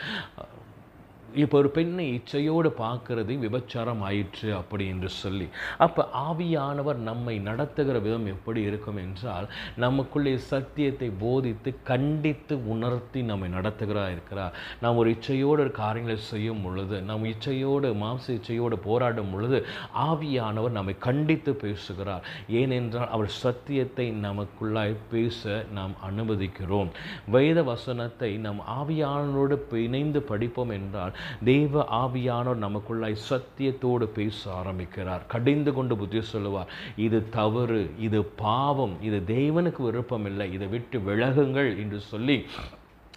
இப்போ 1.33 1.57
ஒரு 1.57 1.69
பெண்ணை 1.69 2.05
இச்சையோடு 2.13 2.69
பார்க்கறது 2.81 3.33
விபச்சாரம் 3.43 4.01
ஆயிற்று 4.07 4.55
அப்படி 4.55 4.85
என்று 4.87 5.09
சொல்லி. 5.09 5.47
அப்போ 5.77 6.01
ஆவியானவர் 6.27 6.97
நம்மை 7.09 7.35
நடத்துகிற 7.39 7.99
விதம் 7.99 8.25
எப்படி 8.25 8.61
இருக்கும் 8.61 8.97
என்றால் 8.97 9.47
நமக்குள்ளே 9.75 10.33
சத்தியத்தை 10.37 11.09
போதித்து 11.19 11.71
கண்டித்து 11.83 12.55
உணர்த்தி 12.73 13.21
நம்மை 13.21 13.49
நடத்துகிறா 13.49 14.05
இருக்கிறார். 14.11 14.55
நாம் 14.81 14.95
ஒரு 14.95 15.15
இச்சையோடு 15.15 15.63
ஒரு 15.65 15.71
காரியங்களை 15.71 16.17
செய்யும் 16.17 16.61
பொழுது 16.63 17.01
நம் 17.01 17.23
இச்சையோடு 17.23 17.91
மாம்ச 18.03 18.27
இச்சையோடு 18.37 18.79
போராடும் 18.87 19.31
பொழுது 19.31 19.65
ஆவியானவர் 20.07 20.77
நம்மை 20.79 20.97
கண்டித்து 20.97 21.53
பேசுகிறார். 21.53 22.25
ஏனென்றால் 22.47 23.09
அவர் 23.09 23.27
சத்தியத்தை 23.27 24.11
நமக்குள்ளாய் 24.27 24.95
பேச 25.11 25.65
நாம் 25.73 25.95
அனுமதிக்கிறோம். 26.11 26.91
வேத 27.27 27.63
வசனத்தை 27.63 28.37
நம் 28.37 28.61
ஆவியானோடு 28.79 29.57
இணைந்து 29.87 30.19
படிப்போம் 30.21 30.69
என்றால் 30.69 31.13
தெய்வ 31.43 31.85
ஆவியானவர் 32.01 32.63
நமக்குள்ளாய் 32.65 33.17
சத்தியத்தோடு 33.29 34.07
பேச 34.19 34.51
ஆரம்பிக்கிறார். 34.53 35.25
கடிந்து 35.27 35.73
கொண்டு 35.73 35.97
புத்தி 35.97 36.21
சொல்லுவார். 36.33 36.69
இது 37.07 37.29
தவறு 37.29 37.81
இது 37.99 38.21
பாவம் 38.45 38.97
இது 39.01 39.19
தேவனுக்கு 39.35 39.81
விருப்பம் 39.81 40.25
இல்லை 40.25 40.53
இதை 40.53 40.67
விட்டு 40.67 40.99
விலகுங்கள் 40.99 41.71
என்று 41.83 41.99
சொல்லி 42.11 42.37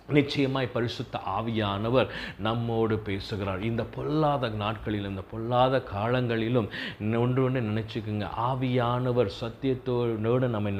நிச்சயமாய் 0.09 0.73
பரிசுத்த 0.73 1.19
ஆவியானவர் 1.37 2.09
நம்மோடு 2.47 2.97
பேசுகிறார். 2.99 3.63
இந்த 3.69 3.83
பொல்லாத 3.95 4.49
நாட்களிலும் 4.63 5.11
இந்த 5.11 5.25
பொல்லாத 5.31 5.81
காலங்களிலும் 5.93 6.69
ஒன்று 7.21 7.41
ஒன்று 7.45 7.61
நினச்சிக்கோங்க. 7.69 8.27
ஆவியானவர் 8.49 9.31
சத்தியத்தோடு 9.41 10.49
நம்மை 10.57 10.73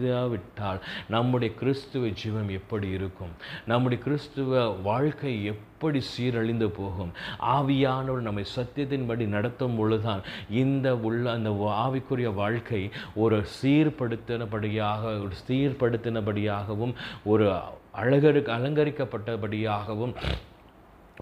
நடத்தாவிட்டால் 0.00 0.80
நம்முடைய 1.08 1.54
கிறிஸ்துவ 1.54 2.06
ஜீவம் 2.06 2.48
எப்படி 2.48 2.88
இருக்கும்? 2.88 3.32
நம்முடைய 3.66 4.02
கிறிஸ்துவ 4.02 4.68
வாழ்க்கை 4.68 5.44
எப்படி 5.44 6.00
சீரழிந்து 6.12 6.66
போகும்? 6.66 7.12
ஆவியானவர் 7.56 8.26
நம்மை 8.28 8.44
சத்தியத்தின்படி 8.56 9.26
நடத்தும் 9.26 9.76
பொழுதுதான் 9.76 10.22
இந்த 10.50 10.96
உள்ள 10.96 11.32
அந்த 11.32 11.50
ஆவிக்குரிய 11.84 12.34
வாழ்க்கை 12.34 12.90
ஒரு 13.14 13.44
சீர்படுத்தினபடியாக 13.62 15.02
ஒரு 15.04 15.34
சீர்படுத்தினபடியாகவும் 15.48 16.94
ஒரு 17.24 17.48
அழகருக்கு 17.96 18.50
அலங்கரிக்கப்பட்டபடியாகவும் 18.58 20.14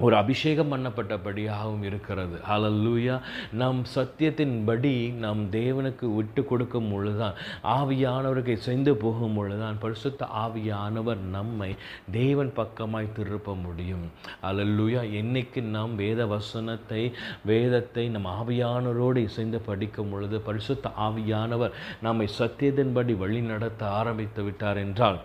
ஒரு 0.01 0.16
அபிஷேகம் 0.16 0.70
பண்ணப்பட்டபடியாகவும் 0.72 1.82
இருக்கிறது. 1.82 2.36
ஹalleluya 2.51 3.14
நம் 3.61 3.80
சத்தியத்தின்படி 3.94 4.92
நம் 5.24 5.42
தேவனுக்கு 5.51 6.07
விட்டு 6.14 6.44
கொடுக்கும் 6.44 6.90
பொழுதுதான் 6.90 7.38
ஆவியானவருக்கு 7.76 8.55
சென்று 8.66 8.96
போகும் 8.96 9.34
பொழுதுதான் 9.34 9.78
பரிசுத்த 9.78 10.28
ஆவியானவர் 10.44 11.22
நம்மை 11.36 11.70
தேவன் 12.11 12.53
பக்கமாய் 12.57 13.14
திருப்ப 13.16 13.55
முடியும். 13.55 14.05
ஹalleluya 14.42 15.03
என்னைக்கு 15.20 15.62
நாம் 15.76 15.94
வேத 15.94 16.26
வசனத்தை 16.26 17.03
வேதத்தை 17.44 18.09
நம் 18.09 18.30
ஆவியானவரோடு 18.40 19.16
இசைந்து 19.16 19.61
படிக்கும் 19.61 20.11
பொழுது 20.11 20.38
பரிசுத்த 20.40 20.92
ஆவியானவர் 21.09 21.74
நம்மை 22.01 22.28
சத்தியத்தின்படி 22.38 23.16
வழி 23.16 23.40
நடத்த 23.40 23.82
ஆரம்பித்து 24.01 24.42
விட்டார் 24.42 24.76
என்றால் 24.76 25.20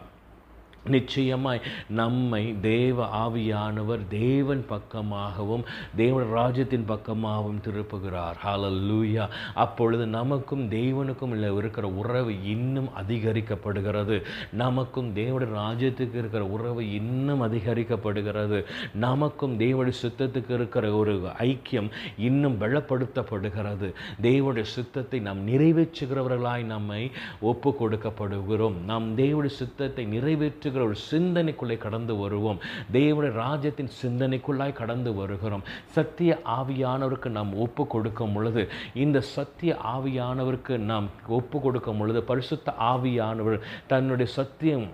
நிச்சயமாய் 0.88 1.62
நம்மை 1.90 2.56
தேவ 2.62 3.28
ஆவியானவர் 3.28 4.08
தேவன் 4.10 4.66
பக்கமாகவும் 4.70 5.64
தேவன் 5.96 6.30
ராஜ்யத்தின் 6.30 6.86
பக்கமாகவும் 6.88 7.62
திருப்புகிறார். 7.64 8.34
ஹalleluya 8.46 9.28
அப்பொழுது 9.54 10.06
நமக்கும் 10.08 10.70
தேவனுக்கும் 10.70 11.30
இல்லை 11.30 11.56
இருக்கிற 11.56 11.88
உறவு 11.88 12.50
இன்னும் 12.50 12.90
அதிகரிக்கப்படுகிறது. 13.08 14.24
நமக்கும் 14.52 15.16
தேவட 15.16 15.48
ராஜ்யத்துக்கு 15.58 16.16
இருக்கிற 16.16 16.46
உறவு 16.46 16.94
இன்னும் 16.94 17.42
அதிகரிக்கப்படுகிறது. 17.42 18.64
நமக்கும் 18.94 19.60
தேவடைய 19.60 19.92
சித்தத்துக்கு 20.02 20.52
இருக்கிற 20.52 20.94
ஒரு 20.94 21.18
ஐக்கியம் 21.40 21.92
இன்னும் 22.18 22.62
வெளப்படுத்தப்படுகிறது 22.62 23.94
தேவடைய 24.22 24.62
சித்தத்தை 24.62 25.20
நாம் 25.20 25.48
நிறைவேற்றுகிறவர்களாய் 25.48 26.64
நம்மை 26.64 27.12
ஒப்பு 27.40 27.76
கொடுக்கப்படுகிறோம் 27.80 28.84
நாம் 28.86 29.18
தேவடைய 29.18 29.46
சித்தத்தை 29.46 30.06
நிறைவேற்று 30.06 30.72
இருக்கிற 30.74 30.86
ஒரு 30.86 30.98
சிந்தனைக்குள்ளே 31.12 31.78
கடந்து 31.78 32.16
வருவோம். 32.16 32.60
தேவனுடைய 32.94 33.32
ராஜ்யத்தின் 33.32 33.90
சிந்தனைக்குள்ளாய் 34.02 34.80
கடந்து 34.82 35.14
வருகிறோம். 35.14 35.64
சத்திய 35.86 36.42
ஆவியானவருக்கு 36.58 37.30
நாம் 37.30 37.54
ஒப்பு 37.56 37.88
கொடுக்கும் 37.88 38.34
பொழுது 38.34 38.70
இந்த 38.94 39.22
சத்திய 39.22 39.78
ஆவியானவருக்கு 39.96 40.78
நாம் 40.78 41.08
ஒப்பு 41.28 41.62
கொடுக்கும் 41.62 41.98
பொழுது 41.98 42.24
பரிசுத்த 42.24 42.74
ஆவியானவர் 42.80 43.60
தன்னுடைய 43.88 44.32
சத்தியம் 44.32 44.88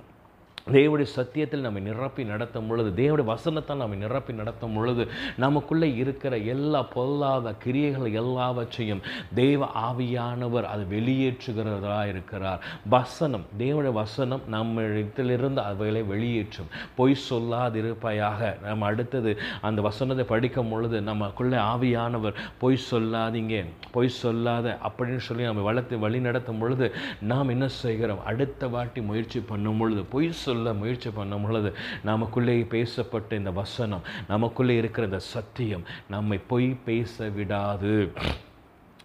தேவடைய 0.71 1.07
சத்தியத்தில் 1.15 1.65
நம்மை 1.65 1.81
நிரப்பி 1.81 2.23
நடத்தும் 2.23 2.67
பொழுது 2.67 2.89
தேவடைய 3.01 3.23
வசனத்தை 3.23 3.75
நம்மை 3.75 3.97
நிரப்பி 3.97 4.33
நடத்தும் 4.33 4.73
பொழுது 4.73 5.07
நமக்குள்ளே 5.37 5.95
இருக்கிற 5.95 6.37
எல்லா 6.55 6.83
பொல்லாத 6.95 7.53
கிரியைகள் 7.53 8.11
எல்லாவற்றையும் 8.21 9.03
தேவ 9.35 9.67
ஆவியானவர் 9.89 10.67
அது 10.73 10.83
வெளியேற்றுகிறதா 10.89 11.99
இருக்கிறார். 12.07 12.61
வசனம் 12.89 13.45
தேவடைய 13.57 13.91
வசனம் 13.91 14.43
நம்ம 14.47 14.81
இடத்திலிருந்து 14.81 15.61
அவைகளை 15.61 16.01
வெளியேற்றும். 16.03 16.69
பொய் 16.95 17.15
சொல்லாதிருப்பையாக. 17.29 18.61
நம்ம 18.63 18.85
அடுத்தது 18.85 19.31
அந்த 19.61 19.79
வசனத்தை 19.81 20.25
படிக்கும் 20.25 20.69
பொழுது 20.69 21.01
நமக்குள்ளே 21.01 21.57
ஆவியானவர் 21.57 22.37
பொய் 22.57 22.79
சொல்லாதீங்க 22.91 23.65
பொய் 23.91 24.09
சொல்லாத 24.09 24.77
அப்படின்னு 24.87 25.23
சொல்லி 25.27 25.43
நம்ம 25.43 25.61
வளர்த்து 25.61 25.99
வழி 25.99 26.19
நடத்தும் 26.19 26.57
பொழுது 26.57 26.87
நாம் 27.21 27.49
என்ன 27.49 27.67
செய்கிறோம்? 27.67 28.23
அடுத்த 28.23 28.67
வாட்டி 28.67 29.01
முயற்சி 29.01 29.39
பண்ணும் 29.39 29.77
பொழுது 29.77 30.01
பொய் 30.03 30.27
சொல்ல 30.59 30.71
முயற்சி 30.79 31.09
பண்ணும் 31.17 31.43
பொழுது 31.45 31.69
நமக்குள்ளே 32.07 32.55
பேசப்பட்ட 32.73 33.37
இந்த 33.41 33.51
வசனம் 33.59 34.03
நமக்குள்ளே 34.31 34.75
இருக்கிற 34.81 35.03
இந்த 35.09 35.21
சத்தியம் 35.33 35.85
நம்மை 36.13 36.37
பொய் 36.51 36.67
பேச 36.87 37.27
விடாது. 37.37 37.93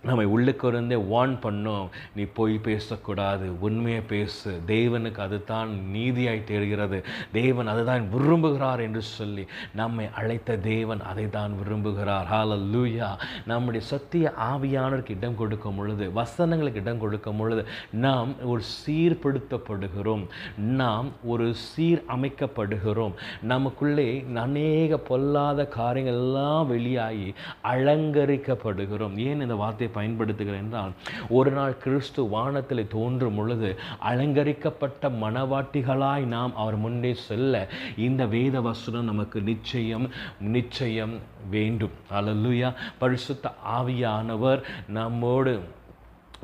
நம்மை 0.06 0.24
உள்ளுக்கு 0.34 0.68
இருந்தே 0.68 0.96
வார்ன் 1.12 1.36
பண்ணோம். 1.46 1.88
நீ 2.16 2.22
பொய் 2.38 2.56
பேசக்கூடாது 2.68 3.46
உண்மையை 3.66 4.02
பேசு. 4.12 4.50
தேவனுக்கு 4.66 5.20
அதுதான் 5.26 5.70
நீதியாய் 5.94 6.48
தெரிகிறது 6.52 6.98
தேவன் 7.32 7.70
அதுதான் 7.74 8.04
விரும்புகிறார் 8.14 8.82
என்று 8.86 9.02
சொல்லி 9.02 9.44
நம்மை 9.80 10.06
அழைத்த 10.20 10.56
தேவன் 10.56 11.02
அதை 11.10 11.26
தான் 11.30 11.52
விரும்புகிறார். 11.60 12.26
ஹalleluya 12.32 13.08
நம்முடைய 13.46 13.86
சத்திய 13.86 14.32
ஆவியானவருக்கு 14.50 15.16
இடம் 15.16 15.38
கொடுக்கும் 15.40 15.76
பொழுது 15.76 16.10
வசனங்களுக்கு 16.20 16.82
இடம் 16.84 17.02
கொடுக்கும் 17.04 17.36
பொழுது 17.36 17.64
நாம் 18.06 18.30
ஒரு 18.52 18.62
சீர்படுத்தப்படுகிறோம். 18.78 20.24
நாம் 20.56 21.08
ஒரு 21.32 21.48
சீர் 21.54 22.02
அமைக்கப்படுகிறோம் 22.16 23.14
நமக்குள்ளே 23.52 24.08
அநேக 24.44 24.98
பொல்லாத 24.98 25.66
காரியங்கள் 25.78 26.20
எல்லாம் 26.20 26.66
வெளியாகி 26.66 27.28
அலங்கரிக்கப்படுகிறோம். 27.72 29.16
ஏன் 29.28 29.40
இந்த 29.40 29.54
வார்த்தை 29.62 29.88
பயன்படுத்துகிறேன் 29.96 30.62
என்றால் 30.64 30.94
ஒரு 31.38 31.50
நாள் 31.50 31.78
கிறிஸ்து 31.84 32.22
வானத்தில் 32.34 32.92
தோன்றும் 32.96 33.36
பொழுது 33.36 33.70
அலங்கரிக்கப்பட்ட 34.10 35.12
மனவாட்டிகளாய் 35.24 36.26
நாம் 36.34 36.56
அவர் 36.56 36.76
முன்னே 36.76 37.14
செல்ல 37.28 37.68
இந்த 38.08 38.24
வேத 38.34 38.60
வசனம் 38.70 39.10
நமக்கு 39.12 39.40
நிச்சயம் 39.52 40.08
நிச்சயம் 40.56 41.14
வேண்டும். 41.50 41.96
அலல்லுயா 42.18 42.72
பரிசுத்த 42.98 43.54
ஆவியானவர் 43.78 44.60
நம்மோடு 44.98 45.54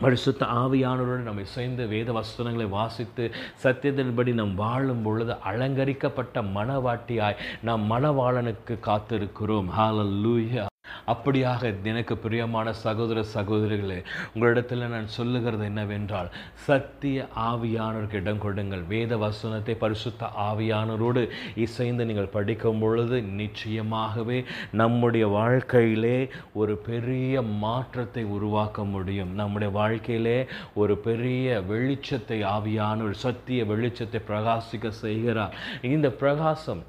பரிசுத்த 0.02 0.46
ஆவியானவரோடு 0.60 1.24
நம்மை 1.28 1.44
சேர்ந்து 1.54 1.86
வேத 1.86 2.12
வசனங்களை 2.12 2.66
வாசித்து 2.76 3.24
சத்தியத்தின்படி 3.64 4.34
நாம் 4.40 4.54
வாழும் 4.54 5.02
பொழுது 5.02 5.36
அலங்கரிக்கப்பட்ட 5.52 6.42
மனவாட்டியாய் 6.56 7.40
நாம் 7.62 7.84
மனவாளனுக்கு 7.92 8.76
காத்திருக்கிறோம். 8.88 9.70
ஹalleluya 9.78 10.69
அப்படியாக 11.12 11.72
எனக்கு 11.92 12.14
பிரியமான 12.16 12.72
சகோதர 12.84 13.24
சகோதரிகளே 13.34 13.98
உங்களிடத்தில் 14.34 14.84
நான் 14.88 15.08
சொல்லுகிறது 15.16 15.64
என்னவென்றால் 15.64 16.28
சத்திய 16.66 17.26
ஆவியானோருக்கு 17.50 18.20
இடம் 18.22 18.38
கொடுங்கள். 18.38 18.84
வேத 18.94 19.16
வசனத்தை 19.16 19.74
பரிசுத்த 19.74 20.30
ஆவியானோரோடு 20.48 21.22
இசைந்து 21.56 22.04
நீங்கள் 22.04 22.34
படிக்கும் 22.36 22.78
பொழுது 22.78 23.16
நிச்சயமாகவே 23.40 24.38
நம்முடைய 24.72 25.26
வாழ்க்கையிலே 25.26 26.18
ஒரு 26.52 26.76
பெரிய 26.76 27.42
மாற்றத்தை 27.42 28.24
உருவாக்க 28.36 28.84
முடியும். 28.84 29.34
நம்முடைய 29.34 29.70
வாழ்க்கையிலே 29.72 30.38
ஒரு 30.74 30.96
பெரிய 31.08 31.62
வெளிச்சத்தை 31.70 32.40
ஆவியானோர் 32.56 33.16
சத்திய 33.24 33.64
வெளிச்சத்தை 33.64 34.20
பிரகாசிக்க 34.28 34.88
செய்கிறார். 35.04 35.56
இந்த 35.82 36.10
பிரகாசம் 36.22 36.82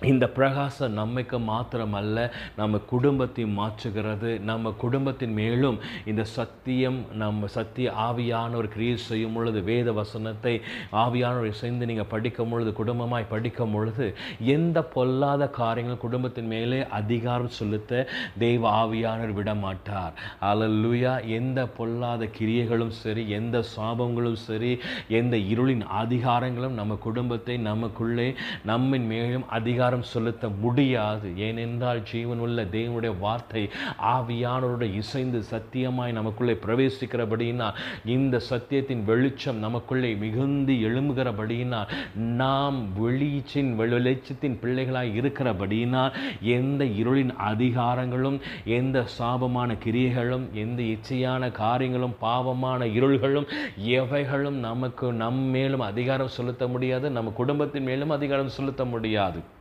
இந்த 0.00 0.24
பிரகாசம் 0.28 0.92
நம்மைக்கு 0.94 1.38
மாத்திரமல்ல 1.44 2.18
நம்ம 2.56 2.78
குடும்பத்தை 2.90 3.44
மாற்றுகிறது 3.54 4.30
நம்ம 4.42 4.70
குடும்பத்தின் 4.78 5.32
மேலும் 5.34 5.78
இந்த 6.04 6.22
சத்தியம் 6.32 7.00
நம்ம 7.14 7.48
சத்திய 7.54 7.92
ஆவியானவர் 8.02 8.68
கிரியேட் 8.74 9.02
செய்யும் 9.06 9.34
பொழுது 9.34 9.60
வேத 9.62 9.92
வசனத்தை 9.92 10.52
ஆவியானவர் 10.96 11.58
சேர்ந்து 11.60 11.88
நீங்கள் 11.90 12.10
படிக்கும் 12.10 12.52
பொழுது 12.52 12.72
குடும்பமாய் 12.72 13.26
படிக்கும் 13.28 13.74
பொழுது 13.74 14.06
எந்த 14.54 14.84
பொல்லாத 14.94 15.48
காரியங்கள் 15.50 15.98
குடும்பத்தின் 15.98 16.48
மேலே 16.48 16.78
அதிகாரம் 16.92 17.56
செலுத்த 17.58 18.06
தெய்வ 18.38 18.70
ஆவியானவர் 18.76 19.34
விட 19.34 19.52
மாட்டார் 19.56 20.14
அல்லேலூயா 20.44 21.16
எந்த 21.38 21.66
பொல்லாத 21.76 22.30
கிரியைகளும் 22.38 22.94
சரி 23.00 23.24
எந்த 23.32 23.64
சாபங்களும் 23.74 24.40
சரி 24.44 24.72
எந்த 25.14 25.36
இருளின் 25.52 25.84
அதிகாரங்களும் 25.98 26.78
நம்ம 26.78 27.00
குடும்பத்தை 27.02 27.58
நமக்குள்ளே 27.66 28.30
நம்மின் 28.66 29.06
மேலும் 29.08 29.46
அதிகாரம் 29.50 29.86
செலுத்த 29.96 30.48
முடியாது. 30.48 31.38
ஏனென்றால் 31.38 32.02
ஜீவன் 32.02 32.38
உள்ள 32.38 32.64
தேவனுடைய 32.64 33.18
வார்த்தை 33.18 33.70
ஆவியானவருடைய 34.02 34.94
இசைந்து 34.94 35.42
சத்தியமாய் 35.50 36.12
நமக்குள்ளே 36.12 36.52
பிரவேசிக்கிறபடியினால் 36.52 37.74
இந்த 38.04 38.40
சத்தியத்தின் 38.50 39.04
வெளிச்சம் 39.04 39.58
நமக்குள்ளே 39.58 40.14
மிகுந்து 40.14 40.72
எழும்புகிறபடியினால் 40.72 41.86
நாம் 42.14 42.86
வெளிச்சின் 43.02 43.76
வெளிச்சத்தின் 43.76 44.58
பிள்ளைகளாய் 44.62 45.14
இருக்கிறபடியினால் 45.20 46.12
எந்த 46.40 46.84
இருளின் 46.84 47.34
அதிகாரங்களும் 47.46 48.40
எந்த 48.64 49.04
சாபமான 49.18 49.76
கிரியைகளும் 49.84 50.50
எந்த 50.52 50.82
இச்சையான 50.82 51.50
காரியங்களும் 51.52 52.16
பாவமான 52.20 52.84
இருள்களும் 52.84 53.46
எவைகளும் 53.86 54.50
நமக்கு 54.50 55.12
நம் 55.12 55.38
மேலும் 55.38 55.80
அதிகாரம் 55.80 56.28
செலுத்த 56.28 56.68
முடியாது. 56.68 57.10
நம்ம 57.10 57.30
குடும்பத்தின் 57.30 57.84
மேலும் 57.84 58.10
அதிகாரம் 58.10 58.48
செலுத்த 58.48 58.84
முடியாது. 58.84 59.56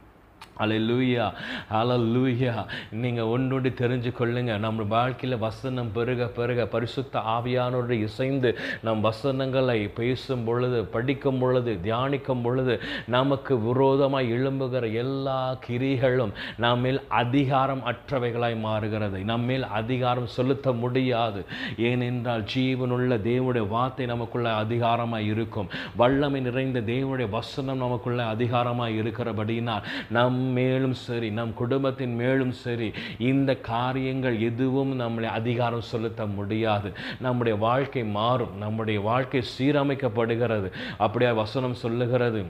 அலலூயா 0.60 1.26
அலலூயா 1.72 2.54
நீங்கள் 2.92 3.26
ஒன்றொன்று 3.26 3.72
தெரிஞ்சு 3.82 4.12
கொள்ளுங்க. 4.20 4.60
நம்ம 4.60 4.84
வாழ்க்கையில் 4.84 5.40
வசனம் 5.40 5.92
பெருக 5.92 6.28
பெருக 6.28 6.66
பரிசுத்த 6.66 7.20
ஆவியானோடு 7.20 7.90
இசைந்து 7.90 8.58
நம் 8.82 9.02
வசனங்களை 9.02 9.88
பேசும் 9.88 10.44
பொழுது 10.44 10.86
படிக்கும் 10.86 11.40
பொழுது 11.40 11.80
தியானிக்கும் 11.84 12.42
பொழுது 12.44 12.80
நமக்கு 13.06 13.60
விரோதமாய் 13.60 14.32
எழும்புகிற 14.32 14.94
எல்லா 14.94 15.58
கிரிகளும் 15.68 16.34
நம்மேல் 16.58 17.02
அதிகாரம் 17.08 17.84
அற்றவைகளாய் 17.86 18.60
மாறுகிறது. 18.60 19.20
நம்மேல் 19.20 19.64
அதிகாரம் 19.64 20.28
செலுத்த 20.28 20.72
முடியாது. 20.72 21.46
ஏனென்றால் 21.78 22.46
ஜீவனுள்ள 22.56 23.14
தேவனுடைய 23.30 23.68
வார்த்தை 23.68 24.06
நமக்குள்ள 24.06 24.64
அதிகாரமாய் 24.64 25.26
இருக்கும். 25.26 25.70
வல்லமை 25.96 26.42
நிறைந்த 26.42 26.82
தேவனுடைய 26.82 27.30
வசனம் 27.30 27.78
நமக்குள்ள 27.78 28.24
அதிகாரமாய் 28.34 29.00
இருக்கிறபடியினால் 29.00 29.86
நம் 30.10 30.27
நம் 30.28 30.52
மேலும் 30.52 30.94
சரி 30.94 31.30
நம் 31.32 31.54
குடும்பத்தின் 31.54 32.16
மேலும் 32.16 32.52
சரி 32.52 32.92
இந்த 33.18 33.56
காரியங்கள் 33.56 34.40
எதுவும் 34.40 34.94
நம்மளை 35.00 35.24
அதிகாரம் 35.24 35.88
செலுத்த 35.92 36.26
முடியாது. 36.26 36.92
நம்முடைய 37.20 37.58
வாழ்க்கை 37.58 38.04
மாறும் 38.04 38.58
நம்முடைய 38.58 39.00
வாழ்க்கை 39.00 39.44
சீரமைக்கப்படுகிறது. 39.58 40.72
அப்படியே 40.98 41.32
வசனம் 41.32 41.74
சொல்லுகிறது. 41.74 42.42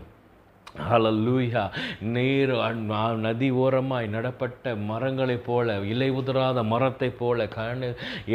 ஹலலூயா 0.85 1.63
நீர் 2.15 2.51
நதி 3.25 3.49
ஓரமாய் 3.63 4.07
நடப்பட்ட 4.07 4.73
மரங்களைப் 4.89 5.45
போல 5.45 5.77
இலை 5.93 6.09
உதறாத 6.11 6.63
மரத்தைப் 6.73 7.17
போல 7.19 7.47
கண் 7.47 7.85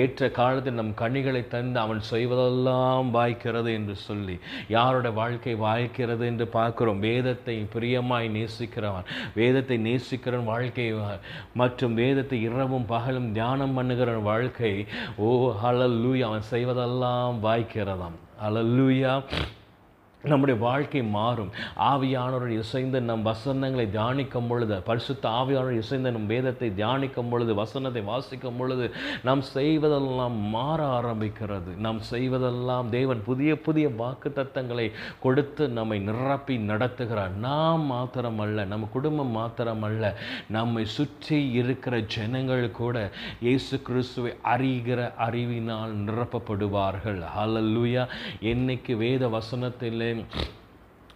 ஏற்ற 0.02 0.30
காலத்தில் 0.38 0.78
நம் 0.80 0.94
கனிகளை 1.02 1.42
தந்து 1.54 1.80
அவன் 1.84 2.02
செய்வதெல்லாம் 2.10 3.10
வாய்க்கிறது 3.18 3.70
என்று 3.78 3.96
சொல்லி 4.06 4.36
யாரோட 4.68 5.10
வாழ்க்கை 5.20 5.54
வாய்க்கிறது 5.66 6.26
என்று 6.30 6.46
பார்க்கிறோம். 6.58 7.00
வேதத்தை 7.08 7.56
பிரியமாய் 7.74 8.28
நேசிக்கிறவன் 8.38 9.08
வேதத்தை 9.34 9.78
நேசிக்கிறவன் 9.88 10.50
வாழ்க்கை 10.54 10.88
மற்றும் 11.62 11.94
வேதத்தை 11.94 12.40
இரவும் 12.48 12.86
பகலும் 12.86 13.32
தியானம் 13.32 13.76
பண்ணுகிறவன் 13.78 14.28
வாழ்க்கை 14.32 14.74
ஓ 15.16 15.32
ஹலல்லூயா 15.64 16.28
அவன் 16.30 16.50
செய்வதெல்லாம் 16.50 17.42
வாய்க்கிறதாம். 17.48 18.18
ஹலல்லூயா 18.44 19.14
நம்முடைய 20.30 20.60
வாழ்க்கை 20.60 21.02
மாறும். 21.02 21.50
ஆவியானவர்கள் 21.90 22.58
இசைந்து 22.64 22.98
நம் 23.00 23.22
வசனங்களை 23.22 23.86
தியானிக்கும் 23.96 24.48
பொழுது 24.50 24.76
பரிசுத்த 24.88 25.28
ஆவியானவர் 25.28 25.80
இசைந்து 25.82 26.12
நம் 26.16 26.26
வேதத்தை 26.26 26.68
தியானிக்கும் 26.70 27.30
பொழுது 27.30 27.54
வசனத்தை 27.54 28.02
வாசிக்கும் 28.02 28.58
பொழுது 28.58 28.86
நாம் 29.28 29.42
செய்வதெல்லாம் 29.54 30.36
மாற 30.54 30.80
ஆரம்பிக்கிறது. 30.98 31.70
நாம் 31.86 32.00
செய்வதெல்லாம் 32.10 32.88
தேவன் 32.88 33.24
புதிய 33.24 33.60
புதிய 33.60 33.88
வாக்கு 34.02 34.32
தத்தங்களை 34.36 34.86
கொடுத்து 35.20 35.68
நம்மை 35.68 35.98
நிரப்பி 35.98 36.56
நடத்துகிறார். 36.70 37.34
நாம் 37.46 37.84
மாத்திரமல்ல 37.92 38.66
நம்ம 38.66 38.90
குடும்பம் 38.92 39.34
மாத்திரமல்ல 39.36 40.12
நம்மை 40.48 40.84
சுற்றி 40.98 41.50
இருக்கிற 41.50 42.00
ஜனங்கள் 42.00 42.64
கூட 42.70 43.10
இயேசு 43.40 43.82
கிறிஸ்துவை 43.82 44.34
அறிகிற 44.54 45.00
அறிவினால் 45.16 45.94
நிரப்பப்படுவார்கள். 46.06 47.20
ஹalleluya 47.36 48.06
என்னைக்கு 48.52 48.92
வேத 48.96 49.28
வசனத்திலே 49.28 50.10
Amin. 50.12 50.61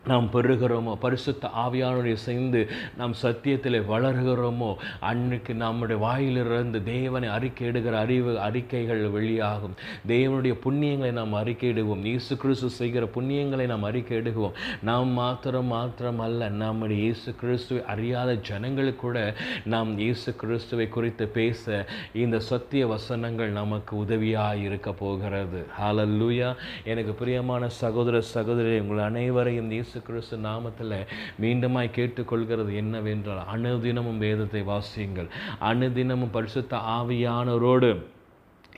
நாம் 0.06 0.28
பெறுகிறோமோ? 0.32 0.96
பரிசுத்த 0.96 1.48
ஆவியானுடைய 1.56 2.14
சேர்ந்து 2.14 2.60
நாம் 2.96 3.14
சத்தியத்தில் 3.22 3.78
வளர்கிறோமோ? 3.90 4.74
அன்னைக்கு 5.00 5.54
நம்முடைய 5.54 6.02
வாயிலிருந்து 6.02 6.82
தேவனை 6.82 7.28
அறிக்கையிடுகிற 7.28 7.92
அறிவு 7.92 8.40
அறிக்கைகள் 8.40 9.02
வெளியாகும். 9.08 9.74
தேவனுடைய 10.06 10.54
புண்ணியங்களை 10.64 11.12
நாம் 11.12 11.34
அறிக்கையிடுவோம். 11.34 12.04
இயேசு 12.04 12.36
கிறிஸ்து 12.36 12.70
செய்கிற 12.70 13.06
புண்ணியங்களை 13.14 13.66
நாம் 13.66 13.84
அறிக்கையிடுவோம். 13.84 14.52
நாம் 14.82 15.08
மாத்திரம் 15.08 15.66
மாத்திரம் 15.66 16.18
அல்ல 16.18 16.48
நம்முடைய 16.48 17.02
இயேசு 17.02 17.34
கிறிஸ்துவை 17.34 17.84
அறியாத 17.84 18.34
ஜனங்களுக்கு 18.34 19.00
கூட 19.00 19.34
நாம் 19.64 19.98
இயேசு 19.98 20.36
கிறிஸ்துவை 20.36 20.88
குறித்து 20.88 21.26
பேச 21.28 21.86
இந்த 22.14 22.38
சத்திய 22.38 22.86
வசனங்கள் 22.86 23.48
நமக்கு 23.48 23.96
உதவியாக 23.96 24.56
இருக்க 24.56 24.92
போகிறது. 24.92 25.66
ஹாலல்லூயா 25.82 26.54
எனக்கு 26.84 27.12
பிரியமான 27.12 27.68
சகோதர 27.68 28.20
சகோதரி 28.20 28.80
உங்கள் 28.80 29.04
அனைவரையும் 29.04 29.70
இயேசு 29.70 29.95
கிறிஸ்து 30.02 30.36
நாமத்தில் 30.36 31.06
மீண்டுமாய் 31.40 31.92
கேட்டுக்கொள்கிறது 31.96 32.74
என்னவென்றால் 32.74 33.46
அனுதினமும் 33.54 34.18
வேதத்தை 34.18 34.62
வாசியுங்கள். 34.62 35.28
அனுதினமும் 35.60 36.30
பரிசுத்த 36.30 36.76
ஆவியானவரோடு 36.76 38.02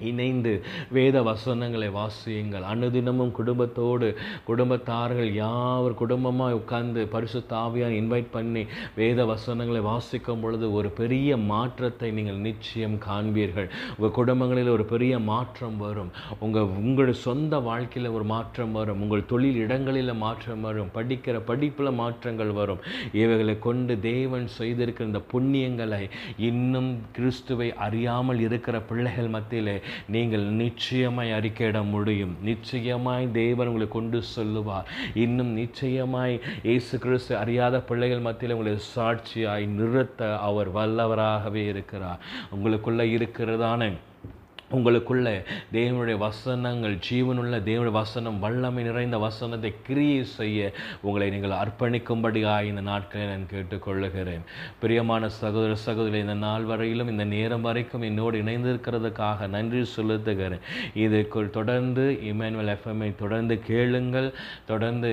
இணைந்து 0.00 0.62
வேத 0.90 1.22
வசனங்களை 1.22 1.88
வாசியுங்கள். 1.88 2.64
அனுதினமும் 2.72 3.32
குடும்பத்தோடு 3.32 4.16
குடும்பத்தார்கள் 4.46 5.30
யாவர் 5.34 5.94
குடும்பமாக 5.94 6.54
உட்கார்ந்து 6.54 7.06
பரிசு 7.06 7.42
தாவியாக 7.50 7.98
இன்வைட் 8.00 8.30
பண்ணி 8.30 8.66
வேத 8.94 9.24
வசனங்களை 9.24 9.80
வாசிக்கும் 9.80 10.40
பொழுது 10.40 10.72
ஒரு 10.72 10.88
பெரிய 10.88 11.36
மாற்றத்தை 11.36 12.10
நீங்கள் 12.10 12.36
நிச்சயம் 12.36 12.96
காண்பீர்கள். 13.08 13.68
உங்கள் 13.96 14.10
குடும்பங்களில் 14.10 14.68
ஒரு 14.68 14.84
பெரிய 14.84 15.18
மாற்றம் 15.18 15.76
வரும். 15.76 16.10
உங்கள் 16.38 16.62
உங்கள் 16.62 17.12
சொந்த 17.12 17.58
வாழ்க்கையில் 17.58 18.10
ஒரு 18.10 18.24
மாற்றம் 18.24 18.72
வரும். 18.72 19.00
உங்கள் 19.00 19.26
தொழில் 19.26 19.54
இடங்களில் 19.54 20.14
மாற்றம் 20.14 20.60
வரும். 20.60 20.90
படிக்கிற 20.94 21.40
படிப்பில் 21.40 21.92
மாற்றங்கள் 21.92 22.52
வரும். 22.52 22.82
இவைகளை 23.12 23.58
கொண்டு 23.58 24.00
தேவன் 24.00 24.48
செய்திருக்கிற 24.58 25.06
இந்த 25.06 25.22
புண்ணியங்களை 25.32 26.10
இன்னும் 26.36 26.98
கிறிஸ்துவை 27.12 27.74
அறியாமல் 27.74 28.40
இருக்கிற 28.40 28.80
பிள்ளைகள் 28.80 29.28
மத்தியிலே 29.28 29.80
நீங்கள் 30.06 30.44
நிச்சயமாய் 30.62 31.32
அறிக்கையிட 31.32 31.82
முடியும். 31.82 32.36
நிச்சயமாய் 32.42 33.30
தேவன் 33.32 33.66
உங்களை 33.66 33.88
கொண்டு 33.88 34.22
சொல்லுவார். 34.22 34.88
இன்னும் 35.14 35.52
நிச்சயமாய் 35.52 36.40
இயேசு 36.62 36.98
கிறிஸ்து 36.98 37.36
அறியாத 37.36 37.80
பிள்ளைகள் 37.80 38.26
மத்தியில் 38.28 38.56
உங்களை 38.56 38.78
சாட்சியாய் 38.96 39.66
நிறுத்த 39.66 40.38
அவர் 40.38 40.74
வல்லவராகவே 40.74 41.64
இருக்கிறார். 41.68 42.18
உங்களுக்குள்ள 42.56 43.02
இருக்கிறதான 43.16 43.92
உங்களுக்குள்ள 44.76 45.28
தேவனுடைய 45.74 46.16
வசனங்கள் 46.18 46.94
ஜீவனுள்ள 47.06 47.58
தேவனுடைய 47.68 47.94
வசனம் 47.98 48.40
வல்லமை 48.42 48.82
நிறைந்த 48.88 49.18
வசனத்தை 49.18 49.70
கிரியை 49.86 50.24
செய்ய 50.24 50.72
உங்களை 51.02 51.30
நீங்கள் 51.34 51.54
அர்ப்பணிக்கும்படியாக 51.60 52.68
இந்த 52.70 52.80
நாட்களை 52.80 53.26
நான் 53.26 53.46
கேட்டுக்கொள்ளுகிறேன். 53.52 54.44
பிரியமான 54.82 55.28
சகோதர 55.28 55.74
சகோதரி 55.84 56.18
இந்த 56.18 56.34
நாள் 56.34 56.64
வரையிலும் 56.64 57.12
இந்த 57.12 57.24
நேரம் 57.24 57.64
வரைக்கும் 57.68 58.04
என்னோடு 58.08 58.42
இணைந்திருக்கிறதுக்காக 58.42 59.48
நன்றி 59.48 59.80
செலுத்துகிறேன். 59.94 60.64
இதுக்குள் 61.04 61.50
தொடர்ந்து 61.50 62.04
இமானுவல் 62.32 62.72
எஃப்எம்ஐ 62.74 63.10
தொடர்ந்து 63.22 63.56
கேளுங்கள். 63.70 64.28
தொடர்ந்து 64.66 65.12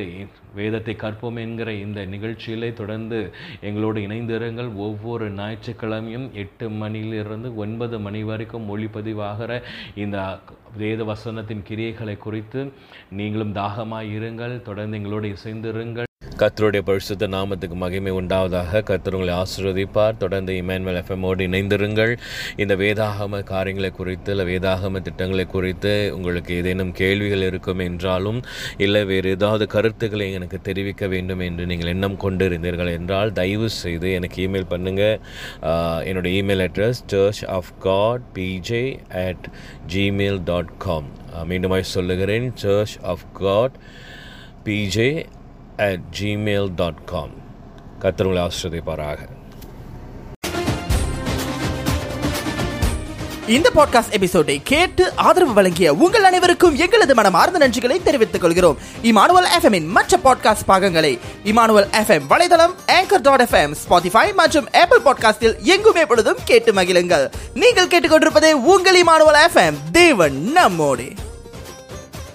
வேதத்தை 0.59 0.95
கற்போம் 1.05 1.41
என்கிற 1.45 1.69
இந்த 1.85 2.05
நிகழ்ச்சியிலே 2.15 2.71
தொடர்ந்து 2.73 3.21
எங்களோடு 3.61 3.99
இணைந்திருங்கள். 4.09 4.73
ஒவ்வொரு 4.87 5.25
ஞாயிற்றுக்கிழமையும் 5.39 6.29
எட்டு 6.43 6.69
மணியிலிருந்து 6.83 7.49
ஒன்பது 7.65 7.95
மணி 7.99 8.23
வரைக்கும் 8.33 8.69
ஒளிப்பதிவாக 8.75 9.43
இந்த 9.95 10.17
வேத 10.77 11.03
வசனத்தின் 11.03 11.65
கிரியைகளை 11.69 12.17
குறித்து 12.17 12.73
நீங்களும் 13.09 13.51
தாகமாக 13.51 14.11
இருங்கள். 14.17 14.61
தொடர்ந்து 14.61 14.97
எங்களோடு 14.97 15.27
இசைந்திருங்கள். 15.27 16.04
கத்தருடைய 16.39 16.81
பரிசுத்த 16.87 17.27
நாமத்துக்கு 17.33 17.75
மகிமை 17.81 18.11
உண்டாவதாக 18.19 18.79
கத்தர் 18.87 19.15
உங்களை 19.17 19.33
ஆசீர்வதிப்பார். 19.41 20.17
தொடர்ந்து 20.23 20.53
இமேன்வல் 20.61 20.97
எஃப்எம்மோடு 21.01 21.45
இணைந்திருங்கள். 21.49 22.11
இந்த 22.63 22.73
வேதாகம 22.81 23.39
காரியங்களை 23.51 23.89
குறித்து 23.99 24.31
இல்லை 24.33 24.45
வேதாகம 24.49 25.01
திட்டங்களை 25.05 25.45
குறித்து 25.53 25.93
உங்களுக்கு 26.15 26.55
ஏதேனும் 26.61 26.91
கேள்விகள் 27.01 27.45
இருக்கும் 27.49 27.83
என்றாலும் 27.85 28.39
இல்லை 28.85 29.03
வேறு 29.11 29.29
ஏதாவது 29.35 29.67
கருத்துக்களை 29.75 30.27
எனக்கு 30.39 30.59
தெரிவிக்க 30.67 31.07
வேண்டும் 31.13 31.43
என்று 31.47 31.69
நீங்கள் 31.71 31.91
எண்ணம் 31.93 32.17
கொண்டு 32.25 32.49
இருந்தீர்கள் 32.49 32.91
என்றால் 32.97 33.31
தயவு 33.39 33.69
செய்து 33.77 34.11
எனக்கு 34.17 34.41
இமெயில் 34.47 34.69
பண்ணுங்கள் 34.73 35.15
என்னுடைய 36.09 36.41
email 36.41 36.65
address 36.67 37.01
church 37.13 37.41
of 37.57 37.71
God 37.87 38.27
PJ 38.37 38.83
at 39.25 39.47
Gmail 39.95 40.41
dot 40.51 40.75
com 40.87 41.09
மீண்டுமாய் 41.51 41.91
சொல்லுகிறேன் 41.95 42.51
church 42.65 42.97
of 43.13 43.25
God 43.43 43.77
PJ 44.67 45.09
at 45.77 46.03
Gmail 46.19 46.69
dot 46.75 47.05
com 47.05 47.31
கத்திரங்களை 48.01 48.41
ஆசிரியப்பாராக 48.41 49.17
இந்த 53.47 53.71
பாட்காஸ்ட் 53.75 54.11
எபிசோடை 54.11 54.61
கேட்டு 54.63 55.15
ஆதரவு 55.15 55.53
வழங்கிய 55.53 55.93
உங்கள் 55.93 56.23
அனைவருக்கும் 56.23 56.75
எங்களது 56.75 57.15
மனமார்ந்த 57.15 57.67
நன்றிகளை 57.67 58.03
தெரிவித்துக் 58.03 58.41
கொள்கிறோம். 58.41 58.77
இமானுவல் 59.03 59.47
எஃப்எம்மின் 59.57 59.87
மற்ற 59.87 60.19
பாட்காஸ்ட் 60.23 60.65
பாகங்களை 60.65 61.19
இமானுவல் 61.43 61.89
எஃப்எம் 61.91 62.25
வலைதளம் 62.29 62.73
ஏங்கர் 62.87 63.21
டாட் 63.21 63.41
எஃப்எம் 63.41 63.75
ஸ்பாட்டிஃபை 63.89 64.33
மற்றும் 64.33 64.67
ஆப்பிள் 64.71 65.01
பாட்காஸ்டில் 65.05 65.59
எங்குமே 65.61 66.05
பொழுதும் 66.05 66.37
கேட்டு 66.45 66.73
மகிழுங்கள். 66.73 67.31
நீங்கள் 67.53 67.87
கேட்டுக்கொண்டிருப்பதே 67.87 68.51
உங்கள் 68.51 69.03
இமானுவல் 69.03 69.41
எஃப்எம் 69.47 69.75
தேவன் 69.91 70.51
நம்மோடு. 70.51 71.11